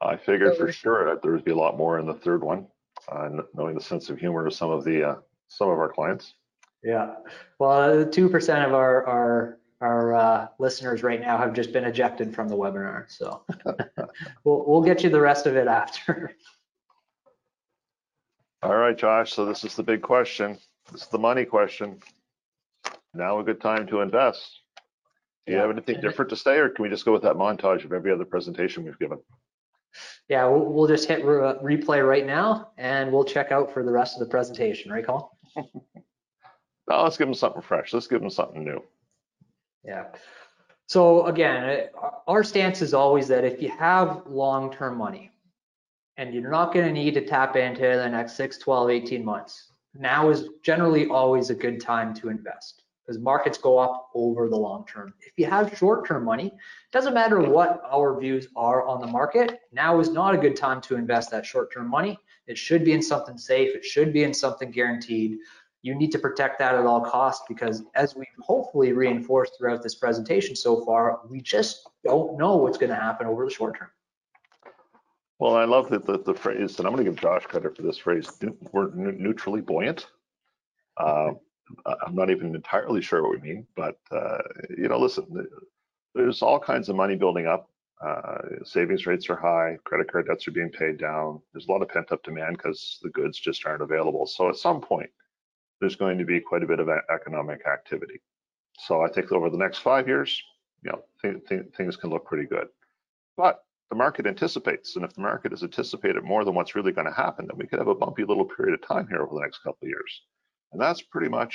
I 0.00 0.16
figured 0.16 0.56
for 0.56 0.72
sure 0.72 1.06
that 1.10 1.20
there 1.20 1.32
would 1.32 1.44
be 1.44 1.50
a 1.50 1.56
lot 1.56 1.76
more 1.76 1.98
in 1.98 2.06
the 2.06 2.14
third 2.14 2.42
one, 2.42 2.66
uh, 3.12 3.28
knowing 3.52 3.74
the 3.74 3.80
sense 3.82 4.08
of 4.08 4.18
humor 4.18 4.46
of 4.46 4.54
some 4.54 4.70
of 4.70 4.84
the 4.84 5.04
uh, 5.04 5.14
some 5.48 5.68
of 5.68 5.78
our 5.78 5.92
clients. 5.92 6.32
Yeah, 6.82 7.16
well, 7.58 8.06
two 8.06 8.30
percent 8.30 8.64
of 8.64 8.72
our 8.72 9.06
our 9.06 9.58
our 9.80 10.14
uh, 10.14 10.48
listeners 10.58 11.02
right 11.02 11.20
now 11.20 11.36
have 11.36 11.52
just 11.52 11.72
been 11.72 11.84
ejected 11.84 12.34
from 12.34 12.48
the 12.48 12.56
webinar. 12.56 13.04
So 13.08 13.42
we'll, 14.44 14.64
we'll 14.66 14.82
get 14.82 15.02
you 15.02 15.10
the 15.10 15.20
rest 15.20 15.46
of 15.46 15.56
it 15.56 15.66
after. 15.66 16.34
All 18.62 18.76
right, 18.76 18.96
Josh. 18.96 19.32
So 19.32 19.44
this 19.44 19.64
is 19.64 19.74
the 19.74 19.82
big 19.82 20.02
question. 20.02 20.58
This 20.90 21.02
is 21.02 21.08
the 21.08 21.18
money 21.18 21.44
question. 21.44 21.98
Now 23.12 23.38
a 23.38 23.44
good 23.44 23.60
time 23.60 23.86
to 23.88 24.00
invest. 24.00 24.60
Do 25.46 25.52
you 25.52 25.58
yeah. 25.58 25.66
have 25.66 25.70
anything 25.70 26.00
different 26.00 26.30
to 26.30 26.36
say, 26.36 26.56
or 26.56 26.70
can 26.70 26.82
we 26.82 26.88
just 26.88 27.04
go 27.04 27.12
with 27.12 27.22
that 27.22 27.36
montage 27.36 27.84
of 27.84 27.92
every 27.92 28.10
other 28.10 28.24
presentation 28.24 28.84
we've 28.84 28.98
given? 28.98 29.18
Yeah, 30.28 30.46
we'll, 30.46 30.64
we'll 30.64 30.88
just 30.88 31.06
hit 31.06 31.24
re 31.24 31.76
replay 31.76 32.06
right 32.06 32.26
now, 32.26 32.70
and 32.78 33.12
we'll 33.12 33.24
check 33.24 33.52
out 33.52 33.72
for 33.72 33.84
the 33.84 33.92
rest 33.92 34.14
of 34.14 34.20
the 34.20 34.30
presentation, 34.30 34.90
right, 34.90 35.04
Colin? 35.04 35.24
let's 36.88 37.18
give 37.18 37.26
them 37.26 37.34
something 37.34 37.62
fresh. 37.62 37.92
Let's 37.92 38.06
give 38.06 38.20
them 38.20 38.30
something 38.30 38.64
new. 38.64 38.82
Yeah. 39.84 40.06
So 40.86 41.26
again, 41.26 41.88
uh, 42.02 42.10
our 42.26 42.44
stance 42.44 42.82
is 42.82 42.94
always 42.94 43.28
that 43.28 43.44
if 43.44 43.62
you 43.62 43.70
have 43.70 44.22
long-term 44.26 44.96
money 44.96 45.30
and 46.16 46.32
you're 46.32 46.50
not 46.50 46.72
going 46.72 46.86
to 46.86 46.92
need 46.92 47.14
to 47.14 47.24
tap 47.24 47.56
into 47.56 47.82
the 47.82 48.08
next 48.08 48.36
6, 48.36 48.58
12, 48.58 48.90
18 48.90 49.24
months, 49.24 49.72
now 49.94 50.30
is 50.30 50.48
generally 50.62 51.06
always 51.06 51.50
a 51.50 51.54
good 51.54 51.80
time 51.80 52.14
to 52.14 52.28
invest 52.28 52.82
because 53.04 53.20
markets 53.20 53.58
go 53.58 53.78
up 53.78 54.10
over 54.14 54.48
the 54.48 54.56
long 54.56 54.86
term. 54.86 55.12
If 55.20 55.32
you 55.36 55.46
have 55.46 55.76
short-term 55.76 56.24
money, 56.24 56.52
doesn't 56.90 57.14
matter 57.14 57.40
what 57.40 57.82
our 57.90 58.18
views 58.18 58.48
are 58.56 58.86
on 58.86 59.00
the 59.00 59.06
market, 59.06 59.60
now 59.72 60.00
is 60.00 60.10
not 60.10 60.34
a 60.34 60.38
good 60.38 60.56
time 60.56 60.80
to 60.82 60.96
invest 60.96 61.30
that 61.30 61.44
short-term 61.44 61.88
money. 61.88 62.18
It 62.46 62.56
should 62.58 62.84
be 62.84 62.92
in 62.92 63.02
something 63.02 63.38
safe. 63.38 63.74
It 63.74 63.84
should 63.84 64.12
be 64.12 64.24
in 64.24 64.34
something 64.34 64.70
guaranteed 64.70 65.38
you 65.84 65.94
need 65.94 66.10
to 66.10 66.18
protect 66.18 66.58
that 66.58 66.74
at 66.74 66.86
all 66.86 67.02
costs 67.02 67.44
because 67.46 67.84
as 67.94 68.16
we've 68.16 68.26
hopefully 68.40 68.94
reinforced 68.94 69.58
throughout 69.58 69.82
this 69.82 69.94
presentation 69.94 70.56
so 70.56 70.82
far, 70.82 71.20
we 71.28 71.42
just 71.42 71.86
don't 72.02 72.38
know 72.38 72.56
what's 72.56 72.78
going 72.78 72.88
to 72.88 72.96
happen 72.96 73.26
over 73.26 73.44
the 73.44 73.50
short 73.50 73.78
term. 73.78 73.90
Well, 75.38 75.56
I 75.56 75.64
love 75.64 75.90
that 75.90 76.06
the, 76.06 76.18
the 76.18 76.32
phrase, 76.32 76.78
and 76.78 76.88
I'm 76.88 76.94
going 76.94 77.04
to 77.04 77.10
give 77.10 77.20
Josh 77.20 77.44
credit 77.44 77.76
for 77.76 77.82
this 77.82 77.98
phrase, 77.98 78.32
we're 78.72 78.94
neutrally 78.94 79.60
buoyant. 79.60 80.06
Uh, 80.96 81.32
I'm 81.84 82.14
not 82.14 82.30
even 82.30 82.54
entirely 82.54 83.02
sure 83.02 83.22
what 83.22 83.32
we 83.32 83.46
mean, 83.46 83.66
but 83.76 83.98
uh, 84.10 84.38
you 84.78 84.88
know, 84.88 84.98
listen, 84.98 85.46
there's 86.14 86.40
all 86.40 86.58
kinds 86.58 86.88
of 86.88 86.96
money 86.96 87.14
building 87.14 87.46
up. 87.46 87.68
Uh, 88.02 88.38
savings 88.64 89.04
rates 89.04 89.28
are 89.28 89.36
high, 89.36 89.76
credit 89.84 90.10
card 90.10 90.28
debts 90.28 90.48
are 90.48 90.52
being 90.52 90.70
paid 90.70 90.96
down. 90.96 91.42
There's 91.52 91.66
a 91.66 91.70
lot 91.70 91.82
of 91.82 91.90
pent 91.90 92.10
up 92.10 92.22
demand 92.22 92.56
because 92.56 92.98
the 93.02 93.10
goods 93.10 93.38
just 93.38 93.66
aren't 93.66 93.82
available. 93.82 94.26
So 94.26 94.48
at 94.48 94.56
some 94.56 94.80
point, 94.80 95.10
there's 95.84 95.96
going 95.96 96.16
to 96.16 96.24
be 96.24 96.40
quite 96.40 96.62
a 96.62 96.66
bit 96.66 96.80
of 96.80 96.88
economic 97.14 97.60
activity. 97.66 98.22
So 98.86 99.02
I 99.02 99.08
think 99.08 99.30
over 99.32 99.50
the 99.50 99.58
next 99.58 99.78
five 99.78 100.08
years, 100.08 100.42
you 100.82 100.90
know, 100.90 101.02
th 101.20 101.46
th 101.46 101.62
things 101.76 101.96
can 101.96 102.08
look 102.08 102.24
pretty 102.24 102.46
good. 102.46 102.68
But 103.36 103.62
the 103.90 103.96
market 103.96 104.26
anticipates, 104.26 104.96
and 104.96 105.04
if 105.04 105.12
the 105.12 105.20
market 105.20 105.52
has 105.52 105.62
anticipated 105.62 106.24
more 106.24 106.42
than 106.42 106.54
what's 106.54 106.74
really 106.74 106.92
going 106.92 107.06
to 107.06 107.22
happen, 107.24 107.46
then 107.46 107.58
we 107.58 107.66
could 107.66 107.78
have 107.78 107.88
a 107.88 107.94
bumpy 107.94 108.24
little 108.24 108.46
period 108.46 108.74
of 108.74 108.88
time 108.88 109.06
here 109.08 109.20
over 109.20 109.34
the 109.34 109.42
next 109.42 109.58
couple 109.58 109.84
of 109.84 109.88
years. 109.88 110.22
And 110.72 110.80
that's 110.80 111.02
pretty 111.02 111.28
much 111.28 111.54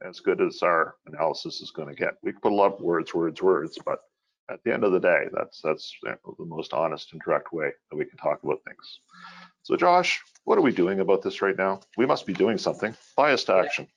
as 0.00 0.20
good 0.20 0.40
as 0.40 0.62
our 0.62 0.96
analysis 1.06 1.60
is 1.60 1.70
going 1.70 1.88
to 1.88 2.02
get. 2.02 2.14
We 2.22 2.32
put 2.32 2.52
a 2.52 2.54
lot 2.62 2.72
of 2.72 2.80
words, 2.80 3.12
words, 3.12 3.42
words, 3.42 3.78
but 3.84 4.00
at 4.50 4.60
the 4.64 4.72
end 4.72 4.84
of 4.84 4.92
the 4.92 5.00
day, 5.00 5.22
that's 5.32 5.60
that's 5.60 5.92
the 6.02 6.44
most 6.46 6.72
honest 6.72 7.12
and 7.12 7.20
direct 7.20 7.52
way 7.52 7.70
that 7.90 7.96
we 7.96 8.06
can 8.06 8.16
talk 8.16 8.42
about 8.42 8.64
things. 8.64 9.00
So 9.64 9.76
Josh, 9.76 10.22
what 10.46 10.56
are 10.56 10.62
we 10.62 10.72
doing 10.72 11.00
about 11.00 11.22
this 11.22 11.42
right 11.42 11.58
now? 11.58 11.80
We 11.96 12.06
must 12.06 12.24
be 12.24 12.32
doing 12.32 12.56
something. 12.56 12.96
Bias 13.16 13.44
to 13.44 13.56
action. 13.56 13.88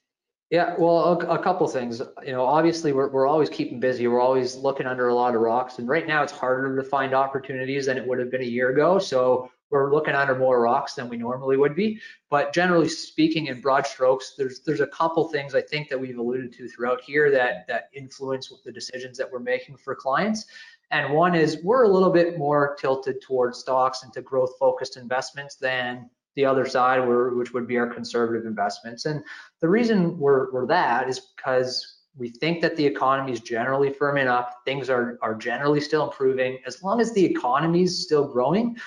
Yeah, 0.50 0.74
well, 0.80 1.22
a, 1.22 1.36
a 1.36 1.44
couple 1.44 1.68
things. 1.68 2.02
You 2.26 2.32
know, 2.32 2.44
obviously 2.44 2.92
we're 2.92 3.08
we're 3.10 3.28
always 3.28 3.50
keeping 3.50 3.80
busy. 3.80 4.08
We're 4.08 4.20
always 4.20 4.56
looking 4.56 4.88
under 4.88 5.10
a 5.10 5.14
lot 5.14 5.36
of 5.36 5.42
rocks, 5.42 5.78
and 5.78 5.88
right 5.88 6.08
now 6.08 6.24
it's 6.24 6.34
harder 6.34 6.76
to 6.76 6.84
find 6.84 7.14
opportunities 7.14 7.86
than 7.86 7.98
it 7.98 8.08
would 8.08 8.18
have 8.18 8.32
been 8.32 8.42
a 8.42 8.46
year 8.46 8.72
ago. 8.72 8.98
So 8.98 9.52
we're 9.70 9.94
looking 9.94 10.16
under 10.16 10.34
more 10.34 10.60
rocks 10.60 10.96
than 10.96 11.08
we 11.08 11.18
normally 11.18 11.56
would 11.56 11.76
be. 11.76 12.02
But 12.32 12.52
generally 12.52 12.90
speaking, 12.90 13.46
in 13.46 13.62
broad 13.62 13.86
strokes, 13.86 14.34
there's 14.36 14.62
there's 14.62 14.82
a 14.82 14.88
couple 14.88 15.30
things 15.30 15.54
I 15.54 15.62
think 15.62 15.88
that 15.90 16.00
we've 16.00 16.18
alluded 16.18 16.52
to 16.54 16.68
throughout 16.68 17.02
here 17.02 17.30
that 17.30 17.68
that 17.68 17.90
influence 17.94 18.52
the 18.66 18.72
decisions 18.72 19.20
that 19.20 19.32
we're 19.32 19.38
making 19.38 19.78
for 19.78 19.94
clients. 19.94 20.48
And 20.90 21.14
one 21.14 21.36
is 21.36 21.60
we're 21.64 21.84
a 21.84 21.88
little 21.88 22.10
bit 22.10 22.40
more 22.40 22.76
tilted 22.80 23.22
towards 23.22 23.60
stocks 23.60 24.02
and 24.02 24.12
to 24.14 24.24
growth 24.24 24.54
focused 24.60 24.98
investments 24.98 25.54
than 25.54 26.10
the 26.36 26.46
other 26.46 26.66
side, 26.66 27.00
which 27.00 27.54
would 27.54 27.68
be 27.68 27.78
our 27.78 27.88
conservative 27.88 28.46
investments. 28.46 29.06
And 29.06 29.24
the 29.62 29.70
reason 29.70 30.18
we're, 30.18 30.52
we're 30.52 30.68
that 30.68 31.10
is 31.10 31.20
because 31.36 31.98
we 32.18 32.30
think 32.30 32.62
that 32.62 32.76
the 32.76 32.86
economy 32.86 33.32
is 33.32 33.40
generally 33.40 33.92
firming 33.92 34.28
up. 34.28 34.62
Things 34.66 34.90
are, 34.90 35.18
are 35.22 35.36
generally 35.36 35.80
still 35.80 36.06
improving. 36.06 36.60
As 36.66 36.84
long 36.84 37.00
as 37.00 37.14
the 37.14 37.26
economy 37.26 37.84
is 37.84 38.04
still 38.04 38.28
growing, 38.28 38.78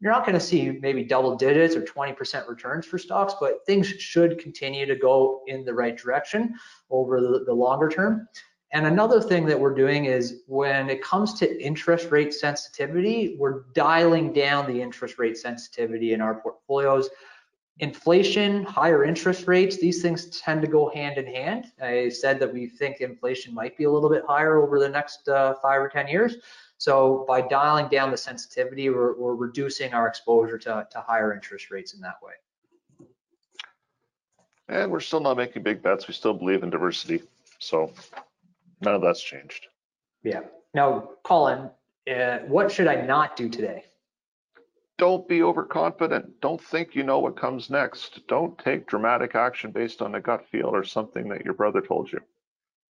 you're 0.00 0.12
not 0.12 0.24
going 0.24 0.38
to 0.38 0.44
see 0.44 0.78
maybe 0.80 1.04
double 1.04 1.36
digits 1.36 1.76
or 1.76 1.82
20% 1.82 2.48
returns 2.48 2.86
for 2.86 2.98
stocks, 2.98 3.34
but 3.38 3.64
things 3.66 3.86
should 3.86 4.38
continue 4.38 4.86
to 4.86 4.96
go 4.96 5.42
in 5.46 5.64
the 5.64 5.74
right 5.74 5.96
direction 5.96 6.54
over 6.90 7.20
the, 7.20 7.44
the 7.44 7.52
longer 7.52 7.88
term. 7.88 8.26
And 8.72 8.86
another 8.86 9.20
thing 9.20 9.46
that 9.46 9.58
we're 9.58 9.74
doing 9.74 10.04
is 10.04 10.42
when 10.46 10.88
it 10.88 11.02
comes 11.02 11.34
to 11.40 11.62
interest 11.62 12.10
rate 12.12 12.32
sensitivity, 12.32 13.36
we're 13.38 13.62
dialing 13.74 14.32
down 14.32 14.66
the 14.66 14.80
interest 14.80 15.18
rate 15.18 15.36
sensitivity 15.36 16.12
in 16.12 16.20
our 16.20 16.36
portfolios. 16.36 17.08
Inflation, 17.80 18.62
higher 18.62 19.04
interest 19.04 19.48
rates, 19.48 19.78
these 19.78 20.02
things 20.02 20.26
tend 20.38 20.62
to 20.62 20.68
go 20.68 20.90
hand 20.90 21.18
in 21.18 21.26
hand. 21.26 21.72
I 21.82 22.10
said 22.10 22.38
that 22.40 22.52
we 22.52 22.66
think 22.66 23.00
inflation 23.00 23.54
might 23.54 23.76
be 23.76 23.84
a 23.84 23.90
little 23.90 24.10
bit 24.10 24.22
higher 24.28 24.62
over 24.62 24.78
the 24.78 24.88
next 24.88 25.28
uh, 25.28 25.54
five 25.60 25.80
or 25.80 25.88
10 25.88 26.06
years. 26.06 26.36
So 26.78 27.24
by 27.26 27.40
dialing 27.40 27.88
down 27.88 28.10
the 28.10 28.16
sensitivity, 28.16 28.88
we're, 28.88 29.18
we're 29.18 29.34
reducing 29.34 29.94
our 29.94 30.06
exposure 30.06 30.58
to, 30.58 30.86
to 30.90 31.00
higher 31.00 31.34
interest 31.34 31.70
rates 31.70 31.94
in 31.94 32.00
that 32.02 32.16
way. 32.22 32.34
And 34.68 34.92
we're 34.92 35.00
still 35.00 35.20
not 35.20 35.36
making 35.36 35.64
big 35.64 35.82
bets. 35.82 36.06
We 36.06 36.14
still 36.14 36.34
believe 36.34 36.62
in 36.62 36.70
diversity. 36.70 37.22
So 37.58 37.92
None 38.80 38.94
of 38.94 39.02
that's 39.02 39.22
changed. 39.22 39.66
Yeah. 40.22 40.40
Now, 40.74 41.10
Colin, 41.24 41.70
uh, 42.10 42.38
what 42.46 42.70
should 42.70 42.86
I 42.86 43.02
not 43.02 43.36
do 43.36 43.48
today? 43.48 43.84
Don't 44.98 45.26
be 45.26 45.42
overconfident. 45.42 46.40
Don't 46.40 46.60
think 46.60 46.94
you 46.94 47.02
know 47.02 47.20
what 47.20 47.36
comes 47.36 47.70
next. 47.70 48.20
Don't 48.28 48.58
take 48.58 48.86
dramatic 48.86 49.34
action 49.34 49.70
based 49.70 50.02
on 50.02 50.14
a 50.14 50.20
gut 50.20 50.46
feel 50.50 50.66
or 50.66 50.84
something 50.84 51.28
that 51.28 51.44
your 51.44 51.54
brother 51.54 51.80
told 51.80 52.12
you. 52.12 52.20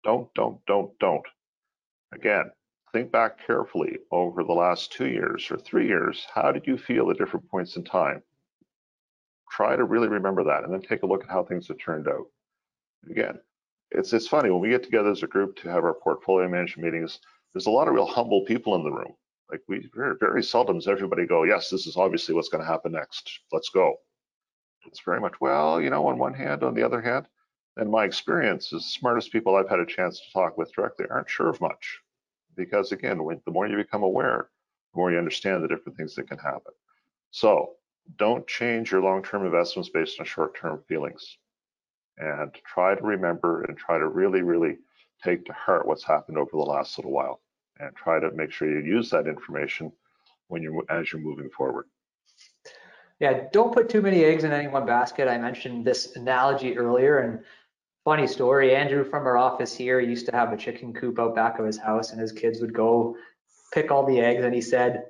Don't, 0.03 0.33
don't, 0.33 0.65
don't, 0.67 0.97
don't. 0.99 1.25
Again, 2.13 2.49
think 2.93 3.11
back 3.11 3.45
carefully 3.45 3.97
over 4.11 4.43
the 4.43 4.53
last 4.53 4.93
two 4.93 5.07
years 5.07 5.51
or 5.51 5.57
three 5.57 5.87
years. 5.87 6.25
How 6.33 6.51
did 6.53 6.65
you 6.65 6.77
feel 6.77 7.11
at 7.11 7.17
different 7.17 7.49
points 7.49 7.75
in 7.75 7.83
time? 7.83 8.23
Try 9.51 9.75
to 9.75 9.83
really 9.83 10.07
remember 10.07 10.45
that 10.45 10.63
and 10.63 10.73
then 10.73 10.81
take 10.81 11.03
a 11.03 11.05
look 11.05 11.23
at 11.23 11.29
how 11.29 11.43
things 11.43 11.67
have 11.67 11.77
turned 11.77 12.07
out. 12.07 12.27
Again, 13.09 13.39
it's 13.91 14.13
it's 14.13 14.27
funny 14.27 14.49
when 14.49 14.61
we 14.61 14.69
get 14.69 14.83
together 14.83 15.11
as 15.11 15.23
a 15.23 15.27
group 15.27 15.55
to 15.57 15.69
have 15.69 15.83
our 15.83 15.93
portfolio 15.93 16.47
management 16.47 16.91
meetings. 16.91 17.19
There's 17.53 17.67
a 17.67 17.71
lot 17.71 17.87
of 17.87 17.93
real 17.93 18.05
humble 18.05 18.43
people 18.45 18.75
in 18.75 18.83
the 18.83 18.91
room. 18.91 19.13
Like 19.49 19.61
we 19.67 19.89
very, 19.95 20.15
very 20.19 20.43
seldom 20.43 20.77
does 20.77 20.87
everybody 20.87 21.25
go, 21.25 21.43
yes, 21.43 21.69
this 21.69 21.87
is 21.87 21.95
obviously 21.95 22.35
what's 22.35 22.49
going 22.49 22.63
to 22.63 22.69
happen 22.69 22.91
next. 22.91 23.39
Let's 23.51 23.69
go. 23.69 23.95
It's 24.85 25.01
very 25.05 25.21
much 25.21 25.39
well, 25.39 25.81
you 25.81 25.89
know, 25.89 26.05
on 26.07 26.17
one 26.17 26.33
hand, 26.33 26.63
on 26.63 26.73
the 26.73 26.83
other 26.83 27.01
hand, 27.01 27.27
and 27.77 27.89
my 27.89 28.03
experience 28.05 28.65
is 28.73 28.83
the 28.83 28.89
smartest 28.89 29.31
people 29.31 29.55
I've 29.55 29.69
had 29.69 29.79
a 29.79 29.85
chance 29.85 30.19
to 30.19 30.33
talk 30.33 30.57
with 30.57 30.73
directly 30.73 31.05
aren't 31.09 31.29
sure 31.29 31.49
of 31.49 31.61
much, 31.61 31.99
because 32.55 32.91
again, 32.91 33.23
when, 33.23 33.41
the 33.45 33.51
more 33.51 33.67
you 33.67 33.77
become 33.77 34.03
aware, 34.03 34.49
the 34.93 34.97
more 34.97 35.11
you 35.11 35.17
understand 35.17 35.63
the 35.63 35.67
different 35.67 35.97
things 35.97 36.15
that 36.15 36.27
can 36.27 36.37
happen. 36.37 36.73
So 37.31 37.73
don't 38.17 38.47
change 38.47 38.91
your 38.91 39.01
long-term 39.01 39.45
investments 39.45 39.89
based 39.89 40.19
on 40.19 40.25
short-term 40.25 40.83
feelings 40.87 41.37
and 42.17 42.51
try 42.65 42.95
to 42.95 43.01
remember 43.01 43.63
and 43.63 43.77
try 43.77 43.97
to 43.97 44.07
really, 44.07 44.41
really 44.41 44.77
take 45.23 45.45
to 45.45 45.53
heart 45.53 45.87
what's 45.87 46.03
happened 46.03 46.37
over 46.37 46.51
the 46.51 46.57
last 46.57 46.97
little 46.97 47.11
while 47.11 47.41
and 47.79 47.95
try 47.95 48.19
to 48.19 48.31
make 48.31 48.51
sure 48.51 48.69
you 48.69 48.79
use 48.79 49.09
that 49.09 49.27
information 49.27 49.91
when 50.47 50.61
you're 50.61 50.83
as 50.89 51.11
you're 51.11 51.21
moving 51.21 51.49
forward. 51.49 51.85
Yeah, 53.19 53.47
don't 53.51 53.73
put 53.73 53.89
too 53.89 54.01
many 54.01 54.23
eggs 54.23 54.43
in 54.43 54.51
any 54.51 54.67
one 54.67 54.85
basket. 54.85 55.27
I 55.27 55.37
mentioned 55.37 55.85
this 55.85 56.15
analogy 56.15 56.77
earlier 56.77 57.19
and 57.19 57.39
funny 58.05 58.27
story, 58.27 58.75
Andrew 58.75 59.03
from 59.03 59.25
our 59.25 59.37
office 59.37 59.75
here 59.75 59.99
used 59.99 60.27
to 60.27 60.31
have 60.31 60.53
a 60.53 60.57
chicken 60.57 60.93
coop 60.93 61.19
out 61.19 61.35
back 61.35 61.59
of 61.59 61.65
his 61.65 61.77
house 61.77 62.11
and 62.11 62.21
his 62.21 62.31
kids 62.31 62.61
would 62.61 62.73
go 62.73 63.15
pick 63.73 63.91
all 63.91 64.05
the 64.05 64.19
eggs 64.19 64.43
and 64.43 64.53
he 64.53 64.61
said 64.61 65.05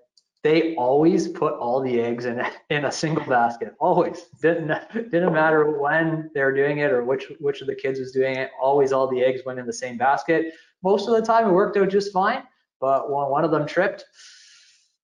they 0.47 0.75
always 0.75 1.27
put 1.27 1.53
all 1.55 1.81
the 1.81 1.99
eggs 1.99 2.23
in 2.25 2.41
in 2.69 2.85
a 2.85 2.91
single 2.91 3.25
basket. 3.25 3.73
Always 3.79 4.27
didn't 4.41 4.71
didn't 4.93 5.33
matter 5.33 5.79
when 5.79 6.31
they 6.33 6.41
were 6.41 6.55
doing 6.55 6.77
it 6.79 6.91
or 6.91 7.03
which 7.03 7.25
which 7.39 7.61
of 7.61 7.67
the 7.67 7.75
kids 7.75 7.99
was 7.99 8.11
doing 8.13 8.35
it. 8.37 8.49
Always 8.61 8.93
all 8.93 9.07
the 9.07 9.21
eggs 9.21 9.41
went 9.45 9.59
in 9.59 9.65
the 9.65 9.73
same 9.73 9.97
basket. 9.97 10.53
Most 10.83 11.07
of 11.09 11.15
the 11.15 11.21
time 11.21 11.49
it 11.49 11.51
worked 11.51 11.75
out 11.75 11.89
just 11.89 12.13
fine, 12.13 12.43
but 12.79 13.11
when 13.11 13.29
one 13.29 13.43
of 13.43 13.51
them 13.51 13.65
tripped, 13.65 14.05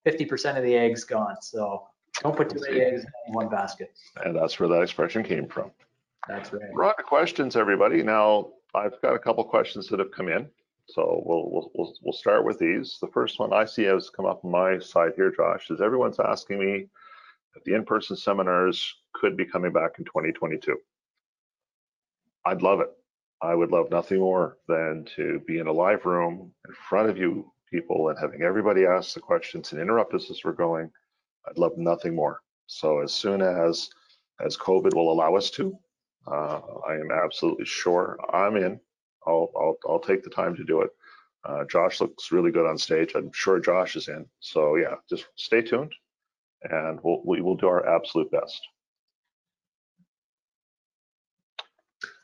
50% 0.05 0.55
of 0.55 0.63
the 0.63 0.75
eggs 0.75 1.03
gone. 1.03 1.35
So 1.41 1.87
don't 2.21 2.37
put 2.37 2.49
too 2.49 2.59
many 2.61 2.79
eggs 2.79 3.03
in 3.27 3.33
one 3.33 3.49
basket. 3.49 3.91
And 4.23 4.35
that's 4.35 4.59
where 4.59 4.69
that 4.69 4.81
expression 4.81 5.23
came 5.23 5.47
from. 5.47 5.71
That's 6.27 6.53
right. 6.53 6.71
We're 6.71 6.85
on 6.85 6.95
to 6.95 7.03
questions, 7.03 7.55
everybody. 7.55 8.03
Now 8.03 8.49
I've 8.75 9.01
got 9.01 9.15
a 9.15 9.19
couple 9.19 9.43
questions 9.43 9.87
that 9.87 9.99
have 9.99 10.11
come 10.11 10.29
in. 10.29 10.47
So 10.85 11.23
we'll, 11.25 11.69
we'll, 11.73 11.93
we'll, 12.01 12.13
start 12.13 12.45
with 12.45 12.59
these. 12.59 12.97
The 13.01 13.07
first 13.07 13.39
one 13.39 13.53
I 13.53 13.65
see 13.65 13.83
has 13.83 14.09
come 14.09 14.25
up 14.25 14.43
on 14.43 14.51
my 14.51 14.79
side 14.79 15.13
here, 15.15 15.31
Josh, 15.31 15.71
is 15.71 15.81
everyone's 15.81 16.19
asking 16.19 16.59
me 16.59 16.87
if 17.55 17.63
the 17.63 17.73
in-person 17.73 18.17
seminars 18.17 18.93
could 19.13 19.37
be 19.37 19.45
coming 19.45 19.71
back 19.71 19.91
in 19.97 20.05
2022. 20.05 20.77
I'd 22.45 22.61
love 22.61 22.81
it. 22.81 22.89
I 23.41 23.55
would 23.55 23.71
love 23.71 23.91
nothing 23.91 24.19
more 24.19 24.57
than 24.67 25.05
to 25.15 25.41
be 25.47 25.59
in 25.59 25.67
a 25.67 25.71
live 25.71 26.05
room 26.05 26.51
in 26.67 26.75
front 26.89 27.09
of 27.09 27.17
you 27.17 27.51
people 27.71 28.09
and 28.09 28.17
having 28.19 28.41
everybody 28.41 28.85
ask 28.85 29.13
the 29.13 29.19
questions 29.19 29.71
and 29.71 29.81
interrupt 29.81 30.13
us 30.13 30.29
as 30.29 30.43
we're 30.43 30.51
going. 30.51 30.89
I'd 31.47 31.57
love 31.57 31.77
nothing 31.77 32.15
more. 32.15 32.41
So 32.67 32.99
as 32.99 33.13
soon 33.13 33.41
as 33.41 33.89
as 34.39 34.57
COVID 34.57 34.93
will 34.93 35.11
allow 35.11 35.35
us 35.35 35.49
to, 35.51 35.77
uh, 36.27 36.59
I 36.87 36.95
am 36.95 37.11
absolutely 37.11 37.65
sure 37.65 38.17
I'm 38.33 38.55
in. 38.55 38.79
I'll, 39.27 39.51
I'll, 39.55 39.77
I'll 39.87 39.99
take 39.99 40.23
the 40.23 40.29
time 40.29 40.55
to 40.55 40.63
do 40.63 40.81
it. 40.81 40.89
Uh, 41.45 41.65
Josh 41.65 41.99
looks 41.99 42.31
really 42.31 42.51
good 42.51 42.65
on 42.65 42.77
stage. 42.77 43.13
I'm 43.15 43.31
sure 43.33 43.59
Josh 43.59 43.95
is 43.95 44.07
in. 44.07 44.25
So 44.39 44.75
yeah, 44.75 44.95
just 45.09 45.25
stay 45.35 45.61
tuned 45.61 45.93
and 46.63 46.99
we'll, 47.03 47.21
we 47.25 47.41
will 47.41 47.55
do 47.55 47.67
our 47.67 47.87
absolute 47.87 48.31
best. 48.31 48.61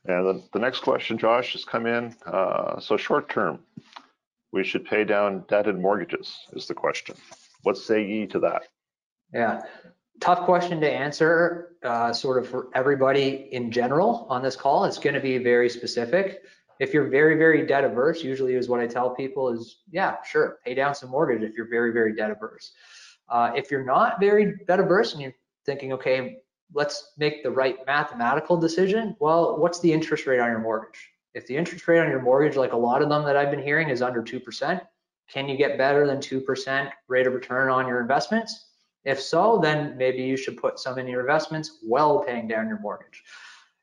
And 0.05 0.25
the, 0.25 0.43
the 0.53 0.59
next 0.59 0.79
question, 0.79 1.17
Josh, 1.17 1.51
has 1.53 1.65
come 1.65 1.85
in. 1.85 2.15
Uh, 2.25 2.79
so 2.79 2.95
short 2.95 3.29
term, 3.29 3.59
we 4.51 4.63
should 4.63 4.85
pay 4.85 5.03
down 5.03 5.43
debt 5.49 5.67
and 5.67 5.81
mortgages 5.81 6.37
is 6.53 6.67
the 6.67 6.73
question. 6.73 7.15
What 7.63 7.77
say 7.77 8.05
ye 8.05 8.25
to 8.27 8.39
that? 8.39 8.63
Yeah, 9.33 9.61
tough 10.19 10.45
question 10.45 10.79
to 10.81 10.89
answer 10.89 11.75
uh, 11.83 12.13
sort 12.13 12.41
of 12.41 12.49
for 12.49 12.69
everybody 12.73 13.49
in 13.51 13.71
general 13.71 14.25
on 14.29 14.41
this 14.41 14.55
call. 14.55 14.85
It's 14.85 14.97
going 14.97 15.13
to 15.13 15.19
be 15.19 15.37
very 15.37 15.69
specific 15.69 16.41
if 16.79 16.93
you're 16.93 17.09
very, 17.09 17.37
very 17.37 17.65
debt 17.65 17.83
averse, 17.83 18.23
usually 18.23 18.55
is 18.55 18.69
what 18.69 18.79
I 18.79 18.87
tell 18.87 19.09
people 19.09 19.49
is, 19.49 19.79
yeah, 19.91 20.15
sure, 20.23 20.59
pay 20.65 20.73
down 20.73 20.95
some 20.95 21.09
mortgage 21.09 21.43
if 21.43 21.55
you're 21.55 21.69
very, 21.69 21.91
very 21.91 22.15
debt 22.15 22.31
averse. 22.31 22.71
Uh, 23.27 23.51
if 23.55 23.69
you're 23.69 23.85
not 23.85 24.19
very 24.19 24.55
debt 24.65 24.79
averse 24.79 25.13
and 25.13 25.21
you're 25.21 25.35
thinking, 25.65 25.93
okay, 25.93 26.37
let's 26.73 27.13
make 27.17 27.43
the 27.43 27.51
right 27.51 27.77
mathematical 27.85 28.55
decision, 28.55 29.15
well, 29.19 29.57
what's 29.57 29.79
the 29.81 29.91
interest 29.91 30.25
rate 30.25 30.39
on 30.39 30.49
your 30.49 30.59
mortgage? 30.59 31.09
If 31.33 31.45
the 31.47 31.57
interest 31.57 31.87
rate 31.87 31.99
on 31.99 32.09
your 32.09 32.21
mortgage, 32.21 32.55
like 32.55 32.73
a 32.73 32.77
lot 32.77 33.01
of 33.01 33.09
them 33.09 33.23
that 33.25 33.35
I've 33.35 33.51
been 33.51 33.61
hearing, 33.61 33.89
is 33.89 34.01
under 34.01 34.23
2%, 34.23 34.81
Can 35.29 35.47
you 35.47 35.57
get 35.57 35.77
better 35.77 36.07
than 36.07 36.17
2% 36.17 36.91
rate 37.07 37.27
of 37.27 37.33
return 37.33 37.69
on 37.69 37.87
your 37.87 38.01
investments? 38.01 38.67
If 39.05 39.21
so, 39.21 39.59
then 39.61 39.95
maybe 39.97 40.23
you 40.23 40.35
should 40.37 40.57
put 40.57 40.79
some 40.79 40.97
in 40.97 41.07
your 41.07 41.21
investments 41.21 41.79
while 41.81 42.23
paying 42.23 42.47
down 42.47 42.67
your 42.67 42.79
mortgage. 42.79 43.23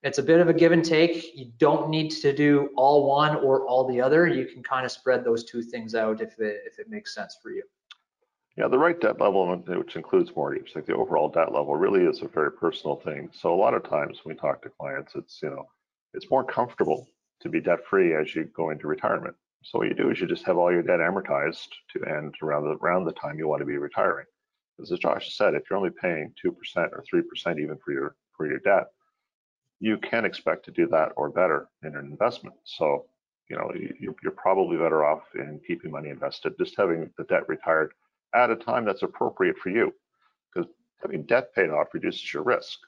It's 0.03 0.19
a 0.19 0.23
bit 0.23 0.41
of 0.41 0.49
a 0.49 0.55
give 0.55 0.73
and 0.73 0.85
take. 0.85 1.37
You 1.37 1.51
don't 1.59 1.91
need 1.91 2.11
to 2.11 2.33
do 2.33 2.71
all 2.77 3.09
one 3.09 3.37
or 3.37 3.67
all 3.67 3.89
the 3.89 4.01
other. 4.01 4.29
You 4.29 4.47
can 4.47 4.63
kind 4.63 4.85
of 4.85 4.93
spread 4.93 5.25
those 5.25 5.45
two 5.45 5.63
things 5.63 5.95
out 5.95 6.21
if 6.21 6.39
it, 6.39 6.63
if 6.67 6.79
it 6.79 6.89
makes 6.89 7.15
sense 7.15 7.39
for 7.43 7.51
you. 7.51 7.63
Yeah, 8.57 8.69
the 8.69 8.79
right 8.79 8.99
debt 8.99 9.21
level, 9.21 9.55
which 9.55 9.97
includes 9.97 10.35
mortgage, 10.35 10.73
like 10.75 10.87
the 10.87 10.95
overall 10.95 11.29
debt 11.29 11.53
level, 11.53 11.77
really 11.77 12.05
is 12.05 12.23
a 12.23 12.29
very 12.29 12.51
personal 12.51 12.97
thing. 12.97 13.29
So 13.33 13.53
a 13.53 13.57
lot 13.57 13.75
of 13.75 13.85
times 13.85 14.21
when 14.23 14.35
we 14.35 14.41
talk 14.41 14.63
to 14.63 14.71
clients, 14.71 15.13
it's 15.15 15.41
you 15.43 15.51
know, 15.51 15.67
it's 16.15 16.31
more 16.31 16.45
comfortable 16.45 17.07
to 17.41 17.51
be 17.51 17.61
debt 17.61 17.81
free 17.89 18.15
as 18.15 18.35
you 18.35 18.45
go 18.57 18.71
into 18.71 18.87
retirement. 18.87 19.37
So 19.63 19.79
what 19.79 19.89
you 19.89 19.95
do 19.95 20.11
is 20.11 20.21
you 20.21 20.27
just 20.27 20.47
have 20.47 20.57
all 20.57 20.73
your 20.73 20.83
debt 20.83 21.01
amortized 21.01 21.69
to 21.93 22.05
end 22.05 22.35
around 22.43 22.65
the 22.65 22.77
around 22.77 23.05
the 23.05 23.13
time 23.13 23.39
you 23.39 23.49
want 23.49 23.61
to 23.61 23.67
be 23.67 23.77
retiring. 23.77 24.27
As 24.81 24.91
Josh 24.91 25.37
said, 25.37 25.55
if 25.55 25.65
you're 25.69 25.79
only 25.79 25.91
paying 25.91 26.33
two 26.41 26.53
percent 26.53 26.93
or 26.93 27.05
three 27.09 27.23
percent 27.23 27.59
even 27.59 27.77
for 27.85 27.93
your 27.93 28.17
for 28.37 28.47
your 28.47 28.61
debt, 28.61 28.85
you 29.81 29.99
can 29.99 30.24
expect 30.24 30.64
to 30.64 30.70
do 30.70 30.87
that 30.89 31.12
or 31.16 31.29
better 31.29 31.68
in 31.83 31.97
an 31.97 32.07
investment. 32.07 32.57
So 32.64 33.07
you 33.49 33.57
know 33.57 33.70
you, 33.74 34.14
you're 34.22 34.33
probably 34.33 34.77
better 34.77 35.05
off 35.05 35.22
in 35.35 35.61
keeping 35.66 35.91
money 35.91 36.09
invested, 36.11 36.55
just 36.59 36.77
having 36.77 37.11
the 37.18 37.24
debt 37.24 37.49
retired 37.49 37.93
at 38.35 38.51
a 38.51 38.57
time 38.57 38.85
that's 38.85 39.03
appropriate 39.03 39.59
for 39.59 39.70
you. 39.70 39.93
Because 40.53 40.70
having 41.03 41.22
debt 41.24 41.55
paid 41.55 41.70
off 41.70 41.89
reduces 41.95 42.33
your 42.33 42.43
risk. 42.43 42.79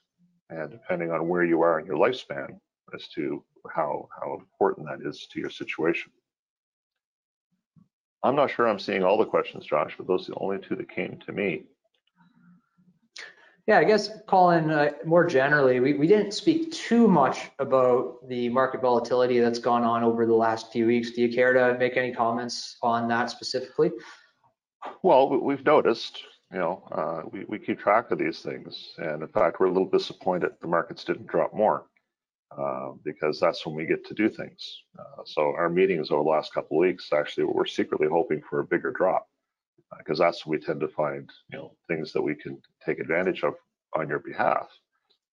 And 0.50 0.70
depending 0.70 1.10
on 1.10 1.28
where 1.28 1.44
you 1.44 1.60
are 1.62 1.78
in 1.78 1.86
your 1.86 1.96
lifespan 1.96 2.58
as 2.94 3.06
to 3.08 3.44
how, 3.74 4.08
how 4.18 4.34
important 4.34 4.86
that 4.86 5.06
is 5.06 5.26
to 5.32 5.40
your 5.40 5.50
situation. 5.50 6.10
I'm 8.22 8.34
not 8.34 8.50
sure 8.50 8.66
I'm 8.66 8.78
seeing 8.78 9.04
all 9.04 9.18
the 9.18 9.26
questions, 9.26 9.66
Josh, 9.66 9.94
but 9.96 10.06
those 10.06 10.28
are 10.28 10.32
the 10.32 10.38
only 10.38 10.58
two 10.58 10.74
that 10.76 10.90
came 10.90 11.18
to 11.26 11.32
me. 11.32 11.64
Yeah, 13.68 13.80
I 13.80 13.84
guess, 13.84 14.08
Colin, 14.26 14.70
uh, 14.70 14.92
more 15.04 15.26
generally, 15.26 15.78
we, 15.78 15.92
we 15.92 16.06
didn't 16.06 16.32
speak 16.32 16.72
too 16.72 17.06
much 17.06 17.50
about 17.58 18.26
the 18.26 18.48
market 18.48 18.80
volatility 18.80 19.40
that's 19.40 19.58
gone 19.58 19.84
on 19.84 20.02
over 20.02 20.24
the 20.24 20.32
last 20.34 20.72
few 20.72 20.86
weeks. 20.86 21.10
Do 21.10 21.20
you 21.20 21.30
care 21.30 21.52
to 21.52 21.76
make 21.78 21.98
any 21.98 22.10
comments 22.10 22.78
on 22.82 23.08
that 23.08 23.28
specifically? 23.28 23.90
Well, 25.02 25.38
we've 25.38 25.66
noticed, 25.66 26.22
you 26.50 26.60
know, 26.60 26.82
uh, 26.92 27.28
we, 27.30 27.44
we 27.46 27.58
keep 27.58 27.78
track 27.78 28.10
of 28.10 28.18
these 28.18 28.40
things. 28.40 28.94
And 28.96 29.20
in 29.20 29.28
fact, 29.28 29.60
we're 29.60 29.66
a 29.66 29.70
little 29.70 29.90
disappointed 29.90 30.52
the 30.62 30.66
markets 30.66 31.04
didn't 31.04 31.26
drop 31.26 31.52
more 31.52 31.88
uh, 32.56 32.92
because 33.04 33.38
that's 33.38 33.66
when 33.66 33.74
we 33.74 33.84
get 33.84 34.02
to 34.06 34.14
do 34.14 34.30
things. 34.30 34.82
Uh, 34.98 35.24
so 35.26 35.42
our 35.42 35.68
meetings 35.68 36.10
over 36.10 36.22
the 36.22 36.30
last 36.30 36.54
couple 36.54 36.78
of 36.78 36.86
weeks, 36.88 37.12
actually, 37.12 37.44
we're 37.44 37.66
secretly 37.66 38.08
hoping 38.10 38.40
for 38.48 38.60
a 38.60 38.64
bigger 38.64 38.92
drop 38.92 39.28
because 39.96 40.20
uh, 40.20 40.24
that's 40.24 40.46
we 40.46 40.58
tend 40.58 40.80
to 40.80 40.88
find, 40.88 41.30
you 41.50 41.58
know, 41.58 41.76
things 41.88 42.12
that 42.12 42.22
we 42.22 42.34
can 42.34 42.60
take 42.84 42.98
advantage 42.98 43.42
of 43.42 43.54
on 43.96 44.08
your 44.08 44.18
behalf 44.18 44.68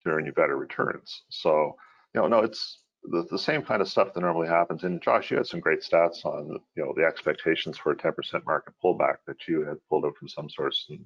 to 0.02 0.10
earn 0.10 0.26
you 0.26 0.32
better 0.32 0.56
returns. 0.56 1.22
So, 1.28 1.76
you 2.14 2.20
know, 2.20 2.28
no, 2.28 2.38
it's 2.40 2.80
the, 3.04 3.26
the 3.30 3.38
same 3.38 3.62
kind 3.62 3.82
of 3.82 3.88
stuff 3.88 4.14
that 4.14 4.20
normally 4.20 4.48
happens. 4.48 4.84
And 4.84 5.02
Josh, 5.02 5.30
you 5.30 5.36
had 5.36 5.46
some 5.46 5.60
great 5.60 5.82
stats 5.82 6.24
on 6.24 6.58
you 6.76 6.84
know 6.84 6.92
the 6.96 7.04
expectations 7.04 7.78
for 7.78 7.92
a 7.92 7.96
10% 7.96 8.14
market 8.46 8.74
pullback 8.82 9.16
that 9.26 9.46
you 9.46 9.64
had 9.64 9.76
pulled 9.88 10.04
up 10.04 10.14
from 10.18 10.28
some 10.28 10.48
source. 10.48 10.86
And 10.88 11.04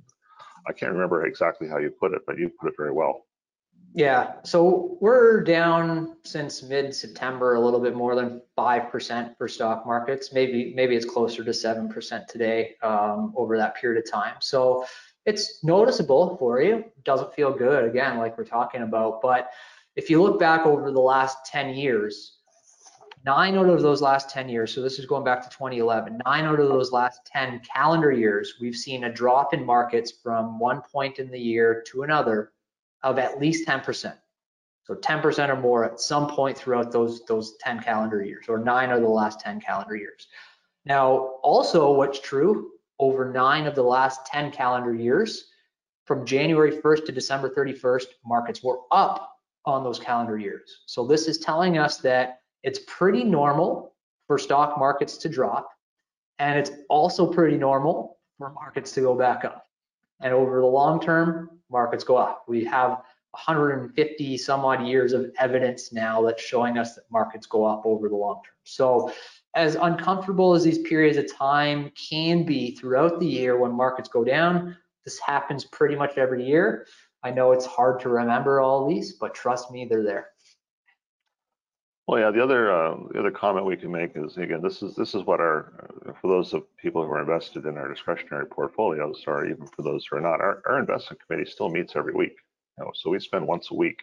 I 0.69 0.73
can't 0.73 0.93
remember 0.93 1.27
exactly 1.27 1.69
how 1.69 1.79
you 1.79 1.91
put 1.91 2.13
it, 2.13 2.23
but 2.27 2.39
you 2.39 2.51
put 2.61 2.69
it 2.69 2.75
very 2.77 2.93
well. 2.93 3.27
Yeah, 3.93 4.35
so 4.45 4.97
we're 5.01 5.43
down 5.43 6.17
since 6.23 6.63
mid-September 6.63 7.55
a 7.55 7.61
little 7.61 7.81
bit 7.81 7.97
more 7.97 8.15
than 8.15 8.41
five 8.55 8.89
percent 8.91 9.37
for 9.37 9.49
stock 9.49 9.85
markets. 9.85 10.33
Maybe 10.33 10.73
maybe 10.77 10.95
it's 10.95 11.05
closer 11.05 11.43
to 11.43 11.53
seven 11.53 11.89
percent 11.89 12.29
today 12.29 12.77
um, 12.83 13.33
over 13.37 13.57
that 13.57 13.75
period 13.75 14.03
of 14.03 14.11
time. 14.11 14.37
So 14.39 14.87
it's 15.27 15.65
noticeable 15.65 16.37
for 16.37 16.63
you. 16.63 16.85
Doesn't 17.05 17.35
feel 17.35 17.53
good 17.53 17.85
again, 17.85 18.19
like 18.19 18.39
we're 18.39 18.45
talking 18.45 18.83
about, 18.83 19.21
but 19.23 19.51
if 19.97 20.09
you 20.09 20.23
look 20.23 20.39
back 20.39 20.67
over 20.67 20.93
the 20.93 21.01
last 21.01 21.45
10 21.47 21.75
years, 21.75 22.39
nine 23.27 23.57
out 23.57 23.69
of 23.69 23.83
those 23.83 24.01
last 24.01 24.31
10 24.31 24.49
years, 24.49 24.73
so 24.73 24.81
this 24.81 24.99
is 24.99 25.07
going 25.07 25.25
back 25.25 25.43
to 25.43 25.49
2011, 25.51 26.21
nine 26.25 26.45
out 26.45 26.61
of 26.61 26.69
those 26.69 26.93
last 26.93 27.27
10 27.27 27.61
calendar 27.61 28.13
years, 28.13 28.55
we've 28.61 28.77
seen 28.77 29.05
a 29.05 29.13
drop 29.13 29.53
in 29.53 29.65
markets 29.65 30.13
from 30.23 30.59
one 30.59 30.81
point 30.81 31.19
in 31.19 31.31
the 31.31 31.39
year 31.39 31.85
to 31.89 32.03
another 32.03 32.53
of 33.03 33.19
at 33.19 33.41
least 33.41 33.69
10%. 33.69 34.15
So 34.85 34.95
10% 34.95 35.49
or 35.49 35.57
more 35.57 35.85
at 35.85 36.01
some 36.01 36.29
point 36.29 36.57
throughout 36.57 36.91
those, 36.91 37.25
those 37.27 37.57
10 37.61 37.83
calendar 37.83 38.25
years, 38.25 38.47
or 38.49 38.59
nine 38.59 38.91
of 38.91 39.01
the 39.01 39.09
last 39.09 39.41
10 39.41 39.61
calendar 39.61 39.97
years. 39.97 40.27
Now, 40.85 41.37
also 41.43 41.93
what's 41.93 42.21
true, 42.21 42.71
over 42.99 43.31
nine 43.31 43.67
of 43.67 43.75
the 43.75 43.83
last 43.83 44.27
10 44.27 44.51
calendar 44.51 44.95
years, 44.95 45.51
from 46.07 46.27
January 46.27 46.73
1st 46.73 47.07
to 47.07 47.13
December 47.13 47.51
31st, 47.51 48.07
markets 48.25 48.65
were 48.65 48.81
up 48.91 49.37
on 49.65 49.85
those 49.85 50.01
calendar 50.01 50.39
years. 50.39 50.81
So 50.87 51.07
this 51.07 51.29
is 51.29 51.39
telling 51.39 51.79
us 51.79 51.99
that 51.99 52.41
it's 52.63 52.81
pretty 52.89 53.23
normal 53.23 53.95
for 54.27 54.39
stock 54.39 54.77
markets 54.79 55.17
to 55.19 55.29
drop, 55.29 55.71
and 56.41 56.59
it's 56.59 56.73
also 56.89 57.33
pretty 57.33 57.57
normal 57.57 58.19
for 58.39 58.51
markets 58.51 58.91
to 58.93 59.01
go 59.03 59.15
back 59.15 59.45
up. 59.45 59.67
And 60.21 60.35
over 60.35 60.61
the 60.61 60.67
long 60.67 61.01
term, 61.01 61.60
markets 61.71 62.05
go 62.05 62.17
up. 62.17 62.45
We 62.49 62.65
have 62.65 63.03
150 63.33 64.39
some 64.39 64.65
odd 64.65 64.87
years 64.87 65.13
of 65.13 65.31
evidence 65.39 65.93
now 65.93 66.23
that's 66.23 66.43
showing 66.43 66.79
us 66.79 66.95
that 66.97 67.05
markets 67.11 67.47
go 67.47 67.65
up 67.65 67.83
over 67.85 68.09
the 68.09 68.17
long 68.17 68.41
term. 68.45 68.55
So 68.65 69.13
as 69.55 69.77
uncomfortable 69.77 70.55
as 70.55 70.65
these 70.65 70.79
periods 70.79 71.17
of 71.17 71.33
time 71.33 71.91
can 71.91 72.45
be 72.45 72.75
throughout 72.77 73.21
the 73.21 73.27
year 73.27 73.57
when 73.59 73.73
markets 73.73 74.09
go 74.09 74.25
down, 74.25 74.77
this 75.05 75.19
happens 75.19 75.65
pretty 75.65 75.97
much 75.97 76.19
every 76.19 76.45
year. 76.45 76.87
I 77.23 77.31
know 77.31 77.53
it's 77.53 77.67
hard 77.67 78.01
to 78.01 78.09
remember 78.09 78.61
all 78.61 78.89
these, 78.89 79.15
but 79.15 79.35
trust 79.35 79.71
me, 79.71 79.85
they're 79.85 80.03
there. 80.03 80.29
Well, 82.11 82.19
yeah. 82.21 82.33
The 82.33 82.43
other 82.43 82.73
uh, 82.73 82.97
the 83.13 83.21
other 83.21 83.31
comment 83.31 83.67
we 83.67 83.77
can 83.77 83.93
make 83.93 84.13
is 84.17 84.37
again, 84.37 84.63
this 84.63 84.83
is 84.83 84.97
this 84.97 85.15
is 85.15 85.23
what 85.27 85.39
our 85.39 85.89
uh, 86.09 86.13
for 86.21 86.27
those 86.27 86.53
of 86.53 86.65
people 86.77 87.05
who 87.05 87.13
are 87.13 87.21
invested 87.21 87.67
in 87.67 87.79
our 87.79 87.89
discretionary 87.89 88.47
portfolios, 88.47 89.23
or 89.29 89.47
even 89.47 89.65
for 89.69 89.83
those 89.83 90.05
who 90.07 90.17
are 90.17 90.21
not, 90.21 90.41
our, 90.41 90.61
our 90.67 90.81
investment 90.81 91.23
committee 91.25 91.49
still 91.49 91.71
meets 91.71 91.95
every 91.95 92.13
week. 92.13 92.35
You 92.79 92.85
know, 92.85 92.91
so 92.97 93.11
we 93.11 93.21
spend 93.21 93.47
once 93.47 93.71
a 93.71 93.77
week 93.77 94.03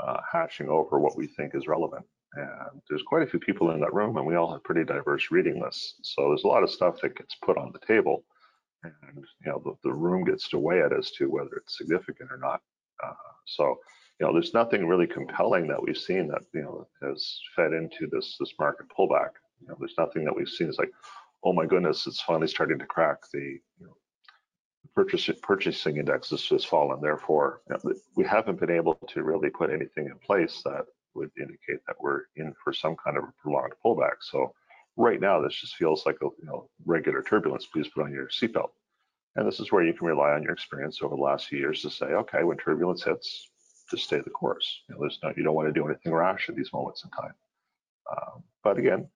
uh, 0.00 0.18
hashing 0.32 0.68
over 0.68 0.98
what 0.98 1.16
we 1.16 1.28
think 1.28 1.54
is 1.54 1.68
relevant. 1.68 2.04
And 2.34 2.82
there's 2.90 3.04
quite 3.06 3.22
a 3.22 3.28
few 3.30 3.38
people 3.38 3.70
in 3.70 3.80
that 3.82 3.94
room, 3.94 4.16
and 4.16 4.26
we 4.26 4.34
all 4.34 4.52
have 4.52 4.64
pretty 4.64 4.84
diverse 4.84 5.30
reading 5.30 5.62
lists. 5.62 5.94
So 6.02 6.28
there's 6.28 6.44
a 6.44 6.48
lot 6.48 6.64
of 6.64 6.70
stuff 6.70 6.96
that 7.02 7.16
gets 7.16 7.36
put 7.36 7.56
on 7.56 7.72
the 7.72 7.86
table 7.86 8.24
and 8.84 9.24
you 9.44 9.52
know 9.52 9.60
the, 9.64 9.74
the 9.88 9.94
room 9.94 10.24
gets 10.24 10.48
to 10.50 10.58
weigh 10.58 10.80
it 10.80 10.92
as 10.96 11.10
to 11.12 11.26
whether 11.30 11.56
it's 11.56 11.78
significant 11.78 12.30
or 12.32 12.38
not. 12.38 12.62
Uh, 13.04 13.12
so 13.46 13.78
you 14.18 14.26
know 14.26 14.32
there's 14.32 14.54
nothing 14.54 14.86
really 14.86 15.06
compelling 15.06 15.66
that 15.68 15.82
we've 15.82 15.96
seen 15.96 16.28
that 16.28 16.42
you 16.52 16.62
know 16.62 16.86
has 17.02 17.40
fed 17.54 17.72
into 17.72 18.08
this 18.10 18.36
this 18.38 18.54
market 18.58 18.86
pullback. 18.96 19.30
You 19.60 19.68
know 19.68 19.76
there's 19.78 19.94
nothing 19.98 20.24
that 20.24 20.34
we've 20.34 20.48
seen. 20.48 20.68
It's 20.68 20.78
like 20.78 20.92
oh 21.44 21.52
my 21.52 21.66
goodness, 21.66 22.06
it's 22.06 22.20
finally 22.20 22.48
starting 22.48 22.78
to 22.78 22.86
crack. 22.86 23.18
The 23.32 23.60
you 23.80 23.86
know 23.86 23.96
purchase, 24.94 25.30
purchasing 25.42 25.96
index 25.96 26.30
has 26.30 26.42
just 26.42 26.66
fallen. 26.66 27.00
Therefore, 27.00 27.62
you 27.68 27.76
know, 27.76 27.94
we 28.16 28.24
haven't 28.24 28.60
been 28.60 28.70
able 28.70 28.94
to 29.08 29.22
really 29.22 29.50
put 29.50 29.70
anything 29.70 30.06
in 30.06 30.18
place 30.18 30.62
that 30.64 30.86
would 31.14 31.30
indicate 31.38 31.84
that 31.86 31.96
we're 32.00 32.22
in 32.36 32.54
for 32.62 32.72
some 32.72 32.96
kind 32.96 33.16
of 33.16 33.24
a 33.24 33.32
prolonged 33.40 33.72
pullback. 33.84 34.16
So 34.20 34.52
right 34.96 35.20
now, 35.20 35.40
this 35.40 35.54
just 35.54 35.76
feels 35.76 36.06
like 36.06 36.16
a 36.22 36.26
you 36.26 36.46
know 36.46 36.68
regular 36.84 37.22
turbulence. 37.22 37.66
Please 37.66 37.88
put 37.88 38.04
on 38.04 38.12
your 38.12 38.28
seatbelt. 38.28 38.70
And 39.36 39.46
this 39.46 39.60
is 39.60 39.70
where 39.70 39.84
you 39.84 39.92
can 39.92 40.06
rely 40.06 40.32
on 40.32 40.42
your 40.42 40.52
experience 40.52 41.00
over 41.00 41.14
the 41.14 41.22
last 41.22 41.46
few 41.46 41.60
years 41.60 41.82
to 41.82 41.90
say, 41.90 42.06
okay, 42.06 42.42
when 42.42 42.56
turbulence 42.56 43.04
hits, 43.04 43.48
just 43.90 44.04
stay 44.04 44.20
the 44.20 44.30
course. 44.30 44.82
You 44.88 44.94
know, 44.94 45.00
there's 45.00 45.18
no, 45.22 45.32
you 45.36 45.42
don't 45.42 45.54
want 45.54 45.68
to 45.68 45.72
do 45.72 45.86
anything 45.86 46.12
rash 46.12 46.48
at 46.48 46.56
these 46.56 46.72
moments 46.72 47.04
in 47.04 47.10
time. 47.10 47.34
Um, 48.10 48.42
but 48.62 48.78
again, 48.78 49.08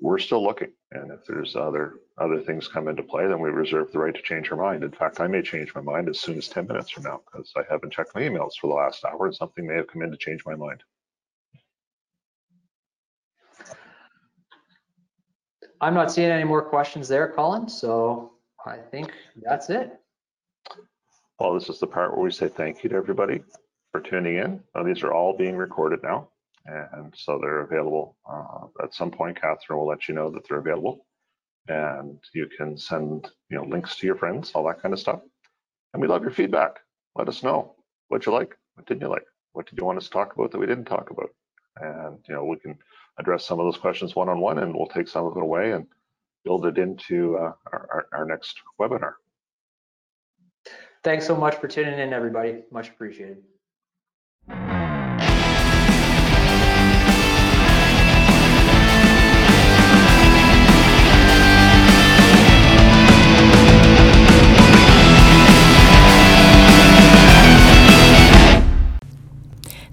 we're 0.00 0.18
still 0.18 0.42
looking, 0.42 0.72
and 0.92 1.10
if 1.10 1.24
there's 1.26 1.56
other 1.56 1.94
other 2.18 2.40
things 2.40 2.68
come 2.68 2.86
into 2.86 3.02
play, 3.02 3.26
then 3.26 3.40
we 3.40 3.50
reserve 3.50 3.90
the 3.90 3.98
right 3.98 4.14
to 4.14 4.22
change 4.22 4.50
our 4.50 4.56
mind. 4.56 4.84
In 4.84 4.92
fact, 4.92 5.20
I 5.20 5.26
may 5.26 5.42
change 5.42 5.74
my 5.74 5.80
mind 5.80 6.08
as 6.08 6.20
soon 6.20 6.38
as 6.38 6.48
10 6.48 6.68
minutes 6.68 6.90
from 6.90 7.04
now 7.04 7.20
because 7.26 7.52
I 7.56 7.62
haven't 7.68 7.92
checked 7.92 8.14
my 8.14 8.22
emails 8.22 8.52
for 8.60 8.68
the 8.68 8.74
last 8.74 9.04
hour, 9.04 9.26
and 9.26 9.34
something 9.34 9.66
may 9.66 9.74
have 9.74 9.88
come 9.88 10.02
in 10.02 10.10
to 10.10 10.16
change 10.16 10.42
my 10.46 10.54
mind. 10.54 10.82
I'm 15.80 15.94
not 15.94 16.12
seeing 16.12 16.30
any 16.30 16.44
more 16.44 16.62
questions 16.62 17.08
there, 17.08 17.32
Colin. 17.32 17.68
So 17.68 18.32
I 18.66 18.78
think 18.90 19.12
that's 19.42 19.70
it. 19.70 19.92
Well, 21.38 21.54
this 21.54 21.68
is 21.68 21.78
the 21.78 21.86
part 21.86 22.12
where 22.12 22.24
we 22.24 22.30
say 22.32 22.48
thank 22.48 22.82
you 22.82 22.90
to 22.90 22.96
everybody 22.96 23.42
for 23.98 24.08
tuning 24.08 24.36
in. 24.36 24.60
Now, 24.74 24.82
these 24.82 25.02
are 25.02 25.12
all 25.12 25.36
being 25.36 25.56
recorded 25.56 26.02
now, 26.02 26.28
and 26.66 27.12
so 27.16 27.38
they're 27.40 27.60
available 27.60 28.16
uh, 28.30 28.66
at 28.82 28.94
some 28.94 29.10
point. 29.10 29.40
Catherine 29.40 29.78
will 29.78 29.88
let 29.88 30.08
you 30.08 30.14
know 30.14 30.30
that 30.30 30.48
they're 30.48 30.58
available, 30.58 31.06
and 31.68 32.18
you 32.34 32.48
can 32.56 32.76
send 32.76 33.28
you 33.50 33.56
know 33.56 33.64
links 33.64 33.96
to 33.96 34.06
your 34.06 34.16
friends, 34.16 34.52
all 34.54 34.66
that 34.66 34.80
kind 34.80 34.94
of 34.94 35.00
stuff. 35.00 35.20
And 35.92 36.02
we 36.02 36.08
love 36.08 36.22
your 36.22 36.30
feedback. 36.30 36.78
Let 37.16 37.28
us 37.28 37.42
know 37.42 37.74
what 38.08 38.26
you 38.26 38.32
like, 38.32 38.56
what 38.74 38.86
didn't 38.86 39.02
you 39.02 39.08
like, 39.08 39.26
what 39.52 39.66
did 39.66 39.78
you 39.78 39.84
want 39.84 39.98
us 39.98 40.04
to 40.04 40.10
talk 40.10 40.34
about 40.34 40.52
that 40.52 40.58
we 40.58 40.66
didn't 40.66 40.84
talk 40.84 41.10
about, 41.10 41.30
and 41.80 42.18
you 42.28 42.34
know 42.34 42.44
we 42.44 42.58
can 42.58 42.78
address 43.18 43.44
some 43.44 43.58
of 43.58 43.66
those 43.66 43.78
questions 43.80 44.14
one 44.14 44.28
on 44.28 44.40
one, 44.40 44.58
and 44.58 44.74
we'll 44.74 44.86
take 44.86 45.08
some 45.08 45.26
of 45.26 45.36
it 45.36 45.42
away 45.42 45.72
and 45.72 45.86
build 46.44 46.66
it 46.66 46.78
into 46.78 47.36
uh, 47.36 47.52
our, 47.72 47.88
our, 47.92 48.06
our 48.12 48.24
next 48.24 48.60
webinar. 48.80 49.14
Thanks 51.02 51.26
so 51.26 51.36
much 51.36 51.56
for 51.56 51.66
tuning 51.68 51.98
in, 51.98 52.12
everybody. 52.12 52.62
Much 52.70 52.88
appreciated. 52.88 53.38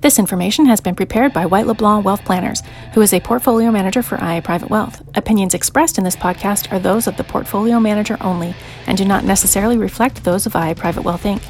This 0.06 0.20
information 0.20 0.68
has 0.68 0.82
been 0.82 0.94
prepared 0.94 1.34
by 1.34 1.48
White 1.48 1.66
LeBlanc 1.66 2.06
Wealth 2.06 2.24
Planners, 2.24 2.62
who 2.94 3.02
is 3.02 3.12
a 3.12 3.20
portfolio 3.20 3.72
manager 3.72 4.04
for 4.04 4.24
IA 4.24 4.40
Private 4.40 4.70
Wealth. 4.70 5.02
Opinions 5.16 5.56
expressed 5.56 5.98
in 5.98 6.04
this 6.04 6.16
podcast 6.16 6.72
are 6.72 6.78
those 6.78 7.08
of 7.08 7.18
the 7.18 7.24
portfolio 7.24 7.80
manager 7.80 8.16
only 8.22 8.54
and 8.86 9.00
do 9.00 9.04
not 9.04 9.24
necessarily 9.24 9.80
reflect 9.80 10.24
those 10.24 10.46
of 10.46 10.54
IA 10.54 10.76
Private 10.76 11.02
Wealth 11.02 11.24
Inc. 11.24 11.42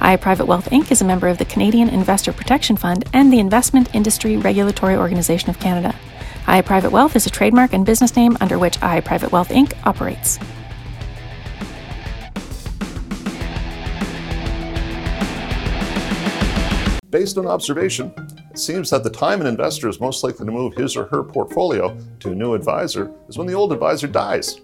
IA 0.00 0.16
Private 0.16 0.46
Wealth 0.46 0.70
Inc. 0.70 0.92
is 0.92 1.02
a 1.02 1.04
member 1.04 1.26
of 1.26 1.38
the 1.38 1.44
Canadian 1.44 1.88
Investor 1.88 2.32
Protection 2.32 2.76
Fund 2.76 3.02
and 3.12 3.32
the 3.32 3.40
Investment 3.40 3.92
Industry 3.92 4.36
Regulatory 4.36 4.94
Organization 4.94 5.50
of 5.50 5.58
Canada. 5.58 5.92
IA 6.46 6.62
Private 6.62 6.92
Wealth 6.92 7.16
is 7.16 7.26
a 7.26 7.30
trademark 7.30 7.72
and 7.72 7.84
business 7.84 8.14
name 8.14 8.36
under 8.40 8.60
which 8.60 8.80
IA 8.80 9.02
Private 9.02 9.32
Wealth 9.32 9.48
Inc. 9.48 9.72
operates. 9.84 10.38
Based 17.14 17.38
on 17.38 17.46
observation, 17.46 18.12
it 18.50 18.58
seems 18.58 18.90
that 18.90 19.04
the 19.04 19.08
time 19.08 19.40
an 19.40 19.46
investor 19.46 19.88
is 19.88 20.00
most 20.00 20.24
likely 20.24 20.44
to 20.46 20.50
move 20.50 20.74
his 20.74 20.96
or 20.96 21.04
her 21.04 21.22
portfolio 21.22 21.96
to 22.18 22.32
a 22.32 22.34
new 22.34 22.54
advisor 22.54 23.08
is 23.28 23.38
when 23.38 23.46
the 23.46 23.52
old 23.52 23.72
advisor 23.72 24.08
dies. 24.08 24.60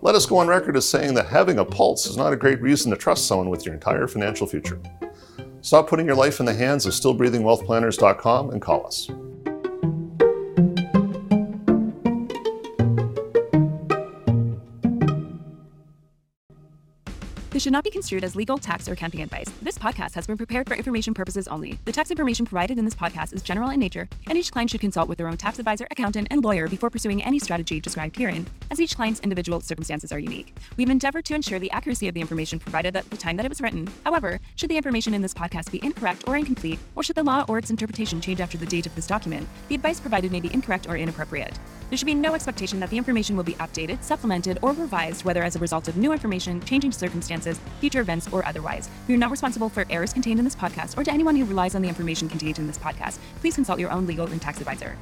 Let 0.00 0.14
us 0.14 0.24
go 0.24 0.38
on 0.38 0.48
record 0.48 0.78
as 0.78 0.88
saying 0.88 1.12
that 1.12 1.26
having 1.26 1.58
a 1.58 1.66
pulse 1.66 2.06
is 2.06 2.16
not 2.16 2.32
a 2.32 2.36
great 2.36 2.62
reason 2.62 2.90
to 2.92 2.96
trust 2.96 3.26
someone 3.26 3.50
with 3.50 3.66
your 3.66 3.74
entire 3.74 4.06
financial 4.08 4.46
future. 4.46 4.80
Stop 5.60 5.86
putting 5.86 6.06
your 6.06 6.16
life 6.16 6.40
in 6.40 6.46
the 6.46 6.54
hands 6.54 6.86
of 6.86 6.94
stillbreathingwealthplanners.com 6.94 8.50
and 8.52 8.62
call 8.62 8.86
us. 8.86 9.10
This 17.56 17.62
should 17.62 17.72
not 17.72 17.84
be 17.84 17.90
construed 17.90 18.22
as 18.22 18.36
legal, 18.36 18.58
tax, 18.58 18.86
or 18.86 18.92
accounting 18.92 19.22
advice. 19.22 19.46
This 19.62 19.78
podcast 19.78 20.12
has 20.12 20.26
been 20.26 20.36
prepared 20.36 20.68
for 20.68 20.74
information 20.74 21.14
purposes 21.14 21.48
only. 21.48 21.78
The 21.86 21.92
tax 21.92 22.10
information 22.10 22.44
provided 22.44 22.78
in 22.78 22.84
this 22.84 22.92
podcast 22.92 23.32
is 23.32 23.40
general 23.40 23.70
in 23.70 23.80
nature, 23.80 24.10
and 24.26 24.36
each 24.36 24.52
client 24.52 24.68
should 24.68 24.82
consult 24.82 25.08
with 25.08 25.16
their 25.16 25.26
own 25.26 25.38
tax 25.38 25.58
advisor, 25.58 25.86
accountant, 25.90 26.28
and 26.30 26.44
lawyer 26.44 26.68
before 26.68 26.90
pursuing 26.90 27.24
any 27.24 27.38
strategy 27.38 27.80
described 27.80 28.14
herein, 28.14 28.46
as 28.70 28.78
each 28.78 28.94
client's 28.94 29.20
individual 29.20 29.62
circumstances 29.62 30.12
are 30.12 30.18
unique. 30.18 30.54
We've 30.76 30.90
endeavored 30.90 31.24
to 31.24 31.34
ensure 31.34 31.58
the 31.58 31.70
accuracy 31.70 32.08
of 32.08 32.12
the 32.12 32.20
information 32.20 32.58
provided 32.58 32.94
at 32.94 33.08
the 33.08 33.16
time 33.16 33.38
that 33.38 33.46
it 33.46 33.48
was 33.48 33.62
written. 33.62 33.88
However, 34.04 34.38
should 34.56 34.68
the 34.68 34.76
information 34.76 35.14
in 35.14 35.22
this 35.22 35.32
podcast 35.32 35.72
be 35.72 35.82
incorrect 35.82 36.24
or 36.26 36.36
incomplete, 36.36 36.78
or 36.94 37.02
should 37.02 37.16
the 37.16 37.24
law 37.24 37.46
or 37.48 37.56
its 37.56 37.70
interpretation 37.70 38.20
change 38.20 38.42
after 38.42 38.58
the 38.58 38.66
date 38.66 38.84
of 38.84 38.94
this 38.94 39.06
document, 39.06 39.48
the 39.68 39.76
advice 39.76 39.98
provided 39.98 40.30
may 40.30 40.40
be 40.40 40.52
incorrect 40.52 40.90
or 40.90 40.98
inappropriate. 40.98 41.58
There 41.88 41.96
should 41.96 42.04
be 42.04 42.14
no 42.14 42.34
expectation 42.34 42.80
that 42.80 42.90
the 42.90 42.98
information 42.98 43.34
will 43.34 43.44
be 43.44 43.54
updated, 43.54 44.02
supplemented, 44.02 44.58
or 44.60 44.72
revised, 44.72 45.24
whether 45.24 45.42
as 45.42 45.56
a 45.56 45.60
result 45.60 45.88
of 45.88 45.96
new 45.96 46.12
information, 46.12 46.60
changing 46.62 46.92
future 47.54 48.00
events, 48.00 48.28
or 48.32 48.44
otherwise. 48.46 48.88
We 49.08 49.14
are 49.14 49.18
not 49.18 49.30
responsible 49.30 49.68
for 49.68 49.84
errors 49.90 50.12
contained 50.12 50.38
in 50.38 50.44
this 50.44 50.56
podcast 50.56 50.98
or 50.98 51.04
to 51.04 51.12
anyone 51.12 51.36
who 51.36 51.44
relies 51.44 51.74
on 51.74 51.82
the 51.82 51.88
information 51.88 52.28
contained 52.28 52.58
in 52.58 52.66
this 52.66 52.78
podcast. 52.78 53.18
Please 53.40 53.54
consult 53.54 53.78
your 53.78 53.90
own 53.90 54.06
legal 54.06 54.26
and 54.26 54.40
tax 54.40 54.60
advisor. 54.60 54.96